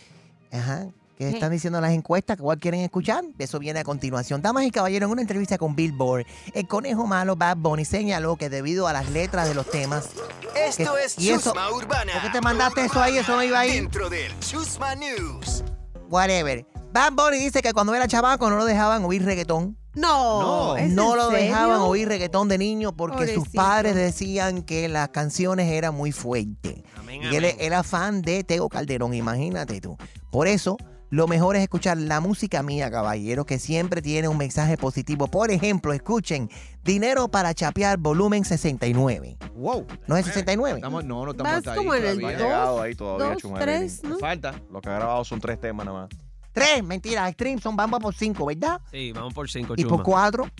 Ajá. 0.53 0.89
¿Qué 1.17 1.31
están 1.31 1.51
diciendo 1.51 1.81
las 1.81 1.93
encuestas? 1.93 2.37
¿Cuál 2.37 2.59
quieren 2.59 2.81
escuchar? 2.81 3.25
Eso 3.39 3.59
viene 3.59 3.81
a 3.81 3.85
continuación. 3.85 4.43
Damas 4.43 4.65
y 4.65 4.71
caballeros, 4.71 5.07
en 5.07 5.13
una 5.13 5.23
entrevista 5.23 5.57
con 5.57 5.75
Billboard, 5.75 6.27
el 6.53 6.69
conejo 6.69 7.07
malo 7.07 7.37
Bad 7.37 7.57
Bunny 7.57 7.87
señaló 7.87 8.37
que 8.37 8.51
debido 8.51 8.87
a 8.87 8.93
las 8.93 9.09
letras 9.09 9.49
de 9.49 9.55
los 9.55 9.71
temas. 9.71 10.11
Esto 10.55 10.95
que- 10.95 11.05
es 11.05 11.19
y 11.19 11.31
eso- 11.31 11.55
Urbana. 11.75 12.13
¿Por 12.13 12.23
qué 12.23 12.29
te 12.31 12.43
mandaste 12.43 12.85
eso 12.85 13.01
ahí? 13.01 13.17
Eso 13.17 13.35
no 13.35 13.43
iba 13.43 13.61
ahí. 13.61 13.73
Dentro 13.73 14.11
del 14.11 14.39
Chusma 14.41 14.95
News. 14.95 15.65
Whatever. 16.11 16.67
Bad 16.93 17.13
Bunny 17.13 17.39
dice 17.39 17.63
que 17.63 17.73
cuando 17.73 17.95
era 17.95 18.07
chavaco 18.07 18.51
no 18.51 18.57
lo 18.57 18.65
dejaban 18.65 19.05
oír 19.05 19.25
reggaetón. 19.25 19.77
No, 19.95 20.77
¿es 20.77 20.91
no 20.91 21.13
en 21.13 21.19
lo 21.19 21.31
serio? 21.31 21.45
dejaban 21.47 21.81
oír 21.81 22.09
reggaetón 22.09 22.49
de 22.49 22.57
niño 22.59 22.93
porque 22.97 23.35
sus 23.35 23.49
padres 23.49 23.95
decían 23.95 24.63
que 24.63 24.89
las 24.89 25.09
canciones 25.11 25.71
eran 25.71 25.95
muy 25.95 26.13
fuertes. 26.13 26.83
y 27.31 27.35
él 27.37 27.45
era 27.59 27.83
fan 27.83 28.23
de 28.23 28.43
Tego 28.45 28.69
Calderón, 28.71 29.13
imagínate 29.13 29.81
tú. 29.83 29.97
Por 30.31 30.49
eso, 30.49 30.79
lo 31.11 31.27
mejor 31.27 31.57
es 31.57 31.63
escuchar 31.63 31.99
la 31.99 32.21
música 32.21 32.63
mía, 32.63 32.91
caballero, 32.91 33.45
que 33.45 33.59
siempre 33.59 34.01
tiene 34.01 34.29
un 34.29 34.39
mensaje 34.39 34.79
positivo. 34.79 35.27
Por 35.29 35.51
ejemplo, 35.51 35.93
escuchen 35.93 36.49
Dinero 36.85 37.29
para 37.29 37.53
chapear, 37.53 37.99
volumen 37.99 38.45
69. 38.47 39.37
Wow. 39.55 39.87
¿No 40.07 40.17
es 40.17 40.25
69? 40.25 40.79
Estamos, 40.79 41.05
no, 41.05 41.25
no 41.27 41.31
estamos 41.33 41.67
ahí 41.67 41.77
como 41.77 41.95
en 41.95 42.05
el 42.07 42.19
No 42.19 42.29
ha 42.29 42.31
todavía. 42.33 42.47
llegado 42.47 42.81
ahí 42.83 42.95
todavía, 42.95 43.27
dos, 43.35 43.37
Chumel. 43.43 43.63
tres, 43.63 44.03
¿no? 44.05 44.19
Falta. 44.19 44.55
Lo 44.71 44.81
que 44.81 44.89
ha 44.89 44.95
grabado 44.95 45.23
son 45.25 45.39
tres 45.39 45.61
temas 45.61 45.85
nada 45.85 46.01
más. 46.01 46.09
Tres, 46.53 46.83
mentira, 46.85 47.31
stream 47.33 47.59
son 47.61 47.77
vamos 47.77 48.01
por 48.01 48.15
cinco, 48.15 48.47
¿verdad? 48.47 48.81
Sí, 48.91 49.13
vamos 49.13 49.33
por 49.33 49.51
cinco, 49.51 49.75
Y 49.77 49.83
por 49.85 49.93
Chuma. 49.93 50.03
cuatro. 50.03 50.51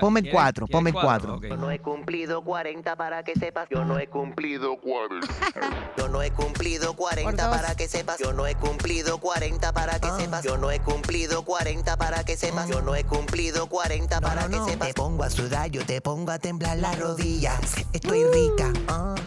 Ponme 0.00 0.20
el 0.20 0.24
¿Quiere- 0.24 0.34
cuatro, 0.36 0.66
quiere 0.66 0.76
ponme 0.78 0.90
el 0.90 0.94
cuatro? 0.94 1.38
cuatro. 1.38 1.54
Ok. 1.54 1.60
no 1.60 1.70
he 1.70 1.78
cumplido 1.78 2.42
40 2.42 2.96
para 2.96 3.22
que 3.22 3.34
sepas. 3.34 3.68
Yo 3.70 3.84
no 3.84 3.98
he 3.98 4.06
cumplido 4.08 4.76
40. 4.80 5.26
Yo 5.96 6.08
no 6.08 6.22
he 6.22 6.30
cumplido 6.30 6.94
40 6.94 7.46
dos. 7.48 7.56
para 7.56 7.74
que 7.74 7.88
sepas. 7.88 8.18
Yo 8.18 8.32
no 8.32 8.46
he 8.46 8.54
cumplido 8.54 9.18
40 9.18 9.72
para 9.72 9.98
que 9.98 10.10
sepas. 10.18 10.44
Yo 10.44 10.56
no 10.56 10.70
he 10.70 10.80
cumplido 10.80 11.44
40 11.44 11.96
para 11.96 12.24
que 12.24 12.36
sepas. 12.36 12.68
Yo 12.68 12.80
no 12.82 12.94
he 12.94 13.04
cumplido 13.04 13.68
40 13.68 14.20
para 14.20 14.48
que 14.48 14.58
sepas. 14.60 14.88
Te 14.88 14.94
pongo 14.94 15.24
a 15.24 15.30
sudar, 15.30 15.70
yo 15.70 15.84
te 15.84 16.00
pongo 16.00 16.30
a 16.32 16.38
temblar 16.38 16.78
las 16.78 16.98
rodillas. 16.98 17.60
Estoy 17.92 18.24
rica, 18.24 18.72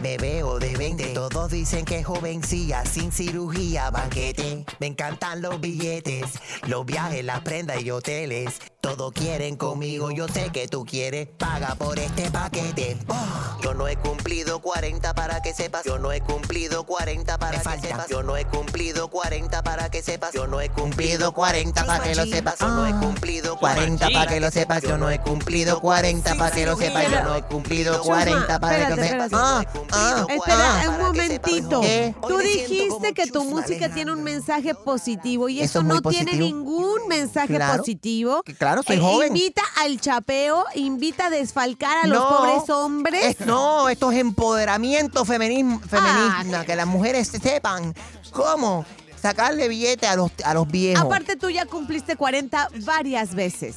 me 0.02 0.16
veo 0.18 0.58
de 0.58 0.76
20. 0.76 1.14
Todos 1.14 1.50
dicen 1.50 1.84
que 1.84 1.98
es 2.00 2.06
jovencilla, 2.06 2.84
sin 2.84 3.12
cirugía, 3.12 3.90
banquete. 3.90 4.64
Me 4.80 4.86
encantan 4.86 5.42
los 5.42 5.60
billetes, 5.60 6.24
los 6.66 6.84
viajes, 6.84 7.24
las 7.24 7.40
prendas 7.40 7.82
y 7.82 7.90
hoteles. 7.90 8.60
Todos 8.80 9.12
quieren 9.12 9.56
conmigo, 9.56 10.10
yo 10.12 10.28
sé 10.28 10.50
que 10.52 10.55
tú 10.66 10.84
quieres. 10.86 11.28
Paga 11.38 11.74
por 11.74 11.98
este 11.98 12.30
paquete. 12.30 12.96
Oh, 13.08 13.58
yo 13.62 13.74
no 13.74 13.86
he 13.88 13.96
cumplido 13.96 14.60
40 14.60 15.14
para 15.14 15.42
que 15.42 15.52
sepas. 15.52 15.84
Yo 15.84 15.98
no 15.98 16.10
he 16.12 16.20
cumplido 16.22 16.84
40 16.86 17.38
para 17.38 17.58
que 17.60 17.78
sepas. 17.80 18.08
Yo 18.08 18.22
no 18.22 18.36
he 18.36 18.44
cumplido 18.46 19.08
40 19.08 19.62
para 19.62 19.90
que 19.90 20.02
sepas. 20.02 20.32
Yo 20.34 20.46
no 20.46 20.60
he 20.60 20.70
cumplido 20.70 21.32
40 21.32 21.84
para 21.84 22.02
que 22.04 22.14
lo 22.14 22.24
sepas. 22.26 22.58
Yo 22.58 22.68
no 22.70 22.86
he 22.86 22.92
cumplido 22.94 23.56
40 23.58 24.08
para 24.10 24.26
que 24.26 24.40
lo 24.40 24.50
sepas. 24.50 24.82
Yo 24.82 24.96
no 24.98 25.10
he 25.10 25.20
cumplido 25.20 25.80
40 25.80 26.34
para 26.36 26.56
que 26.56 26.64
lo 26.64 26.76
sepas. 26.78 27.10
Yo 27.10 27.22
no 27.22 27.34
he 27.36 27.42
cumplido 27.42 28.02
40 28.02 28.58
para 28.60 28.88
que 28.88 28.96
lo 28.96 29.02
sepas. 29.02 29.30
Ah, 29.34 29.64
ah, 29.92 30.26
Espera 30.28 30.82
ah. 30.82 30.88
un 30.90 30.98
momentito. 31.06 31.80
¿Qué? 31.82 32.14
Tú 32.26 32.38
dijiste 32.38 33.12
que 33.14 33.26
tu 33.26 33.44
música 33.44 33.88
tiene 33.92 34.12
un 34.12 34.22
mensaje 34.22 34.74
positivo 34.74 35.48
y 35.48 35.60
Eso 35.60 35.82
no 35.82 36.00
tiene 36.00 36.34
ningún 36.34 37.08
mensaje 37.08 37.54
Claro. 37.56 37.78
positivo. 37.78 38.42
Que 38.44 38.54
claro, 38.54 38.82
soy 38.82 38.96
Eh, 38.96 39.00
joven. 39.00 39.28
Invita 39.36 39.62
al 39.76 40.00
chapeo, 40.00 40.45
invita 40.74 41.26
a 41.26 41.30
desfalcar 41.30 42.04
a 42.04 42.06
los 42.06 42.18
No, 42.18 42.28
pobres 42.28 42.70
hombres. 42.70 43.24
Es- 43.24 43.46
no, 43.46 43.88
esto 43.88 44.10
es 44.10 44.18
empoderamiento 44.18 45.24
feminismo, 45.24 45.80
femenina, 45.80 46.64
que 46.64 46.76
las 46.76 46.86
mujeres 46.86 47.28
sepan 47.28 47.94
cómo 48.30 48.84
sacarle 49.20 49.68
billete 49.68 50.06
a 50.06 50.16
los, 50.16 50.30
a 50.44 50.54
los 50.54 50.68
viejos. 50.68 51.04
Aparte, 51.04 51.36
tú 51.36 51.50
ya 51.50 51.66
cumpliste 51.66 52.16
40 52.16 52.68
varias 52.84 53.34
veces. 53.34 53.76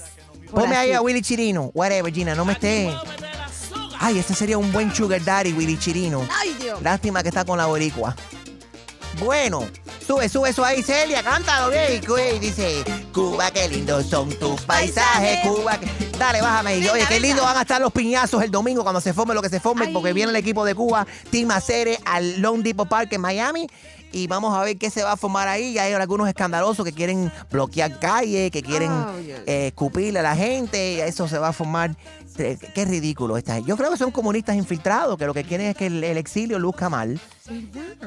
Ponme 0.51 0.75
ahí 0.75 0.91
a 0.93 1.01
Willy 1.01 1.21
Chirino. 1.21 1.71
Whatever, 1.73 2.13
Gina, 2.13 2.35
no 2.35 2.45
me 2.45 2.53
esté. 2.53 2.91
Ay, 4.01 4.17
ese 4.19 4.33
sería 4.33 4.57
un 4.57 4.71
buen 4.71 4.93
sugar 4.95 5.23
daddy, 5.23 5.51
Willy 5.53 5.77
Chirino. 5.77 6.25
Ay, 6.39 6.55
Dios. 6.59 6.81
Lástima 6.81 7.21
que 7.21 7.29
está 7.29 7.43
con 7.45 7.57
la 7.57 7.65
boricua. 7.65 8.15
Bueno, 9.17 9.67
sube, 10.05 10.29
sube 10.29 10.49
eso 10.49 10.63
ahí, 10.63 10.81
Celia, 10.83 11.23
cántalo 11.23 11.69
bien. 11.69 12.01
Y 12.35 12.39
dice, 12.39 12.83
Cuba, 13.13 13.51
qué 13.51 13.67
lindos 13.67 14.05
son 14.05 14.29
tus 14.39 14.61
paisajes, 14.61 15.39
Cuba. 15.47 15.79
Dale, 16.17 16.41
bájame. 16.41 16.71
ahí. 16.71 16.87
Oye, 16.87 17.05
qué 17.07 17.19
lindo 17.19 17.41
van 17.43 17.57
a 17.57 17.61
estar 17.61 17.81
los 17.81 17.91
piñazos 17.91 18.43
el 18.43 18.51
domingo 18.51 18.83
cuando 18.83 19.01
se 19.01 19.13
forme 19.13 19.33
lo 19.33 19.41
que 19.41 19.49
se 19.49 19.59
forme, 19.59 19.87
porque 19.87 20.13
viene 20.13 20.29
el 20.29 20.35
equipo 20.35 20.63
de 20.63 20.75
Cuba, 20.75 21.05
Team 21.31 21.51
Acere, 21.51 21.99
al 22.05 22.39
Lone 22.41 22.63
Depot 22.63 22.87
Park 22.87 23.11
en 23.13 23.21
Miami. 23.21 23.67
Y 24.11 24.27
vamos 24.27 24.55
a 24.55 24.63
ver 24.63 24.77
qué 24.77 24.89
se 24.89 25.03
va 25.03 25.13
a 25.13 25.17
formar 25.17 25.47
ahí. 25.47 25.73
Ya 25.73 25.83
hay 25.83 25.93
algunos 25.93 26.27
escandalosos 26.27 26.85
que 26.85 26.93
quieren 26.93 27.31
bloquear 27.51 27.99
calles, 27.99 28.51
que 28.51 28.61
quieren 28.61 28.91
ay. 28.91 29.31
eh, 29.45 29.67
escupirle 29.67 30.19
a 30.19 30.23
la 30.23 30.35
gente. 30.35 31.07
Eso 31.07 31.27
se 31.27 31.37
va 31.37 31.49
a 31.49 31.53
formar. 31.53 31.95
Qué 32.35 32.85
ridículo 32.85 33.35
esta. 33.35 33.59
Yo 33.59 33.75
creo 33.75 33.91
que 33.91 33.97
son 33.97 34.11
comunistas 34.11 34.55
infiltrados, 34.55 35.17
que 35.17 35.25
lo 35.25 35.33
que 35.33 35.43
quieren 35.43 35.67
es 35.67 35.75
que 35.75 35.87
el, 35.87 36.01
el 36.01 36.17
exilio 36.17 36.57
luzca 36.57 36.89
mal. 36.89 37.19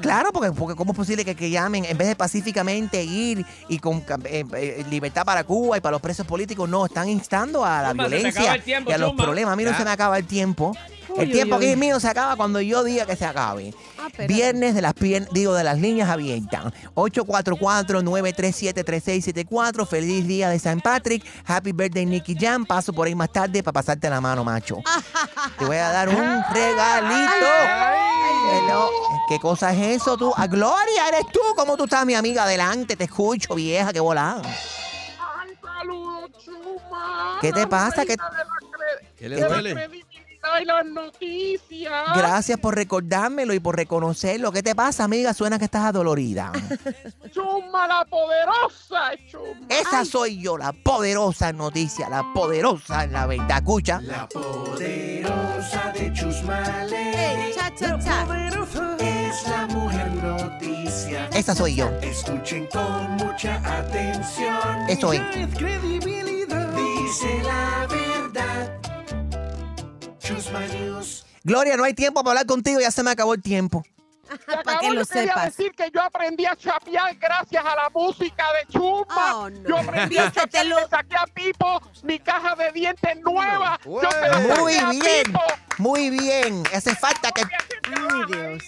Claro, 0.00 0.32
porque, 0.32 0.52
porque 0.52 0.74
¿cómo 0.74 0.92
es 0.92 0.96
posible 0.96 1.24
que, 1.24 1.34
que 1.34 1.50
llamen, 1.50 1.84
en 1.84 1.98
vez 1.98 2.08
de 2.08 2.16
pacíficamente 2.16 3.04
ir 3.04 3.44
y 3.68 3.78
con 3.78 3.98
eh, 4.24 4.44
eh, 4.54 4.84
libertad 4.88 5.24
para 5.24 5.44
Cuba 5.44 5.76
y 5.76 5.80
para 5.80 5.92
los 5.92 6.00
presos 6.00 6.26
políticos, 6.26 6.68
no, 6.68 6.86
están 6.86 7.08
instando 7.08 7.64
a 7.64 7.82
la 7.82 7.92
violencia 7.92 8.58
tiempo, 8.62 8.90
y 8.90 8.94
a 8.94 8.98
los 8.98 9.12
problemas. 9.12 9.52
A 9.52 9.56
mí 9.56 9.64
no 9.64 9.76
se 9.76 9.84
me 9.84 9.90
acaba 9.90 10.16
el 10.16 10.26
tiempo. 10.26 10.74
Uy, 11.14 11.20
el 11.22 11.26
uy, 11.28 11.32
tiempo 11.32 11.56
uy. 11.56 11.60
que 11.62 11.72
es 11.72 11.78
mío 11.78 12.00
se 12.00 12.08
acaba 12.08 12.36
cuando 12.36 12.60
yo 12.60 12.82
diga 12.84 13.06
que 13.06 13.16
se 13.16 13.24
acabe. 13.26 13.74
Ah. 13.98 14.08
Viernes 14.26 14.74
de 14.74 14.82
las 14.82 14.94
pien- 14.94 15.28
digo 15.32 15.54
de 15.54 15.64
las 15.64 15.78
líneas 15.78 16.08
abiertas. 16.08 16.72
844-937-3674. 16.94 19.86
Feliz 19.86 20.26
día 20.26 20.48
de 20.50 20.58
San 20.58 20.80
Patrick. 20.80 21.24
Happy 21.46 21.72
birthday, 21.72 22.06
Nicky 22.06 22.36
Jam. 22.38 22.64
Paso 22.66 22.92
por 22.92 23.06
ahí 23.06 23.14
más 23.14 23.32
tarde 23.32 23.62
para 23.62 23.72
pasarte 23.72 24.08
la 24.10 24.20
mano, 24.20 24.44
macho. 24.44 24.78
Te 25.58 25.64
voy 25.64 25.76
a 25.76 25.88
dar 25.90 26.08
un 26.08 26.42
regalito. 26.52 27.46
Hello. 28.52 28.88
¿Qué 29.28 29.38
cosa 29.38 29.72
es 29.72 30.02
eso 30.02 30.16
tú? 30.16 30.32
Ah, 30.36 30.46
Gloria, 30.46 31.08
eres 31.08 31.22
tú. 31.32 31.40
¿Cómo 31.56 31.76
tú 31.76 31.84
estás, 31.84 32.04
mi 32.04 32.14
amiga? 32.14 32.42
Adelante, 32.44 32.96
te 32.96 33.04
escucho, 33.04 33.54
vieja, 33.54 33.92
qué 33.92 34.00
volada. 34.00 34.42
Ay, 34.44 35.56
saludos, 35.62 36.30
Chuma. 36.44 37.38
¿Qué 37.40 37.52
te 37.52 37.66
pasa? 37.66 38.04
¿Qué- 38.04 38.16
reina 38.16 38.30
de 38.30 38.36
la 38.38 38.44
cre- 38.44 39.08
¿Qué 39.16 39.28
de 39.28 39.36
le 39.36 39.44
duele? 39.46 39.74
Y 40.60 40.64
las 40.64 40.84
noticias. 40.86 41.92
Gracias 42.14 42.58
por 42.58 42.74
recordármelo 42.74 43.54
y 43.54 43.60
por 43.60 43.76
reconocerlo. 43.76 44.52
¿Qué 44.52 44.62
te 44.62 44.74
pasa, 44.74 45.04
amiga? 45.04 45.32
Suena 45.34 45.58
que 45.58 45.64
estás 45.64 45.84
adolorida. 45.84 46.52
Chuma, 47.30 47.86
la 47.86 48.04
poderosa, 48.04 49.12
Chuma. 49.30 49.66
Esa 49.68 50.04
soy 50.04 50.40
yo, 50.40 50.58
la 50.58 50.72
poderosa 50.72 51.52
noticia, 51.52 52.08
la 52.08 52.32
poderosa 52.34 53.04
en 53.04 53.12
la 53.12 53.26
verdad. 53.26 53.58
Escucha. 53.58 54.00
La 54.02 54.28
poderosa 54.28 55.92
de 55.94 56.06
Ey, 56.06 57.52
cha, 57.54 57.74
cha, 57.74 57.98
cha. 57.98 58.26
Es 58.98 59.48
la 59.48 59.66
mujer 59.66 60.12
noticia. 60.14 61.28
Esa 61.28 61.54
soy 61.54 61.76
yo. 61.76 61.88
Escuchen 62.02 62.66
con 62.66 63.12
mucha 63.16 63.56
atención. 63.78 64.88
Eso 64.88 65.12
es. 65.12 65.20
Credibilidad. 65.56 66.68
Dice 66.74 67.42
la 67.42 67.86
verdad. 67.88 68.81
Gloria, 71.44 71.76
no 71.76 71.84
hay 71.84 71.94
tiempo 71.94 72.22
para 72.22 72.32
hablar 72.32 72.46
contigo, 72.46 72.80
ya 72.80 72.90
se 72.90 73.02
me 73.02 73.10
acabó 73.10 73.34
el 73.34 73.42
tiempo. 73.42 73.82
Para 74.64 74.78
que 74.78 74.90
lo 74.90 75.04
sepas. 75.04 75.44
decir 75.56 75.72
que 75.72 75.90
yo 75.92 76.00
aprendí 76.00 76.46
a 76.46 76.56
chapear 76.56 77.14
gracias 77.16 77.62
a 77.62 77.74
la 77.74 77.90
música 77.92 78.46
de 78.52 78.72
Chuma. 78.72 79.36
Oh, 79.36 79.50
no. 79.50 79.68
Yo 79.68 79.76
aprendí 79.78 80.16
a 80.16 80.30
chapear, 80.32 80.64
lo- 80.66 80.78
le 80.80 80.88
saqué 80.88 81.16
a 81.16 81.26
Pipo 81.26 81.82
mi 82.04 82.18
caja 82.18 82.54
de 82.54 82.72
dientes 82.72 83.20
nueva. 83.20 83.78
Yo 83.84 84.00
la 84.00 84.38
Muy 84.38 84.72
saqué 84.74 84.84
a 84.86 84.90
bien, 84.90 85.22
Pipo. 85.24 85.40
muy 85.78 86.08
bien. 86.10 86.62
Hace 86.72 86.94
falta 86.94 87.30
que... 87.32 87.42
Ay, 87.42 88.22
Dios. 88.28 88.62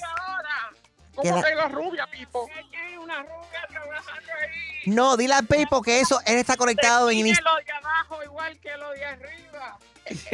¿Cómo 1.15 1.43
que 1.43 1.55
la 1.55 1.69
rubia, 1.69 2.07
Pipo? 2.11 2.47
Una 3.01 3.23
rubia 3.23 3.67
trabajando 3.69 4.33
ahí. 4.43 4.83
No, 4.93 5.17
dile 5.17 5.35
al 5.35 5.47
Pipo 5.47 5.81
que 5.81 6.01
eso, 6.01 6.21
él 6.27 6.37
está 6.39 6.57
conectado 6.59 7.09
en 7.11 7.19
el... 7.19 7.25
Tiene 7.25 7.39
Inst- 7.39 7.43
lo 7.45 7.57
de 7.65 7.73
abajo 7.73 8.23
igual 8.25 8.59
que 8.61 8.77
lo 8.77 8.91
de 8.91 9.05
arriba. 9.07 9.79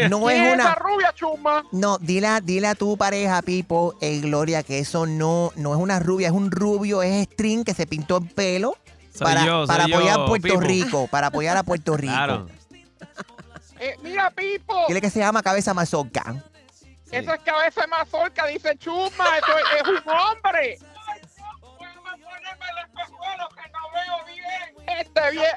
No 0.09 0.21
¿Quién 0.27 0.43
es 0.47 0.55
una. 0.55 0.63
esa 0.65 0.75
rubia, 0.75 1.13
chuma? 1.15 1.65
No, 1.73 1.99
dile, 1.99 2.27
a- 2.27 2.41
dile 2.41 2.67
a 2.67 2.75
tu 2.75 2.97
pareja, 2.97 3.41
Pipo, 3.43 3.95
eh, 4.01 4.21
Gloria, 4.21 4.63
que 4.63 4.79
eso 4.81 5.07
no, 5.07 5.53
no 5.57 5.75
es 5.75 5.81
una 5.81 5.99
rubia, 6.01 6.29
es 6.29 6.33
un 6.35 6.51
rubio, 6.51 7.03
es 7.03 7.25
string 7.29 7.65
que 7.65 7.75
se 7.75 7.87
pintó 7.87 8.19
el 8.19 8.29
pelo 8.29 8.77
Soy 9.15 9.27
para, 9.27 9.45
yo, 9.45 9.67
para 9.67 9.85
apoyar 9.85 10.17
yo, 10.17 10.23
a 10.23 10.27
Puerto 10.27 10.49
Pipo. 10.49 10.61
Rico, 10.61 11.07
para 11.09 11.27
apoyar 11.29 11.57
a 11.57 11.63
Puerto 11.63 11.97
Rico. 11.97 12.13
Claro. 12.13 12.47
Eh, 13.83 13.97
mira, 14.03 14.31
Pipo. 14.31 14.85
Dile 14.89 15.01
que 15.01 15.09
se 15.09 15.21
llama 15.21 15.43
cabeza 15.43 15.73
mazorca. 15.73 16.45
Esa 17.11 17.35
es 17.35 17.41
cabeza 17.41 17.81
de 17.81 17.87
mazorca, 17.87 18.45
dice 18.49 18.77
chuma. 18.77 19.25
Esto 19.39 19.53
es 19.79 19.89
un 19.89 20.11
hombre. 20.11 20.79
Este 25.01 25.31
viejo. 25.31 25.57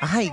Ay, 0.00 0.32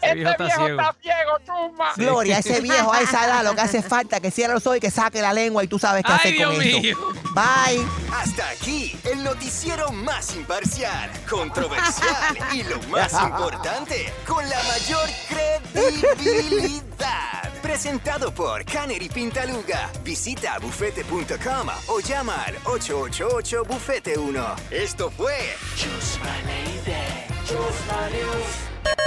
Este 0.00 0.14
viejo 0.14 0.30
está 0.30 0.44
viejo 0.44 0.64
ciego. 0.64 0.80
está 0.80 0.94
ciego, 1.02 1.38
chuma. 1.46 1.92
Gloria, 1.96 2.38
ese 2.38 2.60
viejo 2.60 2.92
a 2.92 3.00
esa 3.00 3.26
edad 3.26 3.44
lo 3.44 3.54
que 3.54 3.60
hace 3.60 3.82
falta 3.82 4.20
que 4.20 4.30
cierre 4.30 4.54
los 4.54 4.66
ojos 4.66 4.78
y 4.78 4.80
que 4.80 4.90
saque 4.90 5.20
la 5.20 5.32
lengua 5.32 5.62
y 5.64 5.68
tú 5.68 5.78
sabes 5.78 6.02
qué 6.04 6.12
hacer 6.12 6.36
con 6.42 6.62
eso. 6.62 7.12
Bye. 7.34 7.84
Hasta 8.12 8.48
aquí 8.50 8.98
el 9.04 9.22
noticiero 9.22 9.90
más 9.92 10.34
imparcial, 10.34 11.10
controversial 11.28 12.36
y 12.52 12.62
lo 12.64 12.80
más 12.88 13.12
importante, 13.12 14.12
con 14.26 14.48
la 14.48 14.60
mayor 14.64 15.08
credibilidad. 15.28 17.50
Presentado 17.62 18.34
por 18.34 18.64
Canary 18.64 19.08
Pintaluga. 19.08 19.90
Visita 20.02 20.58
bufete.com 20.58 21.68
o 21.88 22.00
llama 22.00 22.42
al 22.44 22.56
888 22.64 23.64
Bufete 23.64 24.18
1. 24.18 24.56
Esto 24.70 25.10
fue 25.10 25.54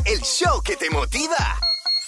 el 0.06 0.20
show 0.24 0.62
que 0.62 0.76
te 0.76 0.90
motiva 0.90 1.60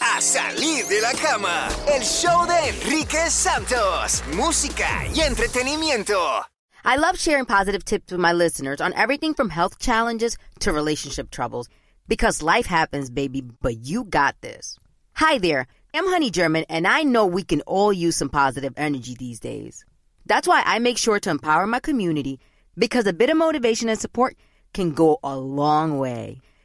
a 0.01 0.22
salir 0.22 0.86
de 0.88 1.01
la 1.01 1.13
cama. 1.13 1.70
El 1.88 2.01
show 2.03 2.45
de 2.45 2.70
Enrique 2.70 3.30
Santos. 3.30 4.24
Música 4.36 5.05
y 5.13 5.22
entretenimiento. 5.22 6.45
I 6.84 6.97
love 6.97 7.18
sharing 7.18 7.45
positive 7.45 7.84
tips 7.84 8.11
with 8.11 8.22
my 8.22 8.32
listeners 8.32 8.80
on 8.80 8.93
everything 8.93 9.34
from 9.34 9.49
health 9.49 9.80
challenges 9.80 10.38
to 10.59 10.72
relationship 10.72 11.32
troubles 11.32 11.68
because 12.07 12.43
life 12.43 12.68
happens, 12.68 13.09
baby, 13.09 13.41
but 13.41 13.78
you 13.78 14.03
got 14.03 14.36
this. 14.41 14.78
Hi 15.16 15.39
there, 15.39 15.66
I'm 15.95 16.05
Honey 16.07 16.30
German, 16.30 16.66
and 16.70 16.86
I 16.86 17.01
know 17.03 17.26
we 17.26 17.43
can 17.43 17.61
all 17.61 17.91
use 17.91 18.16
some 18.16 18.30
positive 18.30 18.74
energy 18.78 19.16
these 19.18 19.39
days. 19.39 19.84
That's 20.28 20.47
why 20.47 20.61
I 20.66 20.80
make 20.80 20.97
sure 20.97 21.20
to 21.20 21.30
empower 21.30 21.66
my 21.66 21.80
community 21.80 22.39
because 22.78 23.07
a 23.07 23.13
bit 23.13 23.30
of 23.30 23.38
motivation 23.38 23.89
and 23.89 23.99
support 23.99 24.36
can 24.74 24.91
go 24.91 25.20
a 25.24 25.36
long 25.38 25.97
way. 25.97 26.41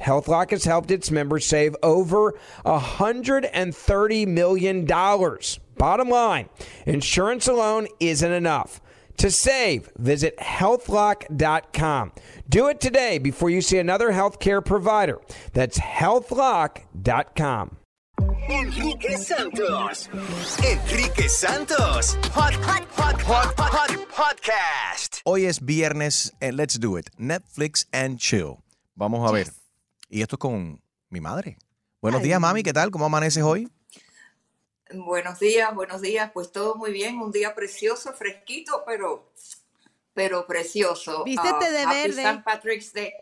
HealthLock 0.00 0.50
has 0.50 0.64
helped 0.64 0.90
its 0.90 1.10
members 1.10 1.46
save 1.46 1.76
over 1.82 2.34
$130 2.64 4.26
million. 4.26 4.84
Bottom 5.76 6.08
line, 6.08 6.48
insurance 6.86 7.48
alone 7.48 7.86
isn't 8.00 8.32
enough. 8.32 8.80
To 9.18 9.30
save, 9.30 9.90
visit 9.96 10.36
healthlock.com. 10.38 12.12
Do 12.48 12.68
it 12.68 12.80
today 12.80 13.18
before 13.18 13.48
you 13.50 13.62
see 13.62 13.78
another 13.78 14.12
healthcare 14.12 14.64
provider. 14.64 15.18
That's 15.52 15.78
healthlock.com. 15.78 17.76
Enrique 18.48 19.16
Santos. 19.16 20.08
Enrique 20.64 21.28
Santos. 21.28 22.14
Hot, 22.32 22.54
hot, 22.54 22.84
hot, 22.90 23.20
hot, 23.22 23.54
hot, 23.58 24.08
podcast. 24.08 25.20
Hoy 25.24 25.46
es 25.46 25.58
viernes 25.58 26.32
en 26.40 26.56
Let's 26.56 26.78
Do 26.78 26.96
It. 26.96 27.10
Netflix 27.18 27.86
and 27.92 28.18
chill. 28.20 28.62
Vamos 28.96 29.28
a 29.28 29.32
ver. 29.32 29.46
Y 30.08 30.22
esto 30.22 30.36
es 30.36 30.40
con 30.40 30.80
mi 31.08 31.20
madre. 31.20 31.58
Buenos 32.00 32.22
días, 32.22 32.40
mami. 32.40 32.62
¿Qué 32.62 32.72
tal? 32.72 32.90
¿Cómo 32.90 33.06
amaneces 33.06 33.42
hoy? 33.42 33.68
Buenos 34.92 35.40
días, 35.40 35.74
buenos 35.74 36.00
días. 36.00 36.30
Pues 36.32 36.52
todo 36.52 36.76
muy 36.76 36.92
bien. 36.92 37.18
Un 37.20 37.32
día 37.32 37.54
precioso, 37.54 38.12
fresquito, 38.12 38.84
pero, 38.86 39.32
pero 40.14 40.46
precioso. 40.46 41.24
Vístete 41.24 41.66
Ah, 41.66 41.70
de 41.70 41.82
Happy 41.82 41.96
verde. 42.08 42.22
St. 42.22 42.42
Patrick's 42.44 42.92
Day. 42.92 43.12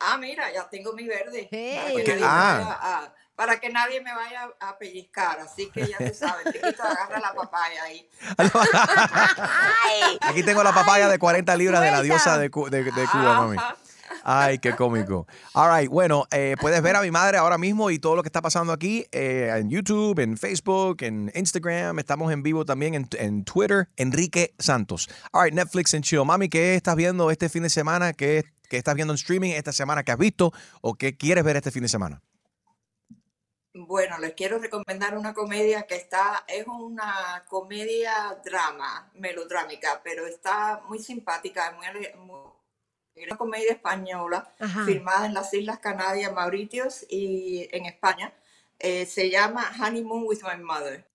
Ah, 0.00 0.16
mira, 0.16 0.50
ya 0.52 0.68
tengo 0.68 0.92
mi 0.94 1.06
verde. 1.06 1.48
Para, 1.50 2.02
que 2.04 2.16
nadie 2.16 2.20
me 2.20 2.26
Ah. 2.26 2.58
vaya 2.58 2.78
a, 2.80 3.14
para 3.36 3.60
que 3.60 3.68
nadie 3.70 4.00
me 4.00 4.14
vaya 4.14 4.50
a 4.60 4.78
pellizcar. 4.78 5.38
Así 5.40 5.70
que 5.70 5.86
ya 5.86 5.98
tú 5.98 6.14
sabes, 6.14 6.46
chiquito, 6.52 6.82
agarra 6.82 7.20
la 7.20 7.34
papaya 7.34 7.82
ahí. 7.82 8.08
Aquí 10.22 10.42
tengo 10.42 10.62
la 10.62 10.72
papaya 10.72 11.08
de 11.08 11.18
40 11.18 11.54
libras 11.56 11.82
de 11.82 11.90
la 11.90 12.00
diosa 12.02 12.38
de, 12.38 12.50
Cu- 12.50 12.70
de- 12.70 12.84
de 12.84 13.06
Cuba, 13.12 13.40
mami. 13.40 13.56
Ay, 14.26 14.58
qué 14.58 14.74
cómico. 14.74 15.26
All 15.52 15.78
right, 15.78 15.90
bueno, 15.90 16.24
eh, 16.30 16.56
puedes 16.58 16.80
ver 16.80 16.96
a 16.96 17.02
mi 17.02 17.10
madre 17.10 17.36
ahora 17.36 17.58
mismo 17.58 17.90
y 17.90 17.98
todo 17.98 18.16
lo 18.16 18.22
que 18.22 18.28
está 18.28 18.40
pasando 18.40 18.72
aquí 18.72 19.04
eh, 19.12 19.54
en 19.54 19.68
YouTube, 19.68 20.18
en 20.18 20.38
Facebook, 20.38 21.02
en 21.02 21.30
Instagram. 21.34 21.98
Estamos 21.98 22.32
en 22.32 22.42
vivo 22.42 22.64
también 22.64 22.94
en, 22.94 23.08
en 23.18 23.44
Twitter. 23.44 23.88
Enrique 23.96 24.54
Santos. 24.58 25.10
All 25.32 25.44
right, 25.44 25.54
Netflix 25.54 25.92
and 25.92 26.04
Chill. 26.04 26.24
Mami, 26.24 26.48
¿qué 26.48 26.74
estás 26.74 26.96
viendo 26.96 27.30
este 27.30 27.50
fin 27.50 27.64
de 27.64 27.68
semana? 27.70 28.14
¿Qué, 28.14 28.44
qué 28.70 28.78
estás 28.78 28.94
viendo 28.94 29.12
en 29.12 29.16
streaming 29.16 29.50
esta 29.50 29.72
semana 29.72 30.02
que 30.04 30.12
has 30.12 30.18
visto? 30.18 30.52
¿O 30.80 30.94
qué 30.94 31.18
quieres 31.18 31.44
ver 31.44 31.56
este 31.56 31.70
fin 31.70 31.82
de 31.82 31.88
semana? 31.88 32.22
Bueno, 33.74 34.18
les 34.18 34.32
quiero 34.34 34.58
recomendar 34.58 35.18
una 35.18 35.34
comedia 35.34 35.82
que 35.82 35.96
está, 35.96 36.44
es 36.46 36.64
una 36.66 37.44
comedia 37.48 38.38
drama, 38.44 39.10
melodrámica, 39.16 40.00
pero 40.02 40.26
está 40.28 40.80
muy 40.88 41.00
simpática, 41.00 41.76
muy, 41.76 42.08
muy- 42.24 42.53
una 43.22 43.36
comedia 43.36 43.72
española, 43.72 44.52
Ajá. 44.58 44.84
filmada 44.84 45.26
en 45.26 45.34
las 45.34 45.52
Islas 45.54 45.78
Canarias, 45.78 46.32
Mauritius 46.32 47.06
y 47.08 47.68
en 47.72 47.86
España. 47.86 48.32
Eh, 48.78 49.06
se 49.06 49.30
llama 49.30 49.70
Honeymoon 49.80 50.24
with 50.26 50.40
My 50.42 50.62
Mother. 50.62 51.06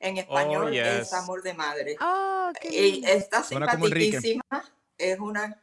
En 0.00 0.16
español 0.16 0.70
yes. 0.72 0.86
es 0.86 1.12
Amor 1.12 1.42
de 1.42 1.54
Madre. 1.54 1.96
Oh, 2.00 2.52
qué 2.60 2.68
y 2.70 3.04
está 3.04 3.42
simpaticísima. 3.42 4.44
Es 4.96 5.18
una... 5.18 5.60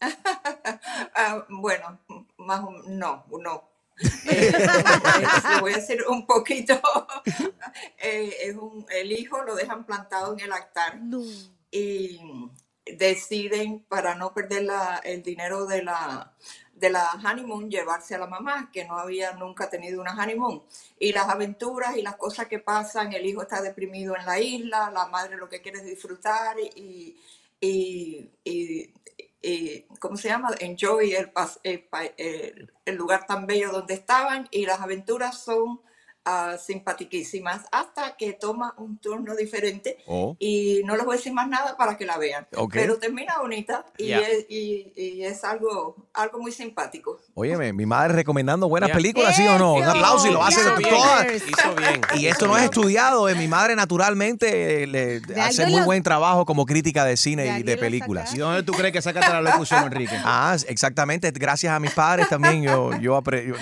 Ah, 1.14 1.46
bueno, 1.48 1.98
más 2.36 2.60
o- 2.62 2.82
no, 2.88 3.24
no. 3.30 3.70
Eh, 4.28 4.52
voy 5.60 5.72
a 5.72 5.76
decir 5.76 6.04
un 6.08 6.26
poquito. 6.26 6.80
Eh, 7.98 8.36
es 8.42 8.56
un, 8.56 8.86
el 8.90 9.10
hijo 9.10 9.42
lo 9.42 9.54
dejan 9.56 9.84
plantado 9.84 10.34
en 10.34 10.40
el 10.40 10.52
altar 10.52 11.00
y 11.70 12.20
deciden, 12.86 13.80
para 13.88 14.14
no 14.14 14.34
perder 14.34 14.64
la- 14.64 15.00
el 15.04 15.22
dinero 15.22 15.66
de 15.66 15.82
la, 15.82 16.34
de 16.74 16.90
la 16.90 17.10
honeymoon, 17.24 17.70
llevarse 17.70 18.14
a 18.14 18.18
la 18.18 18.26
mamá, 18.26 18.70
que 18.72 18.84
no 18.84 18.98
había 18.98 19.32
nunca 19.32 19.70
tenido 19.70 20.00
una 20.00 20.12
honeymoon. 20.20 20.62
Y 20.98 21.12
las 21.12 21.28
aventuras 21.28 21.96
y 21.96 22.02
las 22.02 22.16
cosas 22.16 22.46
que 22.48 22.58
pasan, 22.58 23.12
el 23.12 23.24
hijo 23.26 23.42
está 23.42 23.62
deprimido 23.62 24.16
en 24.16 24.26
la 24.26 24.38
isla, 24.40 24.90
la 24.90 25.06
madre 25.06 25.36
lo 25.36 25.48
que 25.48 25.62
quiere 25.62 25.78
es 25.78 25.84
disfrutar 25.86 26.56
y, 26.76 27.16
y, 27.60 28.30
y- 28.44 28.92
y, 29.42 29.82
¿cómo 30.00 30.16
se 30.16 30.28
llama? 30.28 30.50
Enjoy 30.60 31.12
el, 31.14 31.30
el- 32.16 32.72
el 32.84 32.94
lugar 32.96 33.26
tan 33.26 33.46
bello 33.46 33.70
donde 33.72 33.94
estaban 33.94 34.48
y 34.50 34.66
las 34.66 34.80
aventuras 34.80 35.38
son 35.42 35.80
ah, 36.24 36.56
simpatiquísimas 36.58 37.62
hasta 37.72 38.16
que 38.16 38.32
toma 38.32 38.74
un 38.78 38.98
turno 38.98 39.34
diferente 39.36 39.98
Oh. 40.06 40.36
y 40.38 40.82
no 40.84 40.96
les 40.96 41.04
voy 41.04 41.14
a 41.14 41.16
decir 41.18 41.32
más 41.32 41.48
nada 41.48 41.76
para 41.76 41.96
que 41.96 42.04
la 42.06 42.18
vean. 42.18 42.46
Ok. 42.56 42.72
Pero 42.74 42.98
termina 42.98 43.38
bonita 43.40 43.84
y, 43.98 44.06
Yeah. 44.06 44.20
es, 44.20 44.46
y, 44.48 44.92
y 44.96 45.24
es 45.24 45.44
algo, 45.44 45.96
algo 46.12 46.38
muy 46.40 46.52
simpático. 46.52 47.18
Óyeme, 47.34 47.72
mi 47.72 47.86
madre 47.86 48.14
recomendando 48.14 48.68
buenas 48.68 48.88
Ya. 48.88 48.94
películas, 48.94 49.34
¿sí 49.36 49.46
o 49.46 49.58
no? 49.58 49.74
Un 49.74 49.82
aplauso 49.84 50.28
y 50.28 50.32
lo 50.32 50.42
hace 50.44 50.62
de 50.62 50.82
todas. 50.82 51.26
hizo 51.36 51.74
bien. 51.74 52.00
Y 52.16 52.26
esto 52.26 52.46
no 52.46 52.56
es 52.56 52.64
estudiado. 52.64 53.28
eh, 53.28 53.34
Mi 53.34 53.48
madre 53.48 53.74
naturalmente 53.76 54.84
eh, 54.84 54.86
le 54.86 55.20
hace 55.40 55.66
muy 55.66 55.80
lo- 55.80 55.84
buen 55.86 56.02
trabajo 56.02 56.44
como 56.44 56.64
crítica 56.66 57.04
de 57.04 57.16
cine 57.16 57.42
y 57.42 57.46
de 57.46 57.50
alguien 57.54 57.76
lo 57.76 57.80
películas. 57.80 58.34
¿Y 58.34 58.38
dónde 58.38 58.62
tú 58.62 58.72
crees 58.72 58.92
que 58.92 59.02
sacaste 59.02 59.30
la 59.32 59.40
locución, 59.42 59.84
Enrique? 59.84 60.16
Ah, 60.24 60.56
exactamente. 60.68 61.30
Gracias 61.32 61.72
a 61.72 61.80
mis 61.80 61.90
padres 61.92 62.28
también 62.28 62.62
yo, 62.62 62.92
yo, 63.00 63.20
yo, 63.22 63.54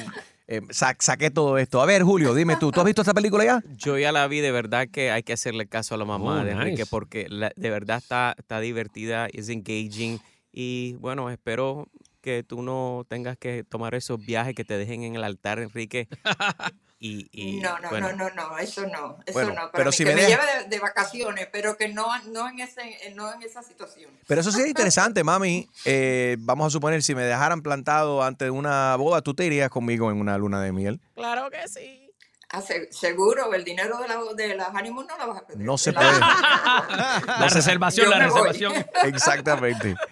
eh, 0.49 0.61
sa- 0.71 0.97
saqué 0.99 1.31
todo 1.31 1.59
esto. 1.59 1.81
A 1.81 1.87
ver, 1.87 2.03
Julio, 2.03 2.35
dime 2.35 2.57
tú, 2.61 2.71
¿tú 2.73 2.81
has 2.81 2.87
visto 2.87 3.03
esta 3.03 3.15
película 3.15 3.45
ya? 3.45 3.63
Yo 3.77 3.99
ya 3.99 4.13
la 4.13 4.27
vi, 4.29 4.41
de 4.41 4.51
verdad 4.53 4.89
que 4.91 5.11
hay 5.11 5.23
que 5.23 5.33
hacerle 5.33 5.67
caso 5.67 5.95
a 5.95 5.99
la 5.99 6.05
mamá 6.05 6.41
Oh, 6.41 6.45
de 6.45 6.53
Enrique 6.53 6.71
nice. 6.83 6.87
porque 6.91 7.27
la- 7.29 7.53
de 7.57 7.71
verdad 7.71 7.99
está, 7.99 8.35
está 8.39 8.61
divertida, 8.61 9.29
es 9.33 9.49
engaging 9.49 10.19
y 10.53 10.95
bueno, 11.01 11.31
espero 11.31 11.89
que 12.21 12.43
tú 12.45 12.63
no 12.63 13.05
tengas 13.09 13.37
que 13.37 13.65
tomar 13.65 13.95
esos 13.95 14.25
viajes 14.25 14.55
que 14.55 14.65
te 14.65 14.77
dejen 14.79 15.03
en 15.03 15.17
el 15.17 15.25
altar, 15.25 15.59
Enrique. 15.59 16.09
Y, 17.05 17.29
y, 17.33 17.61
No, 17.61 17.81
no, 17.81 17.89
bueno, 17.89 18.13
no, 18.13 18.31
no, 18.31 18.51
no, 18.51 18.59
eso 18.59 18.83
no, 18.87 19.19
eso 19.27 19.33
Bueno, 19.33 19.49
no. 19.51 19.57
Para 19.57 19.73
pero 19.73 19.91
mí, 19.91 19.93
si 19.97 20.05
que 20.05 20.11
me 20.11 20.15
me, 20.15 20.23
deja- 20.23 20.41
lleve 20.47 20.63
de, 20.63 20.69
de 20.69 20.79
vacaciones, 20.79 21.49
pero 21.51 21.77
que 21.77 21.89
no, 21.89 22.07
no, 22.29 22.49
en 22.49 22.61
ese, 22.61 23.13
no 23.17 23.33
en 23.35 23.43
esa 23.43 23.61
situación. 23.65 24.09
Pero 24.29 24.41
eso 24.41 24.53
sí 24.53 24.61
es 24.61 24.69
interesante, 24.69 25.25
mami. 25.25 25.69
Eh, 25.85 26.37
vamos 26.39 26.69
a 26.69 26.71
suponer, 26.71 27.03
si 27.03 27.17
me 27.17 27.25
dejaran 27.25 27.61
plantado 27.61 28.23
ante 28.23 28.51
una 28.51 28.95
boda, 28.95 29.21
¿tú 29.21 29.35
te 29.35 29.45
irías 29.45 29.69
conmigo 29.69 30.13
en 30.13 30.21
una 30.21 30.39
luna 30.39 30.63
de 30.63 30.71
miel? 30.71 31.01
Claro 31.17 31.51
que 31.51 31.67
sí. 31.67 32.09
seguro, 32.93 33.53
el 33.53 33.65
dinero 33.65 33.99
de 33.99 34.07
la, 34.07 34.19
de 34.37 34.55
la 34.55 34.69
honeymoon 34.69 35.07
no 35.09 35.19
la 35.19 35.27
vas 35.27 35.39
a 35.39 35.47
perder. 35.49 35.67
No 35.67 35.77
se 35.79 35.91
De 35.91 35.97
puede. 35.97 36.21
La 36.21 37.49
reservación, 37.53 38.11
la 38.11 38.19
me 38.21 38.29
voy. 38.29 38.49
reservación. 38.49 38.87
Exactamente. 39.05 39.97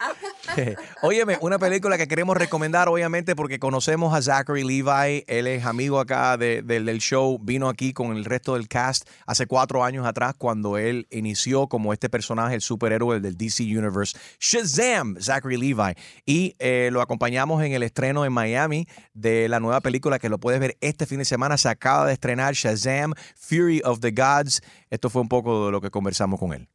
Óyeme, 1.02 1.38
una 1.40 1.58
película 1.58 1.96
que 1.98 2.08
queremos 2.08 2.36
recomendar, 2.36 2.88
obviamente, 2.88 3.36
porque 3.36 3.58
conocemos 3.58 4.14
a 4.14 4.22
Zachary 4.22 4.64
Levi. 4.64 5.24
Él 5.26 5.46
es 5.46 5.64
amigo 5.64 5.98
acá 6.00 6.36
de- 6.36 6.62
del- 6.62 6.84
del 6.86 6.98
show. 6.98 7.38
Vino 7.40 7.68
aquí 7.68 7.92
con 7.92 8.16
el 8.16 8.24
resto 8.24 8.54
del 8.54 8.68
cast 8.68 9.08
hace 9.26 9.46
cuatro 9.46 9.84
años 9.84 10.06
atrás, 10.06 10.34
cuando 10.36 10.78
él 10.78 11.06
inició 11.10 11.68
como 11.68 11.92
este 11.92 12.08
personaje, 12.08 12.54
el 12.54 12.60
superhéroe 12.60 13.20
del 13.20 13.36
DC 13.36 13.62
Universe, 13.64 14.18
Shazam, 14.38 15.16
Zachary 15.20 15.56
Levi. 15.56 15.94
Y 16.26 16.54
eh, 16.58 16.90
lo 16.92 17.00
acompañamos 17.00 17.62
en 17.62 17.72
el 17.72 17.82
estreno 17.82 18.24
en 18.24 18.32
Miami 18.32 18.86
de 19.14 19.48
la 19.48 19.60
nueva 19.60 19.80
película 19.80 20.18
que 20.18 20.28
lo 20.28 20.38
puedes 20.38 20.60
ver 20.60 20.76
este 20.80 21.06
fin 21.06 21.18
de 21.18 21.24
semana. 21.24 21.56
Se 21.58 21.68
acaba 21.68 22.06
de 22.06 22.12
estrenar 22.12 22.54
Shazam, 22.54 23.12
Fury 23.36 23.82
of 23.84 24.00
the 24.00 24.10
Gods. 24.10 24.62
Esto 24.90 25.10
fue 25.10 25.22
un 25.22 25.28
poco 25.28 25.66
de 25.66 25.72
lo 25.72 25.80
que 25.80 25.90
conversamos 25.90 26.38
con 26.40 26.52
él. 26.52 26.68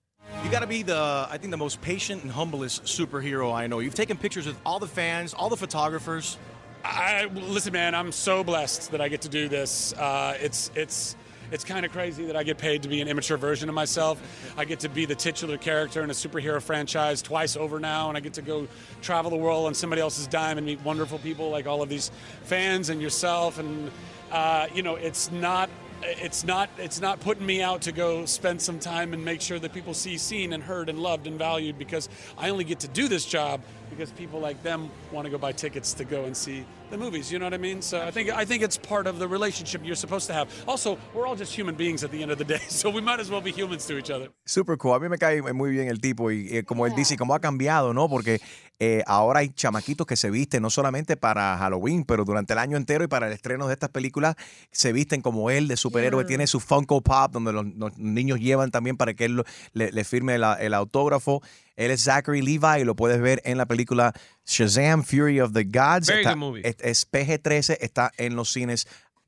You 0.45 0.51
got 0.51 0.59
to 0.59 0.67
be 0.67 0.83
the, 0.83 1.27
I 1.27 1.39
think, 1.39 1.49
the 1.49 1.57
most 1.57 1.81
patient 1.81 2.21
and 2.21 2.31
humblest 2.31 2.83
superhero 2.83 3.51
I 3.51 3.65
know. 3.65 3.79
You've 3.79 3.95
taken 3.95 4.15
pictures 4.15 4.45
with 4.45 4.55
all 4.63 4.77
the 4.77 4.85
fans, 4.85 5.33
all 5.33 5.49
the 5.49 5.57
photographers. 5.57 6.37
I 6.83 7.25
listen, 7.33 7.73
man. 7.73 7.95
I'm 7.95 8.11
so 8.11 8.43
blessed 8.43 8.91
that 8.91 9.01
I 9.01 9.07
get 9.07 9.21
to 9.21 9.29
do 9.29 9.49
this. 9.49 9.93
Uh, 9.93 10.37
it's 10.39 10.69
it's 10.75 11.15
it's 11.51 11.63
kind 11.63 11.83
of 11.83 11.91
crazy 11.91 12.27
that 12.27 12.35
I 12.35 12.43
get 12.43 12.59
paid 12.59 12.83
to 12.83 12.89
be 12.89 13.01
an 13.01 13.07
immature 13.07 13.37
version 13.37 13.69
of 13.69 13.75
myself. 13.75 14.21
I 14.55 14.65
get 14.65 14.81
to 14.81 14.87
be 14.87 15.05
the 15.05 15.15
titular 15.15 15.57
character 15.57 16.03
in 16.03 16.11
a 16.11 16.13
superhero 16.13 16.61
franchise 16.61 17.23
twice 17.23 17.57
over 17.57 17.79
now, 17.79 18.09
and 18.09 18.15
I 18.15 18.21
get 18.21 18.33
to 18.33 18.43
go 18.43 18.67
travel 19.01 19.31
the 19.31 19.37
world 19.37 19.65
on 19.65 19.73
somebody 19.73 19.99
else's 20.03 20.27
dime 20.27 20.59
and 20.59 20.67
meet 20.67 20.79
wonderful 20.81 21.17
people 21.17 21.49
like 21.49 21.65
all 21.65 21.81
of 21.81 21.89
these 21.89 22.11
fans 22.43 22.89
and 22.89 23.01
yourself. 23.01 23.57
And 23.57 23.89
uh, 24.31 24.67
you 24.75 24.83
know, 24.83 24.95
it's 24.95 25.31
not. 25.31 25.71
It's 26.08 26.43
not. 26.43 26.70
It's 26.78 27.01
not 27.01 27.20
putting 27.20 27.45
me 27.45 27.62
out 27.62 27.82
to 27.84 27.91
go 27.91 28.26
spend 28.26 28.62
some 28.62 28.80
time 28.80 29.14
and 29.14 29.26
make 29.26 29.41
sure 29.41 29.60
that 29.60 29.74
people 29.74 29.93
see 29.93 30.18
seen 30.18 30.53
and 30.53 30.64
heard 30.64 30.89
and 30.89 30.99
loved 30.99 31.28
and 31.28 31.38
valued 31.38 31.78
because 31.78 32.10
I 32.38 32.49
only 32.49 32.64
get 32.64 32.80
to 32.82 32.88
do 32.88 33.08
this 33.08 33.26
job 33.26 33.62
because 33.95 34.11
people 34.13 34.39
like 34.39 34.61
them 34.63 34.89
want 35.11 35.25
to 35.25 35.31
go 35.31 35.37
buy 35.37 35.53
tickets 35.53 35.93
to 35.93 36.03
go 36.03 36.25
and 36.25 36.35
see 36.35 36.63
the 36.91 36.97
movies. 36.97 37.31
You 37.31 37.39
know 37.39 37.45
what 37.45 37.53
I 37.53 37.57
mean? 37.57 37.81
So 37.81 37.99
I 38.01 38.11
think 38.11 38.29
I 38.29 38.45
think 38.45 38.61
it's 38.63 38.77
part 38.77 39.07
of 39.07 39.17
the 39.19 39.27
relationship 39.27 39.81
you're 39.85 39.95
supposed 39.95 40.27
to 40.27 40.33
have. 40.33 40.47
Also, 40.67 40.97
we're 41.13 41.25
all 41.27 41.35
just 41.37 41.53
human 41.57 41.75
beings 41.75 42.03
at 42.03 42.11
the 42.11 42.21
end 42.21 42.31
of 42.31 42.37
the 42.37 42.45
day, 42.55 42.61
so 42.69 42.89
we 42.89 43.01
might 43.01 43.19
as 43.19 43.29
well 43.29 43.41
be 43.41 43.51
humans 43.51 43.85
to 43.87 43.97
each 43.97 44.09
other. 44.11 44.29
Super 44.45 44.77
cool. 44.77 44.93
A 44.95 44.99
mí 44.99 45.09
me 45.09 45.17
cae 45.17 45.41
muy 45.53 45.71
bien 45.71 45.87
el 45.87 45.99
tipo 45.99 46.31
y 46.31 46.47
eh, 46.57 46.63
como 46.63 46.85
él 46.85 46.93
dice, 46.95 47.15
cómo 47.17 47.33
ha 47.33 47.39
cambiado, 47.39 47.93
¿no? 47.93 48.07
Porque 48.09 48.39
eh, 48.79 49.03
ahora 49.07 49.39
hay 49.39 49.49
chamaquitos 49.49 50.05
que 50.05 50.15
se 50.17 50.29
visten 50.29 50.61
no 50.61 50.69
solamente 50.69 51.15
para 51.15 51.57
Halloween, 51.57 52.03
pero 52.03 52.25
durante 52.25 52.53
el 52.53 52.59
año 52.59 52.75
entero 52.77 53.03
y 53.03 53.07
para 53.07 53.27
el 53.27 53.33
estreno 53.33 53.67
de 53.67 53.73
estas 53.73 53.89
películas 53.89 54.35
se 54.71 54.91
visten 54.91 55.21
como 55.21 55.49
él 55.49 55.67
de 55.69 55.77
superhéroe. 55.77 56.25
Tiene 56.25 56.45
su 56.47 56.59
Funko 56.59 57.01
Pop 57.01 57.31
donde 57.31 57.53
los, 57.53 57.65
los 57.77 57.97
niños 57.97 58.39
llevan 58.39 58.71
también 58.71 58.97
para 58.97 59.13
que 59.13 59.25
él 59.25 59.37
lo- 59.37 59.45
le, 59.73 59.91
le 59.91 60.03
firme 60.03 60.37
la- 60.37 60.55
el 60.55 60.73
autógrafo. 60.73 61.41
Él 61.76 61.91
es 61.91 62.03
Zachary 62.03 62.41
Levi 62.41 62.82
y 62.82 62.84
lo 62.86 62.95
puedes 62.95 63.19
ver 63.21 63.41
en 63.45 63.57
la 63.57 63.65
película 63.65 64.13
Shazam 64.45 65.03
Fury 65.03 65.39
of 65.41 65.51
the 65.53 65.63
Gods. 65.63 66.07
Very 66.07 66.21
Está- 66.21 66.32
good 66.34 66.38
movie. 66.39 66.61
es, 66.67 66.76
es 66.82 67.05
PG-13, 67.11 67.78
está 67.82 68.11
en 68.17 68.36
los 68.36 68.51
cines 68.51 68.88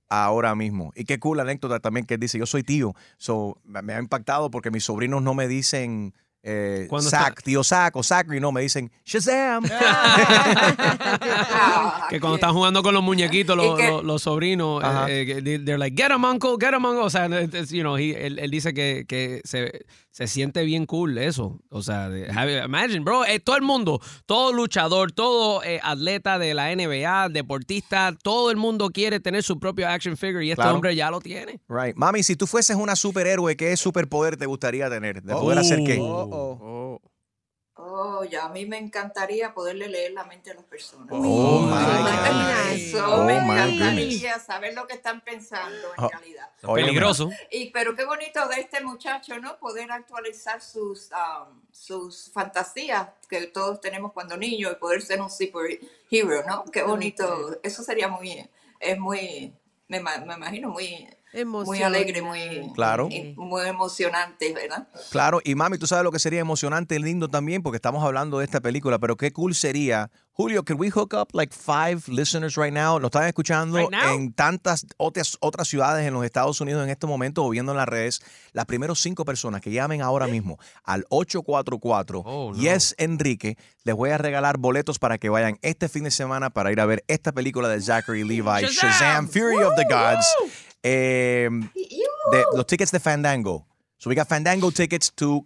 ahora 0.10 0.56
mismo. 0.56 0.93
Y 0.95 1.04
qué 1.06 1.20
cool 1.20 1.38
la 1.38 1.43
anécdota 1.43 1.80
también 1.80 2.06
que 2.06 2.14
él 2.14 2.20
dice, 2.20 2.38
yo 2.39 2.45
soy 2.45 2.64
tío. 2.64 2.95
So, 3.18 3.58
me 3.66 3.93
ha 3.93 4.00
impactado 4.00 4.50
porque 4.50 4.72
mis 4.72 4.86
sobrinos 4.86 5.22
no 5.22 5.34
me 5.34 5.48
dicen 5.50 6.14
eh, 6.43 6.88
Zack, 7.02 7.43
tío 7.43 7.62
Zack 7.62 7.95
o 7.98 8.04
Zachary, 8.04 8.39
no, 8.39 8.54
me 8.54 8.62
dicen 8.62 8.89
Shazam. 9.04 9.66
Que 12.10 12.20
cuando 12.22 12.36
están 12.36 12.54
jugando 12.54 12.82
con 12.84 12.93
los 12.93 13.04
muñequitos, 13.04 13.58
los, 13.58 13.78
Y 13.78 13.82
que- 13.82 13.88
los- 13.89 14.04
los 14.04 14.22
sobrinos, 14.22 14.82
eh, 15.10 15.24
eh, 15.28 15.41
they- 15.41 15.60
they're 15.60 15.78
like, 15.78 16.02
get 16.02 16.10
him, 16.12 16.24
uncle, 16.24 16.52
get 16.60 16.74
him, 16.74 16.86
uncle. 16.86 17.04
O 17.04 17.10
sea, 17.10 17.28
you 17.28 17.82
know, 17.82 17.98
he- 17.98 18.26
él, 18.26 18.39
él 18.39 18.50
dice 18.52 18.74
que, 18.74 19.04
que 19.08 19.41
se, 19.43 19.86
se 20.18 20.26
siente 20.26 20.63
bien 20.63 20.88
cool 20.88 21.15
eso. 21.20 21.59
O 21.70 21.84
sea, 21.84 22.09
imagine, 22.65 23.01
bro, 23.01 23.24
eh, 23.24 23.39
todo 23.39 23.55
el 23.55 23.61
mundo, 23.61 24.01
todo 24.26 24.51
luchador, 24.51 25.11
todo 25.11 25.63
eh, 25.63 25.80
atleta 25.84 26.39
de 26.39 26.55
la 26.55 26.76
NBA, 26.76 27.30
deportista, 27.30 28.18
todo 28.24 28.49
el 28.49 28.57
mundo 28.57 28.89
quiere 28.89 29.20
tener 29.20 29.43
su 29.43 29.59
propio 29.59 29.88
action 29.88 30.18
figure 30.18 30.43
y 30.43 30.49
este 30.49 30.63
Claro. 30.63 30.74
hombre 30.74 30.95
ya 30.95 31.11
lo 31.11 31.22
tiene. 31.22 31.59
Right. 31.70 31.95
Mami, 31.95 32.24
si 32.24 32.36
tú 32.36 32.47
fueses 32.47 32.76
una 32.78 32.95
superhéroe, 32.95 33.55
¿qué 33.55 33.78
superpoder 33.78 34.38
te 34.38 34.47
gustaría 34.47 34.89
tener? 34.89 35.22
¿De 35.22 35.34
poder 35.36 35.59
hacer 35.59 35.84
qué? 35.86 35.99
Oh, 36.01 36.99
ya 38.30 38.46
a 38.46 38.50
mí 38.50 38.66
me 38.66 38.78
encantaría 38.78 39.54
poderle 39.54 39.88
leer 39.88 40.12
la 40.14 40.24
mente 40.26 40.52
a 40.52 40.54
las 40.56 40.64
personas. 40.64 41.08
Oh, 41.12 41.62
my 41.62 42.76
Eso, 42.76 43.06
God. 43.06 43.26
me 43.26 43.38
Oh, 43.38 43.42
my 43.42 43.54
encantaría 43.54 44.40
saber 44.40 44.74
lo 44.74 44.88
que 44.88 44.94
están 44.96 45.22
pensando 45.22 45.94
en 45.98 46.04
Oh, 46.04 46.10
realidad. 46.10 46.50
Peligroso. 46.62 47.30
Y 47.52 47.70
pero 47.72 47.96
qué 47.96 48.06
bonito 48.06 48.48
de 48.48 48.62
este 48.62 48.82
muchacho, 48.82 49.38
¿no? 49.40 49.58
Poder 49.58 49.92
actualizar 49.92 50.62
sus 50.62 51.10
um, 51.12 51.62
sus 51.72 52.32
fantasías 52.34 53.10
que 53.30 53.48
todos 53.48 53.80
tenemos 53.80 54.12
cuando 54.14 54.36
niños 54.38 54.72
y 54.72 54.76
poder 54.76 55.02
ser 55.02 55.22
un 55.22 55.30
superhero, 55.30 56.44
¿no? 56.48 56.66
Qué 56.66 56.84
bonito. 56.84 57.60
Eso 57.64 57.84
sería 57.84 58.08
muy, 58.08 58.50
es 58.80 58.98
muy, 58.98 59.54
me, 59.88 60.00
me 60.02 60.34
imagino 60.36 60.70
muy, 60.70 61.08
muy 61.46 61.82
alegre, 61.84 62.22
muy, 62.22 62.72
Claro. 62.74 63.08
y 63.12 63.34
muy 63.38 63.66
emocionante, 63.68 64.54
¿verdad? 64.54 64.88
Claro, 65.12 65.40
y 65.44 65.56
mami, 65.56 65.78
tú 65.78 65.88
sabes 65.88 66.04
lo 66.04 66.12
que 66.12 66.20
sería 66.20 66.40
emocionante 66.40 66.96
y 66.96 67.00
lindo 67.00 67.28
también, 67.28 67.62
porque 67.62 67.78
estamos 67.78 68.04
hablando 68.04 68.40
de 68.40 68.46
esta 68.46 68.60
película, 68.62 68.98
pero 69.00 69.18
qué 69.18 69.32
cool 69.32 69.54
sería. 69.56 70.10
Julio, 70.32 70.64
could 70.64 70.80
we 70.80 70.92
hook 70.92 71.16
up 71.16 71.30
like 71.34 71.52
five 71.52 72.04
listeners 72.08 72.56
right 72.58 72.72
now? 72.72 73.00
Lo 73.00 73.08
están 73.08 73.24
escuchando 73.24 73.76
Right 73.80 73.92
en 74.14 74.32
tantas 74.34 74.86
otras, 74.98 75.36
otras 75.40 75.68
ciudades 75.68 76.06
en 76.08 76.14
los 76.14 76.24
Estados 76.24 76.62
Unidos 76.62 76.84
en 76.84 76.92
este 76.92 77.08
momento 77.08 77.44
o 77.44 77.50
viendo 77.50 77.72
en 77.72 77.78
las 77.80 77.88
redes. 77.88 78.22
Las 78.54 78.66
primeras 78.66 79.00
cinco 79.00 79.26
personas 79.26 79.62
que 79.62 79.72
llamen 79.72 80.04
ahora 80.04 80.28
mismo 80.28 80.60
al 80.84 81.06
844 81.10 82.22
Oh, 82.24 82.54
Yes 82.54 82.94
Enrique, 83.00 83.58
les 83.84 83.96
voy 83.96 84.12
a 84.12 84.20
regalar 84.20 84.60
boletos 84.60 85.00
para 85.00 85.18
que 85.18 85.30
vayan 85.30 85.58
este 85.64 85.90
fin 85.90 86.04
de 86.04 86.12
semana 86.12 86.52
para 86.52 86.72
ir 86.72 86.80
a 86.82 86.86
ver 86.86 87.04
esta 87.08 87.32
película 87.32 87.68
de 87.68 87.82
Zachary 87.82 88.24
Levi, 88.24 88.44
Shazam, 88.44 88.70
Shazam! 88.92 89.28
Fury 89.30 89.64
of 89.64 89.74
the 89.76 89.86
Gods. 89.90 90.26
Eh, 90.84 91.50
de, 92.32 92.44
los 92.56 92.68
tickets 92.68 92.92
de 92.92 93.00
Fandango. 93.00 93.66
So 93.98 94.10
we 94.10 94.16
got 94.16 94.28
Fandango 94.28 94.72
tickets 94.72 95.12
to 95.16 95.46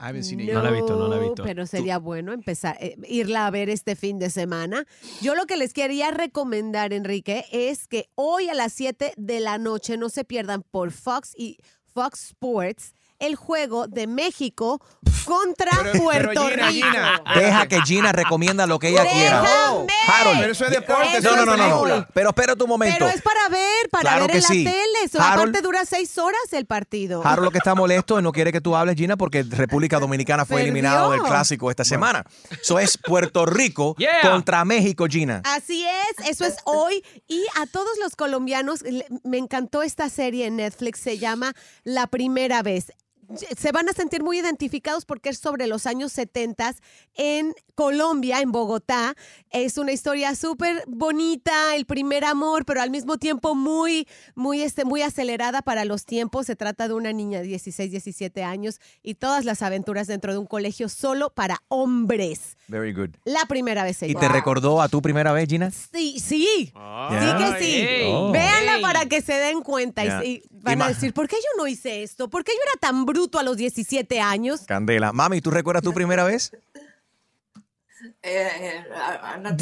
No 0.53 0.61
la 0.63 0.69
he 0.69 0.73
visto, 0.73 0.95
no 0.95 1.07
la 1.07 1.17
he 1.17 1.19
visto. 1.19 1.43
Pero 1.43 1.65
sería 1.65 1.97
bueno 1.97 2.33
empezar, 2.33 2.77
eh, 2.79 2.97
irla 3.07 3.47
a 3.47 3.51
ver 3.51 3.69
este 3.69 3.95
fin 3.95 4.19
de 4.19 4.29
semana. 4.29 4.85
Yo 5.21 5.35
lo 5.35 5.45
que 5.45 5.57
les 5.57 5.73
quería 5.73 6.11
recomendar, 6.11 6.93
Enrique, 6.93 7.45
es 7.51 7.87
que 7.87 8.09
hoy 8.15 8.49
a 8.49 8.53
las 8.53 8.73
7 8.73 9.13
de 9.17 9.39
la 9.39 9.57
noche 9.57 9.97
no 9.97 10.09
se 10.09 10.23
pierdan 10.23 10.63
por 10.63 10.91
Fox 10.91 11.33
y 11.35 11.57
Fox 11.93 12.27
Sports 12.27 12.93
el 13.19 13.35
juego 13.35 13.87
de 13.87 14.07
México 14.07 14.81
contra 15.25 15.71
Puerto 15.97 16.47
Gina, 16.47 16.67
Rico. 16.69 16.87
Gina. 16.87 17.21
Deja 17.35 17.67
que 17.67 17.81
Gina 17.81 18.11
recomienda 18.11 18.65
lo 18.67 18.79
que 18.79 18.89
ella 18.89 19.05
quiera. 19.11 19.39
Harold. 19.41 20.39
Pero 20.39 20.51
eso 20.51 20.65
es 20.65 20.71
deporte, 20.71 21.17
Eso 21.17 21.35
No, 21.35 21.45
no, 21.45 21.57
no, 21.57 21.85
es 21.87 21.97
no. 21.99 22.07
Pero 22.13 22.29
espérate 22.29 22.63
un 22.63 22.69
momento. 22.69 22.95
Pero 22.99 23.09
es 23.11 23.21
para 23.21 23.49
ver, 23.49 23.89
para 23.91 24.01
Claro 24.03 24.21
ver 24.21 24.31
que 24.31 24.37
en 24.37 24.43
la 24.43 24.47
sí. 24.49 24.63
tele. 24.63 24.83
Eso, 25.03 25.19
Harold- 25.19 25.33
aparte 25.49 25.61
dura 25.61 25.85
seis 25.85 26.17
horas 26.17 26.39
el 26.51 26.65
partido. 26.65 27.21
Harold 27.25 27.45
lo 27.45 27.51
que 27.51 27.57
está 27.57 27.75
molesto 27.75 28.19
y 28.19 28.23
no 28.23 28.31
quiere 28.31 28.51
que 28.51 28.61
tú 28.61 28.75
hables, 28.75 28.95
Gina, 28.95 29.17
porque 29.17 29.43
República 29.43 29.99
Dominicana 29.99 30.45
fue 30.45 30.57
Perdió. 30.57 30.65
eliminado 30.71 31.11
del 31.11 31.21
clásico 31.21 31.69
esta 31.69 31.83
semana. 31.83 32.23
Eso 32.61 32.79
es 32.79 32.97
Puerto 32.97 33.45
Rico 33.45 33.95
Yeah. 33.97 34.21
contra 34.21 34.63
México, 34.63 35.05
Gina. 35.09 35.41
Así 35.45 35.85
es, 35.85 36.27
eso 36.29 36.45
es 36.45 36.57
hoy. 36.65 37.03
Y 37.27 37.43
a 37.55 37.65
todos 37.65 37.97
los 38.01 38.15
colombianos, 38.15 38.83
me 39.23 39.37
encantó 39.37 39.81
esta 39.83 40.09
serie 40.09 40.45
en 40.45 40.57
Netflix, 40.57 40.99
se 40.99 41.17
llama 41.17 41.53
La 41.83 42.07
Primera 42.07 42.61
Vez. 42.63 42.91
Se 43.57 43.71
van 43.73 43.89
a 43.89 43.93
sentir 43.93 44.23
muy 44.23 44.39
identificados 44.39 45.05
porque 45.05 45.29
es 45.29 45.39
sobre 45.39 45.67
los 45.67 45.85
años 45.85 46.13
70 46.13 46.75
en 47.15 47.53
Colombia, 47.75 48.39
en 48.39 48.51
Bogotá. 48.51 49.15
Es 49.51 49.77
una 49.77 49.91
historia 49.91 50.33
súper 50.35 50.83
bonita, 50.87 51.75
el 51.75 51.85
primer 51.85 52.23
amor, 52.23 52.63
pero 52.65 52.81
al 52.81 52.89
mismo 52.89 53.17
tiempo 53.17 53.53
muy, 53.53 54.07
muy, 54.35 54.61
este, 54.61 54.85
muy 54.85 55.01
acelerada 55.01 55.61
para 55.61 55.83
los 55.85 56.05
tiempos. 56.05 56.45
Se 56.45 56.55
trata 56.55 56.87
de 56.87 56.93
una 56.93 57.11
niña 57.11 57.39
de 57.41 57.47
16, 57.47 57.91
17 57.91 58.43
años 58.43 58.79
y 59.03 59.15
todas 59.15 59.43
las 59.45 59.61
aventuras 59.61 60.07
dentro 60.07 60.31
de 60.31 60.37
un 60.39 60.45
colegio 60.47 60.87
solo 60.87 61.29
para 61.29 61.61
hombres. 61.67 62.57
Very 62.69 62.93
good. 62.93 63.09
La 63.25 63.45
primera 63.47 63.83
vez 63.83 63.97
se 63.97 64.07
¿Y 64.07 64.15
te 64.15 64.27
recordó 64.29 64.81
a 64.81 64.87
tu 64.89 65.01
primera 65.01 65.31
vez, 65.33 65.47
Gina? 65.49 65.69
Sí, 65.71 66.19
sí. 66.19 66.71
Ya. 66.73 67.19
Sí 67.37 67.43
que 67.43 67.63
sí. 67.63 67.75
Ey. 67.75 68.11
Oh. 68.13 68.31
Véanla 68.31 68.75
Ey. 68.77 68.81
para 68.81 69.05
que 69.05 69.21
se 69.21 69.33
den 69.33 69.61
cuenta 69.61 70.03
y- 70.03 70.07
Ya. 70.07 70.23
y, 70.23 70.43
van 70.49 70.79
Y 70.79 70.81
a 70.81 70.87
decir, 70.89 71.13
¿por 71.13 71.27
qué 71.27 71.35
yo 71.35 71.61
no 71.61 71.67
hice 71.67 72.03
esto? 72.03 72.29
¿Por 72.29 72.43
qué 72.43 72.51
yo 72.53 72.61
era 72.71 72.79
tan 72.79 73.05
bruto 73.17 73.39
a 73.39 73.43
los 73.43 73.57
17 73.57 74.21
años? 74.21 74.61
Candela. 74.67 75.11
Mami, 75.11 75.41
¿tú 75.41 75.49
recuerdas 75.51 75.83
tu 75.83 75.91
primera 75.93 76.23
vez? 76.23 76.51
Eh, 78.21 78.47
eh, 78.61 78.85
a- 78.95 79.33
a- 79.33 79.37
no- 79.37 79.55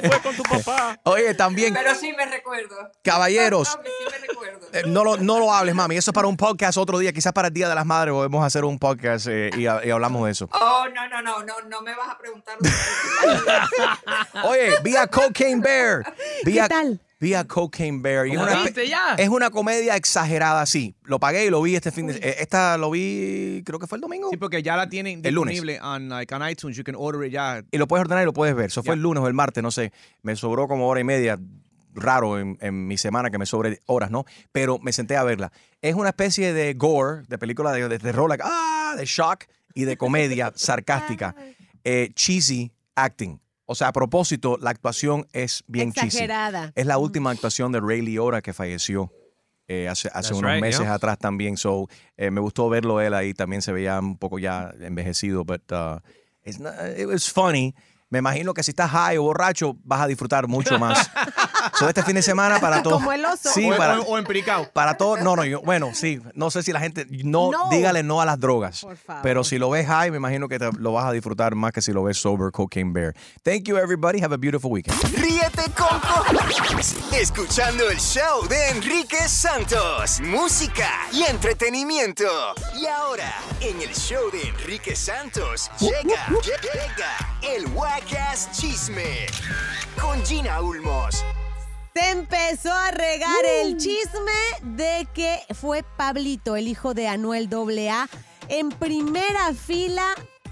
fue 0.00 0.20
con 0.22 0.36
tu 0.36 0.42
papá. 0.44 1.00
Oye, 1.04 1.34
también, 1.34 1.74
Pero 1.74 1.94
sí 1.94 2.12
me 2.16 2.24
recuerdo. 2.26 2.76
caballeros, 3.02 3.76
No, 3.76 3.82
que 3.82 3.88
sí 3.88 4.04
me 4.20 4.26
recuerdo. 4.28 4.68
eh, 4.72 4.82
no 4.86 5.02
lo, 5.04 5.16
no 5.16 5.38
lo 5.40 5.52
hables, 5.52 5.74
mami. 5.74 5.96
Eso 5.96 6.10
es 6.12 6.14
para 6.14 6.28
un 6.28 6.36
podcast 6.36 6.78
otro 6.78 6.98
día. 6.98 7.12
Quizás 7.12 7.32
para 7.32 7.48
el 7.48 7.54
Día 7.54 7.68
de 7.68 7.74
las 7.74 7.84
Madres 7.86 8.12
podemos 8.14 8.44
hacer 8.44 8.64
un 8.64 8.78
podcast 8.78 9.26
eh, 9.28 9.50
y, 9.56 9.62
y 9.62 9.66
hablamos 9.90 10.24
de 10.26 10.30
eso. 10.32 10.48
Oh, 10.52 10.84
no, 10.94 11.08
no, 11.08 11.20
no, 11.22 11.42
no, 11.44 11.60
no 11.68 11.82
me 11.82 11.94
vas 11.96 12.08
a 12.10 12.18
preguntar. 12.18 12.56
Oye, 14.44 14.70
vi 14.84 14.96
a 14.96 15.06
Cocaine 15.08 15.60
Bear. 15.60 16.14
¿Qué 16.44 16.60
a- 16.60 16.68
tal? 16.68 17.00
Vi 17.20 17.34
a 17.34 17.44
Cocaine 17.44 18.00
Bear. 18.00 18.26
Y 18.26 18.30
es, 18.30 18.36
¿La 18.36 18.42
una, 18.44 18.62
viste 18.62 18.88
ya? 18.88 19.14
es 19.18 19.28
una 19.28 19.50
comedia 19.50 19.94
exagerada, 19.94 20.64
sí. 20.64 20.94
Lo 21.04 21.20
pagué 21.20 21.44
y 21.44 21.50
lo 21.50 21.60
vi 21.60 21.76
este 21.76 21.92
fin 21.92 22.06
de 22.06 22.14
eh, 22.14 22.36
Esta 22.40 22.78
lo 22.78 22.90
vi, 22.90 23.62
creo 23.64 23.78
que 23.78 23.86
fue 23.86 23.96
el 23.96 24.00
domingo. 24.02 24.30
Sí, 24.30 24.38
porque 24.38 24.62
ya 24.62 24.74
la 24.76 24.88
tienen 24.88 25.20
El 25.22 25.34
lunes. 25.34 25.52
disponible 25.52 25.80
on, 25.82 26.08
like, 26.08 26.34
on 26.34 26.48
iTunes. 26.48 26.76
You 26.76 26.82
can 26.84 26.94
order 26.96 27.22
it 27.26 27.32
ya. 27.32 27.62
Y 27.70 27.76
lo 27.78 27.86
puedes 27.86 28.00
ordenar 28.04 28.22
y 28.22 28.26
lo 28.26 28.32
puedes 28.32 28.54
ver. 28.54 28.66
Eso 28.66 28.82
fue 28.82 28.94
el 28.94 29.02
lunes 29.02 29.22
o 29.22 29.28
el 29.28 29.34
martes, 29.34 29.62
no 29.62 29.70
sé. 29.70 29.92
Me 30.22 30.34
sobró 30.34 30.66
como 30.66 30.88
hora 30.88 31.00
y 31.00 31.04
media. 31.04 31.38
Raro 31.92 32.38
en, 32.38 32.56
en 32.60 32.86
mi 32.86 32.96
semana 32.96 33.30
que 33.30 33.36
me 33.38 33.46
sobre 33.46 33.80
horas, 33.86 34.12
¿no? 34.12 34.24
Pero 34.52 34.78
me 34.78 34.92
senté 34.92 35.16
a 35.16 35.24
verla. 35.24 35.50
Es 35.82 35.96
una 35.96 36.10
especie 36.10 36.52
de 36.52 36.72
gore, 36.74 37.24
de 37.28 37.36
película 37.36 37.72
de, 37.72 37.88
de 37.88 37.98
terror, 37.98 38.28
like, 38.28 38.44
ah, 38.46 38.94
de 38.96 39.04
shock 39.04 39.46
y 39.74 39.84
de 39.84 39.96
comedia 39.96 40.52
sarcástica. 40.56 41.34
Eh, 41.82 42.10
cheesy 42.14 42.70
acting. 42.94 43.40
O 43.70 43.76
sea, 43.76 43.86
a 43.86 43.92
propósito, 43.92 44.58
la 44.60 44.70
actuación 44.70 45.28
es 45.32 45.62
bien 45.68 45.92
cheesy. 45.92 46.08
Exagerada. 46.08 46.72
Es 46.74 46.86
la 46.86 46.98
última 46.98 47.30
actuación 47.30 47.70
de 47.70 47.78
Ray 47.78 48.02
Liotta 48.02 48.42
que 48.42 48.52
falleció 48.52 49.12
eh, 49.68 49.86
hace, 49.88 50.10
hace 50.12 50.34
unos 50.34 50.50
right, 50.50 50.60
meses 50.60 50.80
yeah. 50.80 50.94
atrás 50.94 51.18
también. 51.18 51.56
So, 51.56 51.86
eh, 52.16 52.32
me 52.32 52.40
gustó 52.40 52.68
verlo 52.68 53.00
él 53.00 53.14
ahí. 53.14 53.32
También 53.32 53.62
se 53.62 53.70
veía 53.70 54.00
un 54.00 54.18
poco 54.18 54.40
ya 54.40 54.74
envejecido, 54.80 55.44
but 55.44 55.62
uh, 55.70 56.00
it's 56.44 56.58
not- 56.58 56.74
it 56.98 57.06
was 57.06 57.30
funny. 57.30 57.72
Me 58.08 58.18
imagino 58.18 58.54
que 58.54 58.64
si 58.64 58.72
estás 58.72 58.90
high 58.90 59.18
o 59.18 59.22
borracho, 59.22 59.76
vas 59.84 60.00
a 60.00 60.08
disfrutar 60.08 60.48
mucho 60.48 60.76
más. 60.80 61.08
so, 61.80 61.88
este 61.88 62.02
fin 62.04 62.14
de 62.14 62.22
semana 62.22 62.60
para 62.60 62.82
todos. 62.82 62.98
Como 62.98 63.12
el 63.12 63.24
oso. 63.24 63.50
Sí, 63.52 63.68
o, 63.70 63.76
para, 63.76 63.98
o- 64.00 64.04
o 64.04 64.18
empiricado. 64.18 64.70
para 64.72 64.96
todos. 64.96 65.20
No, 65.22 65.34
no, 65.34 65.44
yo, 65.44 65.60
bueno, 65.62 65.90
sí. 65.94 66.20
No 66.34 66.50
sé 66.50 66.62
si 66.62 66.72
la 66.72 66.80
gente. 66.80 67.06
No, 67.24 67.50
No. 67.50 67.68
dígale 67.70 68.02
no 68.02 68.20
a 68.20 68.24
las 68.26 68.38
drogas. 68.38 68.82
Por 68.82 68.96
favor. 68.96 69.22
Pero 69.22 69.42
si 69.44 69.58
lo 69.58 69.70
ves 69.70 69.86
high, 69.88 70.10
me 70.10 70.18
imagino 70.18 70.48
que 70.48 70.58
te- 70.58 70.70
lo 70.78 70.92
vas 70.92 71.06
a 71.06 71.12
disfrutar 71.12 71.54
más 71.54 71.72
que 71.72 71.82
si 71.82 71.92
lo 71.92 72.02
ves 72.04 72.18
sober, 72.18 72.52
cocaine 72.52 72.92
bear. 72.92 73.14
Thank 73.42 73.64
you, 73.64 73.76
everybody. 73.76 74.20
Have 74.22 74.34
a 74.34 74.38
beautiful 74.38 74.70
weekend. 74.70 74.96
Ríete 75.16 75.64
con. 75.76 75.88
Escuchando 77.12 77.88
el 77.90 77.98
show 77.98 78.46
de 78.48 78.68
Enrique 78.70 79.28
Santos. 79.28 80.20
Música 80.20 80.88
y 81.12 81.22
entretenimiento. 81.22 82.24
Y 82.78 82.86
ahora, 82.86 83.32
en 83.60 83.80
el 83.80 83.94
show 83.94 84.30
de 84.30 84.48
Enrique 84.48 84.94
Santos, 84.96 85.70
llega, 85.78 86.26
llega 86.42 87.54
el 87.54 87.66
Wacas 87.68 88.50
Chisme. 88.52 89.26
Con 90.00 90.24
Gina 90.24 90.60
Ulmos. 90.60 91.24
Se 91.94 92.10
empezó 92.10 92.72
a 92.72 92.92
regar 92.92 93.44
el 93.62 93.76
chisme 93.76 94.76
de 94.76 95.08
que 95.12 95.40
fue 95.54 95.82
Pablito, 95.96 96.54
el 96.54 96.68
hijo 96.68 96.94
de 96.94 97.08
Anuel 97.08 97.48
AA, 97.52 98.08
en 98.48 98.68
primera 98.68 99.52
fila 99.54 100.04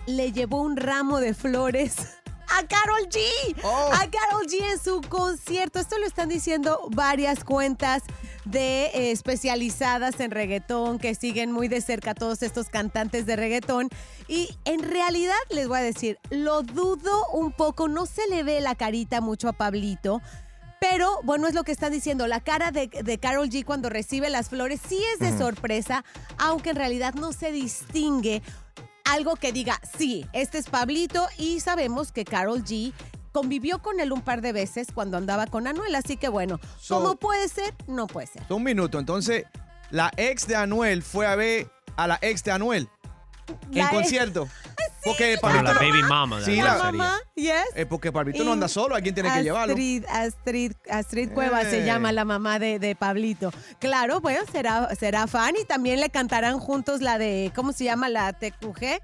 le 0.07 0.32
llevó 0.32 0.62
un 0.62 0.76
ramo 0.76 1.20
de 1.20 1.34
flores 1.34 1.95
a 2.49 2.66
Carol 2.66 3.09
G. 3.09 3.20
A 3.64 4.11
Carol 4.11 4.47
G 4.47 4.72
en 4.72 4.82
su 4.82 5.01
concierto. 5.03 5.78
Esto 5.78 5.99
lo 5.99 6.07
están 6.07 6.28
diciendo 6.28 6.89
varias 6.91 7.45
cuentas 7.45 8.03
de 8.45 8.86
eh, 8.86 9.11
especializadas 9.12 10.18
en 10.20 10.30
reggaetón 10.30 10.99
que 10.99 11.14
siguen 11.14 11.53
muy 11.53 11.68
de 11.68 11.80
cerca 11.82 12.12
a 12.12 12.14
todos 12.14 12.43
estos 12.43 12.68
cantantes 12.68 13.26
de 13.26 13.36
reggaetón. 13.36 13.91
Y 14.26 14.57
en 14.64 14.82
realidad 14.82 15.36
les 15.51 15.68
voy 15.68 15.78
a 15.78 15.82
decir, 15.82 16.18
lo 16.30 16.62
dudo 16.62 17.26
un 17.32 17.53
poco, 17.53 17.86
no 17.89 18.07
se 18.07 18.26
le 18.28 18.43
ve 18.43 18.61
la 18.61 18.74
carita 18.74 19.20
mucho 19.20 19.49
a 19.49 19.53
Pablito. 19.53 20.20
Pero 20.81 21.20
bueno, 21.24 21.49
es 21.49 21.55
lo 21.55 21.64
que 21.64 21.72
están 21.72 21.93
diciendo. 21.93 22.26
La 22.26 22.41
cara 22.41 22.70
de, 22.70 22.87
de 22.89 23.18
Carol 23.18 23.49
G 23.49 23.64
cuando 23.64 23.89
recibe 23.89 24.31
las 24.31 24.49
flores 24.49 24.81
sí 24.87 25.01
es 25.14 25.18
de 25.20 25.37
sorpresa, 25.37 26.05
aunque 26.39 26.70
en 26.70 26.76
realidad 26.76 27.14
no 27.14 27.33
se 27.33 27.51
distingue 27.53 28.43
algo 29.05 29.37
que 29.37 29.53
diga, 29.53 29.81
sí, 29.97 30.26
este 30.33 30.59
es 30.59 30.68
Pablito 30.68 31.26
y 31.39 31.61
sabemos 31.61 32.12
que 32.12 32.24
Carol 32.24 32.62
G 32.62 32.93
convivió 33.33 33.81
con 33.81 34.01
él 34.01 34.12
un 34.12 34.20
par 34.20 34.41
de 34.43 34.53
veces 34.53 34.89
cuando 34.95 35.16
andaba 35.16 35.47
con 35.47 35.66
Anuel, 35.66 35.95
así 35.95 36.16
que 36.16 36.29
bueno, 36.29 36.61
So- 36.79 36.97
¿cómo 37.01 37.16
puede 37.16 37.49
ser? 37.49 37.74
No 37.87 38.07
puede 38.07 38.26
ser. 38.26 38.43
Un 38.51 38.62
minuto. 38.62 38.99
Entonces, 38.99 39.45
la 39.91 40.11
ex 40.16 40.47
de 40.47 40.57
Anuel 40.57 41.03
fue 41.03 41.26
a 41.26 41.35
ver 41.37 41.70
a 41.97 42.07
la 42.07 42.18
ex 42.20 42.45
de 42.45 42.51
Anuel 42.53 42.89
La 43.70 43.83
en 43.83 43.87
ex- 43.87 43.91
concierto. 43.91 44.49
Porque 45.05 45.39
Pero 45.41 45.63
la 45.63 45.75
no- 45.75 45.81
baby 45.81 46.03
mama. 46.03 46.41
Sí, 46.45 46.57
la 46.57 46.77
mamá, 46.77 47.19
yes. 47.35 47.53
Eh, 47.75 47.87
porque 47.87 48.11
Pablito 48.13 48.43
no 48.45 48.53
anda 48.53 48.69
solo, 48.69 48.95
alguien 48.95 49.15
tiene 49.15 49.33
que 49.33 49.43
llevarlo. 49.43 49.73
Astrid, 49.75 50.05
Astrid, 50.09 50.73
Astrid 50.91 51.31
Cueva 51.33 51.63
se 51.63 51.83
Eh. 51.83 51.87
llama 51.87 52.11
la 52.13 52.25
mamá 52.25 52.59
de, 52.59 52.79
de 52.79 52.95
Pablito. 52.97 53.51
Claro, 53.79 54.21
bueno, 54.21 54.41
será, 54.51 54.95
será 54.97 55.27
fan 55.27 55.55
y 55.61 55.65
también 55.65 56.01
le 56.01 56.11
cantarán 56.11 56.59
juntos 56.59 57.01
la 57.01 57.17
de, 57.19 57.53
¿cómo 57.55 57.73
se 57.73 57.85
llama? 57.85 58.09
La 58.09 58.33
TQG. 58.33 59.01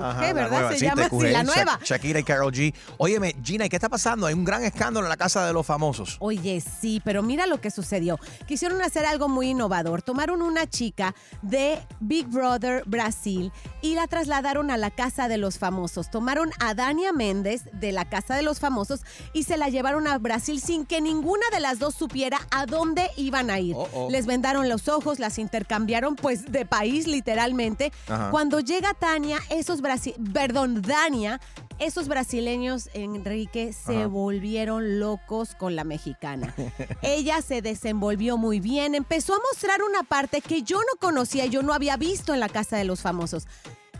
Ajá, 0.00 0.20
la 0.22 0.32
¿verdad? 0.32 0.50
nueva, 0.50 0.72
se 0.72 0.78
sí, 0.78 0.84
llama 0.84 1.04
así, 1.06 1.20
la 1.22 1.30
Sha- 1.30 1.42
nueva. 1.44 1.80
Shakira 1.84 2.20
y 2.20 2.24
Carol 2.24 2.52
G. 2.52 2.74
Óyeme, 2.98 3.34
Gina, 3.42 3.66
¿y 3.66 3.68
qué 3.68 3.76
está 3.76 3.88
pasando? 3.88 4.26
Hay 4.26 4.34
un 4.34 4.44
gran 4.44 4.64
escándalo 4.64 5.06
en 5.06 5.10
la 5.10 5.16
casa 5.16 5.46
de 5.46 5.52
los 5.52 5.66
famosos. 5.66 6.16
Oye, 6.20 6.60
sí, 6.60 7.00
pero 7.04 7.22
mira 7.22 7.46
lo 7.46 7.60
que 7.60 7.70
sucedió. 7.70 8.18
Quisieron 8.46 8.82
hacer 8.82 9.06
algo 9.06 9.28
muy 9.28 9.48
innovador. 9.50 10.02
Tomaron 10.02 10.42
una 10.42 10.66
chica 10.68 11.14
de 11.42 11.78
Big 12.00 12.26
Brother 12.26 12.82
Brasil 12.86 13.52
y 13.82 13.94
la 13.94 14.06
trasladaron 14.06 14.70
a 14.70 14.76
la 14.76 14.90
casa 14.90 15.28
de 15.28 15.38
los 15.38 15.58
famosos. 15.58 16.10
Tomaron 16.10 16.50
a 16.60 16.74
Dania 16.74 17.12
Méndez 17.12 17.62
de 17.72 17.92
la 17.92 18.08
casa 18.08 18.34
de 18.34 18.42
los 18.42 18.60
famosos 18.60 19.00
y 19.32 19.44
se 19.44 19.56
la 19.56 19.68
llevaron 19.68 20.06
a 20.06 20.18
Brasil 20.18 20.60
sin 20.60 20.84
que 20.86 21.00
ninguna 21.00 21.44
de 21.52 21.60
las 21.60 21.78
dos 21.78 21.94
supiera 21.94 22.38
a 22.50 22.66
dónde 22.66 23.10
iban 23.16 23.50
a 23.50 23.58
ir. 23.60 23.74
oh. 23.76 24.08
Les 24.10 24.26
vendaron 24.26 24.68
los 24.68 24.88
ojos, 24.88 25.18
las 25.18 25.38
intercambiaron 25.38 26.16
pues 26.16 26.50
de 26.50 26.64
país 26.66 27.06
literalmente. 27.06 27.92
Ajá. 28.08 28.30
Cuando 28.30 28.60
llega 28.60 28.94
Tania, 28.94 29.38
esos 29.60 29.80
brasi 29.80 30.14
perdón, 30.32 30.82
Dania, 30.82 31.40
esos 31.78 32.08
brasileños, 32.08 32.90
Enrique, 32.94 33.72
se 33.72 33.98
Ajá. 33.98 34.06
volvieron 34.08 34.98
locos 35.00 35.54
con 35.54 35.76
la 35.76 35.84
mexicana. 35.84 36.54
Ella 37.02 37.40
se 37.42 37.62
desenvolvió 37.62 38.36
muy 38.36 38.60
bien, 38.60 38.94
empezó 38.94 39.34
a 39.34 39.40
mostrar 39.52 39.82
una 39.82 40.02
parte 40.02 40.40
que 40.40 40.62
yo 40.62 40.78
no 40.78 40.98
conocía, 41.00 41.46
yo 41.46 41.62
no 41.62 41.72
había 41.72 41.96
visto 41.96 42.34
en 42.34 42.40
la 42.40 42.48
casa 42.48 42.76
de 42.76 42.84
los 42.84 43.00
famosos. 43.00 43.46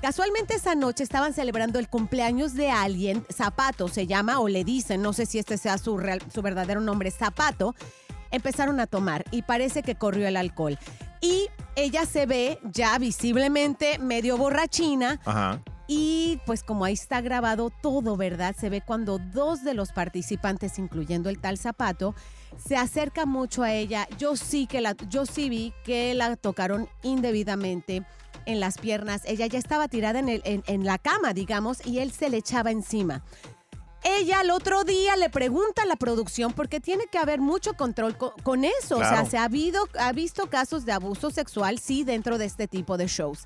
Casualmente 0.02 0.54
esa 0.54 0.74
noche 0.74 1.02
estaban 1.04 1.34
celebrando 1.34 1.78
el 1.78 1.88
cumpleaños 1.88 2.54
de 2.54 2.70
alguien, 2.70 3.26
Zapato 3.30 3.86
se 3.88 4.06
llama 4.06 4.40
o 4.40 4.48
le 4.48 4.64
dicen, 4.64 5.02
no 5.02 5.12
sé 5.12 5.26
si 5.26 5.38
este 5.38 5.58
sea 5.58 5.76
su, 5.76 5.98
real- 5.98 6.22
su 6.32 6.40
verdadero 6.42 6.80
nombre, 6.80 7.10
Zapato. 7.10 7.74
Empezaron 8.30 8.78
a 8.80 8.86
tomar 8.86 9.24
y 9.32 9.42
parece 9.42 9.82
que 9.82 9.96
corrió 9.96 10.26
el 10.28 10.36
alcohol. 10.36 10.78
Y 11.20 11.48
ella 11.76 12.06
se 12.06 12.26
ve 12.26 12.58
ya 12.72 12.98
visiblemente 12.98 13.98
medio 13.98 14.36
borrachina 14.38 15.20
Ajá. 15.24 15.60
y 15.86 16.40
pues 16.46 16.62
como 16.62 16.84
ahí 16.84 16.94
está 16.94 17.20
grabado 17.20 17.70
todo, 17.82 18.16
¿verdad? 18.16 18.54
Se 18.58 18.70
ve 18.70 18.80
cuando 18.80 19.18
dos 19.18 19.62
de 19.62 19.74
los 19.74 19.92
participantes, 19.92 20.78
incluyendo 20.78 21.28
el 21.28 21.38
tal 21.38 21.58
zapato, 21.58 22.14
se 22.64 22.76
acerca 22.76 23.26
mucho 23.26 23.62
a 23.62 23.72
ella. 23.72 24.08
Yo 24.18 24.36
sí 24.36 24.66
que 24.66 24.80
la, 24.80 24.96
yo 25.08 25.26
sí 25.26 25.50
vi 25.50 25.72
que 25.84 26.14
la 26.14 26.36
tocaron 26.36 26.88
indebidamente 27.02 28.04
en 28.46 28.58
las 28.58 28.78
piernas. 28.78 29.22
Ella 29.26 29.46
ya 29.46 29.58
estaba 29.58 29.88
tirada 29.88 30.18
en, 30.18 30.28
el- 30.30 30.42
en- 30.44 30.64
en 30.66 30.84
la 30.84 30.96
cama, 30.98 31.34
digamos, 31.34 31.86
y 31.86 31.98
él 31.98 32.10
se 32.12 32.30
le 32.30 32.38
echaba 32.38 32.70
encima. 32.70 33.22
Ella 34.02 34.40
al 34.40 34.50
otro 34.50 34.84
día 34.84 35.16
le 35.16 35.28
pregunta 35.30 35.82
a 35.82 35.86
la 35.86 35.96
producción 35.96 36.52
porque 36.52 36.80
tiene 36.80 37.06
que 37.06 37.18
haber 37.18 37.40
mucho 37.40 37.74
control 37.74 38.16
co- 38.16 38.34
con, 38.42 38.64
eso. 38.64 38.96
O 38.96 39.00
sea, 39.00 39.24
se 39.26 39.36
ha, 39.36 39.44
habido, 39.44 39.86
ha 39.98 40.12
visto 40.12 40.48
casos 40.48 40.84
de 40.86 40.92
abuso 40.92 41.30
sexual, 41.30 41.78
sí, 41.78 42.02
dentro 42.04 42.38
de 42.38 42.46
este 42.46 42.66
tipo 42.66 42.96
de 42.96 43.06
shows. 43.08 43.44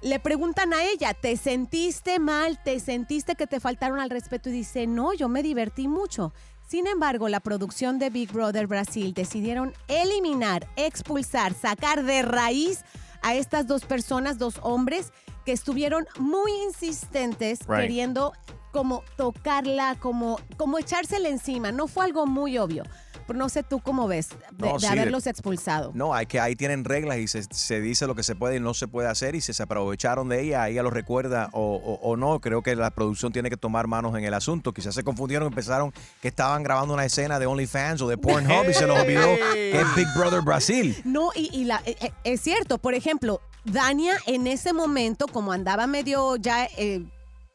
Le 0.00 0.18
preguntan 0.18 0.72
a 0.72 0.82
ella, 0.84 1.14
¿te 1.14 1.36
sentiste 1.36 2.18
mal? 2.18 2.60
¿Te 2.62 2.80
sentiste 2.80 3.34
que 3.36 3.46
te 3.46 3.60
faltaron 3.60 4.00
al 4.00 4.10
respeto? 4.10 4.48
Y 4.48 4.52
dice, 4.52 4.86
no, 4.86 5.12
yo 5.12 5.28
me 5.28 5.42
divertí 5.42 5.86
mucho. 5.88 6.32
Sin 6.66 6.86
embargo, 6.86 7.28
la 7.28 7.40
producción 7.40 7.98
de 7.98 8.08
Big 8.10 8.32
Brother 8.32 8.66
Brasil 8.66 9.12
decidieron 9.14 9.74
eliminar, 9.88 10.66
expulsar, 10.76 11.52
sacar 11.54 12.02
de 12.02 12.22
raíz 12.22 12.80
a 13.20 13.34
estas 13.34 13.66
dos 13.66 13.84
personas, 13.84 14.38
dos 14.38 14.58
hombres, 14.62 15.12
que 15.44 15.52
estuvieron 15.52 16.06
muy 16.18 16.50
insistentes 16.64 17.60
Right. 17.68 17.82
queriendo 17.82 18.32
como 18.72 19.04
tocarla, 19.16 19.96
como, 20.00 20.40
como 20.56 20.78
echársela 20.78 21.28
encima. 21.28 21.70
No 21.70 21.86
fue 21.86 22.04
algo 22.06 22.26
muy 22.26 22.58
obvio. 22.58 22.82
Pero 23.24 23.38
no 23.38 23.48
sé 23.48 23.62
tú 23.62 23.78
cómo 23.78 24.08
ves 24.08 24.30
de, 24.30 24.36
No, 24.66 24.72
de 24.74 24.80
sí, 24.80 24.86
haberlos 24.86 25.28
expulsado. 25.28 25.92
No, 25.94 26.12
hay 26.12 26.26
que 26.26 26.40
ahí 26.40 26.56
tienen 26.56 26.84
reglas 26.84 27.18
y 27.18 27.28
se, 27.28 27.44
se 27.44 27.80
dice 27.80 28.08
lo 28.08 28.16
que 28.16 28.24
se 28.24 28.34
puede 28.34 28.56
y 28.56 28.60
no 28.60 28.74
se 28.74 28.88
puede 28.88 29.06
hacer 29.08 29.36
y 29.36 29.40
si 29.40 29.52
se 29.52 29.62
aprovecharon 29.62 30.28
de 30.28 30.40
ella, 30.42 30.68
ella 30.68 30.82
lo 30.82 30.90
recuerda 30.90 31.48
o, 31.52 31.76
o- 31.76 32.00
o 32.02 32.16
no. 32.16 32.40
Creo 32.40 32.62
que 32.62 32.74
la 32.74 32.90
producción 32.90 33.32
tiene 33.32 33.48
que 33.48 33.56
tomar 33.56 33.86
manos 33.86 34.16
en 34.18 34.24
el 34.24 34.34
asunto. 34.34 34.72
Quizás 34.72 34.96
se 34.96 35.04
confundieron 35.04 35.52
y 35.52 35.54
pensaron 35.54 35.92
que 36.20 36.26
estaban 36.28 36.64
grabando 36.64 36.94
una 36.94 37.04
escena 37.04 37.38
de 37.38 37.46
OnlyFans 37.46 38.02
o 38.02 38.08
de 38.08 38.18
Pornhub 38.18 38.68
y 38.68 38.74
se 38.74 38.88
los 38.88 38.98
olvidó 38.98 39.36
que 39.52 39.80
es 39.80 39.94
Big 39.94 40.08
Brother 40.16 40.40
Brasil. 40.42 41.00
No, 41.04 41.30
y, 41.36 41.48
y 41.56 41.64
la, 41.64 41.80
eh, 41.86 41.96
eh, 42.00 42.12
es 42.24 42.40
cierto, 42.40 42.78
por 42.78 42.94
ejemplo, 42.94 43.40
Dania 43.64 44.14
en 44.26 44.48
ese 44.48 44.72
momento, 44.72 45.28
como 45.28 45.52
andaba 45.52 45.86
medio 45.86 46.34
ya, 46.34 46.66
eh, 46.76 47.04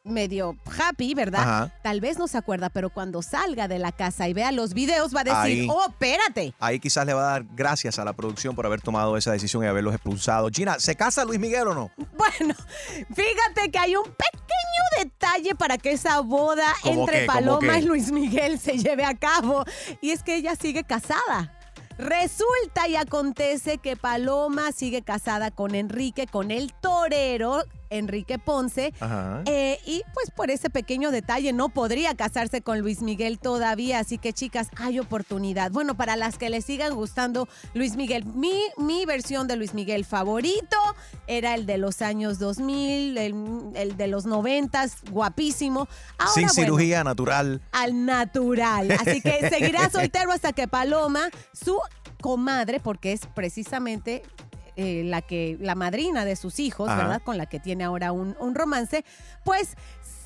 medio 0.08 0.56
happy, 0.78 1.14
¿verdad? 1.14 1.42
Ajá. 1.42 1.72
Tal 1.82 2.00
vez 2.00 2.18
no 2.18 2.26
se 2.28 2.38
acuerda, 2.38 2.68
pero 2.70 2.90
cuando 2.90 3.22
salga 3.22 3.68
de 3.68 3.78
la 3.78 3.92
casa 3.92 4.28
y 4.28 4.34
vea 4.34 4.52
los 4.52 4.74
videos 4.74 5.14
va 5.14 5.20
a 5.20 5.24
decir, 5.24 5.38
Ahí. 5.62 5.68
oh, 5.70 5.86
espérate. 5.88 6.54
Ahí 6.58 6.80
quizás 6.80 7.06
le 7.06 7.14
va 7.14 7.20
a 7.20 7.32
dar 7.32 7.44
gracias 7.54 7.98
a 7.98 8.04
la 8.04 8.12
producción 8.12 8.54
por 8.54 8.66
haber 8.66 8.80
tomado 8.80 9.16
esa 9.16 9.32
decisión 9.32 9.64
y 9.64 9.66
haberlos 9.66 9.94
expulsado. 9.94 10.48
Gina, 10.52 10.78
¿se 10.78 10.94
casa 10.94 11.24
Luis 11.24 11.38
Miguel 11.38 11.68
o 11.68 11.74
no? 11.74 11.90
Bueno, 12.16 12.54
fíjate 13.14 13.70
que 13.70 13.78
hay 13.78 13.96
un 13.96 14.04
pequeño 14.04 15.04
detalle 15.04 15.54
para 15.54 15.78
que 15.78 15.92
esa 15.92 16.20
boda 16.20 16.74
¿Cómo 16.82 17.02
entre 17.02 17.26
Paloma 17.26 17.78
y 17.78 17.82
Luis 17.82 18.10
Miguel 18.10 18.58
se 18.58 18.78
lleve 18.78 19.04
a 19.04 19.14
cabo. 19.14 19.64
Y 20.00 20.10
es 20.10 20.22
que 20.22 20.36
ella 20.36 20.56
sigue 20.56 20.84
casada. 20.84 21.54
Resulta 21.98 22.86
y 22.86 22.94
acontece 22.94 23.78
que 23.78 23.96
Paloma 23.96 24.70
sigue 24.70 25.02
casada 25.02 25.50
con 25.50 25.74
Enrique, 25.74 26.28
con 26.28 26.52
el 26.52 26.72
torero 26.72 27.64
Enrique 27.90 28.38
Ponce. 28.38 28.92
Ajá. 29.00 29.42
Eh, 29.46 29.78
y 29.86 30.02
pues 30.14 30.30
por 30.30 30.50
ese 30.50 30.70
pequeño 30.70 31.10
detalle 31.10 31.52
no 31.52 31.68
podría 31.68 32.14
casarse 32.14 32.62
con 32.62 32.80
Luis 32.80 33.02
Miguel 33.02 33.38
todavía. 33.38 33.98
Así 34.00 34.18
que 34.18 34.32
chicas, 34.32 34.68
hay 34.76 34.98
oportunidad. 34.98 35.70
Bueno, 35.70 35.96
para 35.96 36.16
las 36.16 36.38
que 36.38 36.50
les 36.50 36.64
sigan 36.64 36.94
gustando 36.94 37.48
Luis 37.74 37.96
Miguel, 37.96 38.24
mi, 38.24 38.54
mi 38.76 39.04
versión 39.06 39.46
de 39.48 39.56
Luis 39.56 39.74
Miguel 39.74 40.04
favorito 40.04 40.76
era 41.26 41.54
el 41.54 41.66
de 41.66 41.78
los 41.78 42.02
años 42.02 42.38
2000, 42.38 43.18
el, 43.18 43.34
el 43.74 43.96
de 43.96 44.06
los 44.06 44.26
90, 44.26 44.86
guapísimo. 45.10 45.88
Ahora, 46.18 46.32
Sin 46.32 46.42
bueno, 46.44 46.54
cirugía 46.54 47.04
natural. 47.04 47.60
al 47.72 48.04
natural. 48.06 48.90
Así 48.92 49.20
que 49.20 49.48
seguirá 49.48 49.88
soltero 49.90 50.32
hasta 50.32 50.52
que 50.52 50.68
Paloma, 50.68 51.28
su 51.52 51.78
comadre, 52.20 52.80
porque 52.80 53.12
es 53.12 53.20
precisamente 53.34 54.22
eh, 54.78 55.02
la 55.04 55.20
que 55.20 55.58
la 55.60 55.74
madrina 55.74 56.24
de 56.24 56.36
sus 56.36 56.58
hijos, 56.60 56.88
Ajá. 56.88 57.02
¿verdad? 57.02 57.22
Con 57.22 57.36
la 57.36 57.44
que 57.46 57.60
tiene 57.60 57.84
ahora 57.84 58.12
un, 58.12 58.34
un 58.40 58.54
romance, 58.54 59.04
pues 59.44 59.74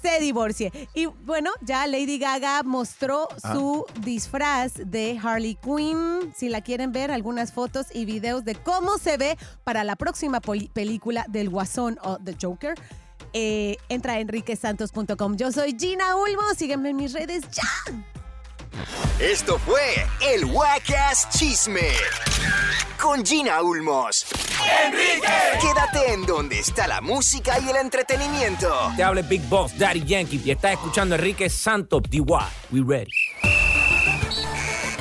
se 0.03 0.19
divorcie. 0.21 0.73
Y 0.95 1.07
bueno, 1.07 1.51
ya 1.61 1.87
Lady 1.87 2.19
Gaga 2.19 2.63
mostró 2.65 3.29
Ah. 3.43 3.53
su 3.55 3.87
disfraz 4.01 4.73
de 4.85 5.19
Harley 5.23 5.55
Quinn. 5.57 6.33
Si 6.37 6.49
la 6.49 6.61
quieren 6.61 6.93
ver, 6.93 7.11
algunas 7.13 7.53
fotos 7.53 7.87
y 7.95 8.05
videos 8.05 8.45
de 8.45 8.55
cómo 8.57 8.99
se 8.99 9.17
ve 9.17 9.39
para 9.65 9.85
la 9.85 9.97
próxima 9.97 10.41
película 10.41 11.25
del 11.29 11.49
Guasón 11.51 11.99
o 12.03 12.19
The 12.19 12.37
Joker. 12.41 12.75
eh, 13.35 13.77
entra 13.89 14.15
a 14.15 14.21
enriquesantos.com. 14.21 15.37
Yo 15.37 15.51
soy 15.53 15.75
Gina 15.79 16.17
Ulmo. 16.17 16.43
Sígueme 16.55 16.91
en 16.91 16.97
mis 16.97 17.15
redes 17.15 17.43
ya. 17.51 18.12
Esto 19.19 19.59
fue 19.59 20.07
el 20.21 20.45
Wacas 20.47 21.29
Chisme 21.31 21.89
con 23.01 23.25
Gina 23.25 23.63
Ulmos. 23.63 24.27
¡Enrique! 24.85 25.29
Quédate 25.61 26.13
en 26.13 26.25
donde 26.25 26.61
está 26.61 26.87
la 26.87 27.01
música 27.01 27.59
y 27.59 27.69
el 27.69 27.77
entretenimiento. 27.77 28.69
Te 28.97 29.03
habla 29.03 29.21
el 29.21 29.27
Big 29.27 29.43
Boss, 29.49 29.77
Daddy 29.77 30.05
Yankee, 30.05 30.41
y 30.45 30.51
estás 30.53 30.73
escuchando 30.73 31.15
a 31.15 31.19
Enrique 31.19 31.51
Santos, 31.51 32.03
DY. 32.09 32.23
We 32.71 32.83
ready. 32.87 33.11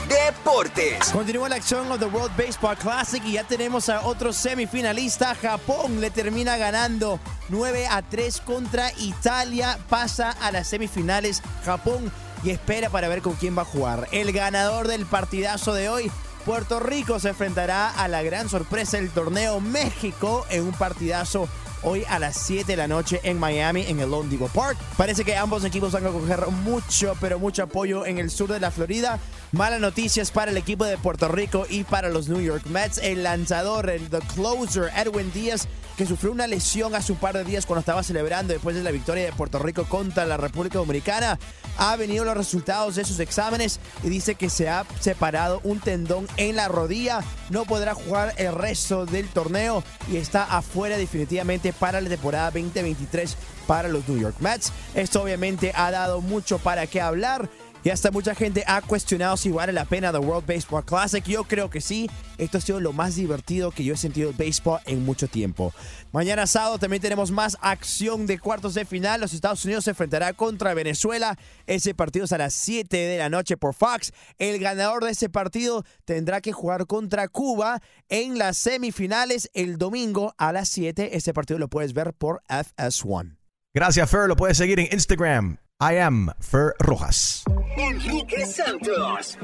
Deportes. 0.07 1.09
Continúa 1.11 1.47
la 1.47 1.55
acción 1.55 1.89
of 1.91 1.99
the 1.99 2.05
World 2.05 2.36
Baseball 2.36 2.76
Classic 2.76 3.24
y 3.24 3.34
ya 3.34 3.43
tenemos 3.43 3.88
a 3.88 4.01
otro 4.01 4.34
semifinalista. 4.34 5.36
Japón 5.36 6.01
le 6.01 6.09
termina 6.11 6.57
ganando 6.57 7.19
9 7.49 7.88
a 7.88 8.01
3 8.01 8.41
contra 8.41 8.91
Italia. 8.97 9.80
Pasa 9.89 10.32
a 10.32 10.51
las 10.51 10.67
semifinales 10.67 11.41
Japón 11.63 12.11
y 12.44 12.50
espera 12.50 12.89
para 12.89 13.08
ver 13.08 13.22
con 13.22 13.34
quién 13.34 13.58
va 13.58 13.64
a 13.64 13.66
jugar. 13.66 14.08
El 14.12 14.32
ganador 14.32 14.88
del 14.88 15.06
partidazo 15.06 15.74
de 15.74 15.89
hoy. 15.89 16.12
Puerto 16.46 16.80
Rico 16.80 17.20
se 17.20 17.30
enfrentará 17.30 17.89
a 17.89 18.08
la 18.08 18.24
gran 18.24 18.50
sorpresa 18.50 18.98
del 18.98 19.12
torneo 19.12 19.60
México 19.60 20.44
en 20.50 20.64
un 20.64 20.72
partidazo 20.72 21.48
hoy 21.84 22.04
a 22.10 22.20
las 22.20 22.38
7 22.38 22.66
de 22.66 22.76
la 22.76 22.88
noche 22.88 23.20
en 23.24 23.39
Miami, 23.39 23.86
en 23.88 24.00
el 24.00 24.10
Lone 24.10 24.38
Park. 24.54 24.78
Parece 24.98 25.24
que 25.24 25.36
ambos 25.36 25.64
equipos 25.64 25.92
van 25.92 26.06
a 26.06 26.10
coger 26.10 26.48
mucho, 26.48 27.16
pero 27.20 27.39
mucho 27.39 27.64
apoyo 27.64 28.06
en 28.06 28.18
el 28.18 28.30
sur 28.30 28.52
de 28.52 28.60
la 28.60 28.72
Florida. 28.72 29.20
Malas 29.52 29.80
noticias 29.80 30.32
para 30.32 30.52
el 30.52 30.58
equipo 30.58 30.86
de 30.86 30.98
Puerto 30.98 31.28
Rico 31.28 31.66
y 31.70 31.84
para 31.84 32.10
los 32.10 32.30
New 32.30 32.42
York 32.42 32.66
Mets. 32.68 33.00
El 33.00 33.24
lanzador, 33.24 33.89
el 33.89 34.10
the 34.10 34.20
closer, 34.36 34.92
Edwin 34.96 35.32
Díaz, 35.34 35.68
que 35.98 36.06
sufrió 36.06 36.32
una 36.32 36.48
lesión 36.48 36.96
hace 36.96 37.12
un 37.12 37.18
par 37.18 37.36
de 37.36 37.44
días 37.44 37.66
cuando 37.66 37.82
estaba 37.82 38.04
celebrando 38.04 38.54
después 38.54 38.76
de 38.76 38.84
la 38.84 38.92
victoria 38.92 39.26
de 39.26 39.32
Puerto 39.32 39.60
Rico 39.60 39.86
contra 39.86 40.26
la 40.26 40.38
República 40.38 40.80
Dominicana, 40.80 41.38
ha 41.78 41.96
venido 41.96 42.26
los 42.26 42.38
resultados 42.38 42.96
de 42.96 43.06
sus 43.06 43.20
exámenes 43.20 43.80
y 44.04 44.10
dice 44.10 44.36
que 44.36 44.50
se 44.50 44.70
ha 44.70 44.86
separado 45.00 45.62
un 45.64 45.80
tendón 45.80 46.28
en 46.38 46.56
la 46.56 46.68
rodilla. 46.68 47.22
No 47.50 47.66
podrá 47.66 47.94
jugar 47.94 48.34
el 48.38 48.54
resto 48.54 49.06
del 49.06 49.28
torneo 49.30 49.84
y 50.12 50.18
está 50.18 50.44
afuera 50.44 50.98
definitivamente 50.98 51.74
para 51.74 52.02
la 52.02 52.10
temporada 52.10 52.52
2023 52.52 53.36
para 53.68 53.88
los 53.88 54.08
New 54.08 54.20
York 54.20 54.36
Mets. 54.39 54.72
Esto 54.96 55.24
obviamente 55.24 55.72
ha 55.76 55.92
dado 55.92 56.22
mucho 56.22 56.60
para 56.60 56.88
qué 56.88 57.02
hablar. 57.02 57.50
Y 57.84 57.89
hasta 57.89 58.11
mucha 58.11 58.36
gente 58.36 58.63
ha 58.67 58.79
cuestionado 58.82 59.36
si 59.38 59.49
vale 59.49 59.73
la 59.73 59.86
pena 59.86 60.11
The 60.11 60.19
World 60.19 60.45
Baseball 60.45 60.86
Classic. 60.86 61.23
Yo 61.25 61.45
creo 61.45 61.71
que 61.71 61.82
sí. 61.82 62.11
Esto 62.38 62.59
ha 62.59 62.61
sido 62.61 62.79
lo 62.79 62.93
más 62.93 63.15
divertido 63.15 63.71
que 63.71 63.84
yo 63.84 63.95
he 63.95 63.97
sentido 63.97 64.29
el 64.29 64.36
béisbol 64.36 64.79
en 64.86 65.03
mucho 65.03 65.27
tiempo. 65.27 65.73
Mañana 66.11 66.45
sábado 66.45 66.77
también 66.77 67.01
tenemos 67.01 67.32
más 67.32 67.57
acción 67.59 68.27
de 68.27 68.38
cuartos 68.38 68.75
de 68.75 68.86
final. 68.86 69.19
Los 69.19 69.34
Estados 69.34 69.65
Unidos 69.65 69.86
se 69.86 69.91
enfrentará 69.91 70.34
contra 70.34 70.75
Venezuela. 70.75 71.39
Ese 71.65 71.95
partido 71.95 72.25
es 72.25 72.32
a 72.34 72.38
las 72.38 72.53
7 72.53 72.95
de 72.95 73.17
la 73.17 73.29
noche 73.29 73.57
por 73.57 73.73
Fox. 73.73 74.13
El 74.38 74.59
ganador 74.59 75.03
de 75.03 75.11
ese 75.11 75.29
partido 75.29 75.84
tendrá 76.05 76.39
que 76.39 76.51
jugar 76.51 76.86
contra 76.86 77.29
Cuba 77.29 77.82
en 78.09 78.38
las 78.38 78.57
semifinales 78.57 79.49
el 79.55 79.79
domingo 79.79 80.36
a 80.38 80.51
las 80.51 80.69
7. 80.69 81.17
Ese 81.17 81.34
partido 81.34 81.57
lo 81.57 81.67
puedes 81.67 81.93
ver 81.93 82.13
por 82.13 82.43
FS1. 82.47 83.38
Gracias, 83.73 84.09
Fer. 84.09 84.27
Lo 84.27 84.36
puedes 84.36 84.57
seguir 84.57 84.79
en 84.79 84.88
Instagram. 84.91 85.57
I 85.82 85.93
am 85.93 86.29
Fer 86.39 86.75
Rojas. 86.88 87.43
Enrique 87.75 88.43
Santos. 88.43 89.36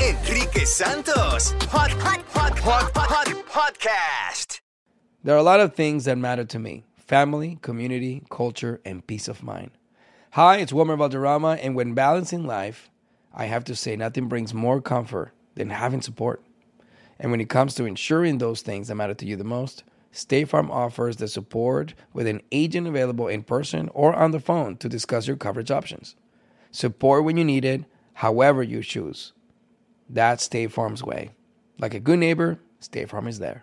Enrique 0.00 0.64
Santos. 0.64 1.50
Hot, 1.62 1.90
hot, 1.90 2.22
hot, 2.28 2.58
hot, 2.60 2.92
hot, 2.94 3.26
podcast. 3.48 4.60
There 5.24 5.34
are 5.34 5.38
a 5.38 5.42
lot 5.42 5.58
of 5.58 5.74
things 5.74 6.04
that 6.04 6.16
matter 6.16 6.44
to 6.44 6.60
me 6.60 6.84
family, 6.96 7.58
community, 7.60 8.22
culture, 8.30 8.80
and 8.84 9.04
peace 9.04 9.26
of 9.26 9.42
mind. 9.42 9.72
Hi, 10.34 10.58
it's 10.58 10.72
Wilmer 10.72 10.94
Valderrama, 10.94 11.58
and 11.60 11.74
when 11.74 11.94
balancing 11.94 12.46
life, 12.46 12.88
I 13.34 13.46
have 13.46 13.64
to 13.64 13.74
say 13.74 13.96
nothing 13.96 14.28
brings 14.28 14.54
more 14.54 14.80
comfort 14.80 15.32
than 15.56 15.70
having 15.70 16.02
support. 16.02 16.40
And 17.18 17.32
when 17.32 17.40
it 17.40 17.48
comes 17.48 17.74
to 17.74 17.84
ensuring 17.84 18.38
those 18.38 18.62
things 18.62 18.86
that 18.86 18.94
matter 18.94 19.14
to 19.14 19.26
you 19.26 19.34
the 19.34 19.42
most, 19.42 19.82
State 20.12 20.48
Farm 20.48 20.70
offers 20.70 21.16
the 21.16 21.28
support 21.28 21.94
with 22.12 22.26
an 22.26 22.42
agent 22.50 22.86
available 22.86 23.28
in 23.28 23.42
person 23.42 23.88
or 23.94 24.14
on 24.14 24.32
the 24.32 24.40
phone 24.40 24.76
to 24.78 24.88
discuss 24.88 25.26
your 25.26 25.36
coverage 25.36 25.70
options. 25.70 26.16
Support 26.72 27.24
when 27.24 27.36
you 27.36 27.44
need 27.44 27.64
it, 27.64 27.84
however 28.14 28.62
you 28.62 28.82
choose. 28.82 29.32
That's 30.08 30.44
State 30.44 30.72
Farm's 30.72 31.04
way. 31.04 31.30
Like 31.78 31.94
a 31.94 32.00
good 32.00 32.18
neighbor, 32.18 32.58
State 32.80 33.08
Farm 33.08 33.28
is 33.28 33.38
there. 33.38 33.62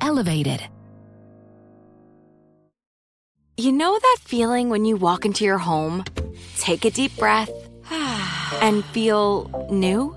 elevated. 0.00 0.60
You 3.56 3.72
know 3.72 3.96
that 3.98 4.16
feeling 4.20 4.68
when 4.68 4.84
you 4.84 4.96
walk 4.96 5.24
into 5.24 5.44
your 5.44 5.58
home, 5.58 6.04
take 6.58 6.84
a 6.84 6.90
deep 6.90 7.16
breath, 7.16 7.50
and 7.90 8.84
feel 8.86 9.68
new? 9.70 10.16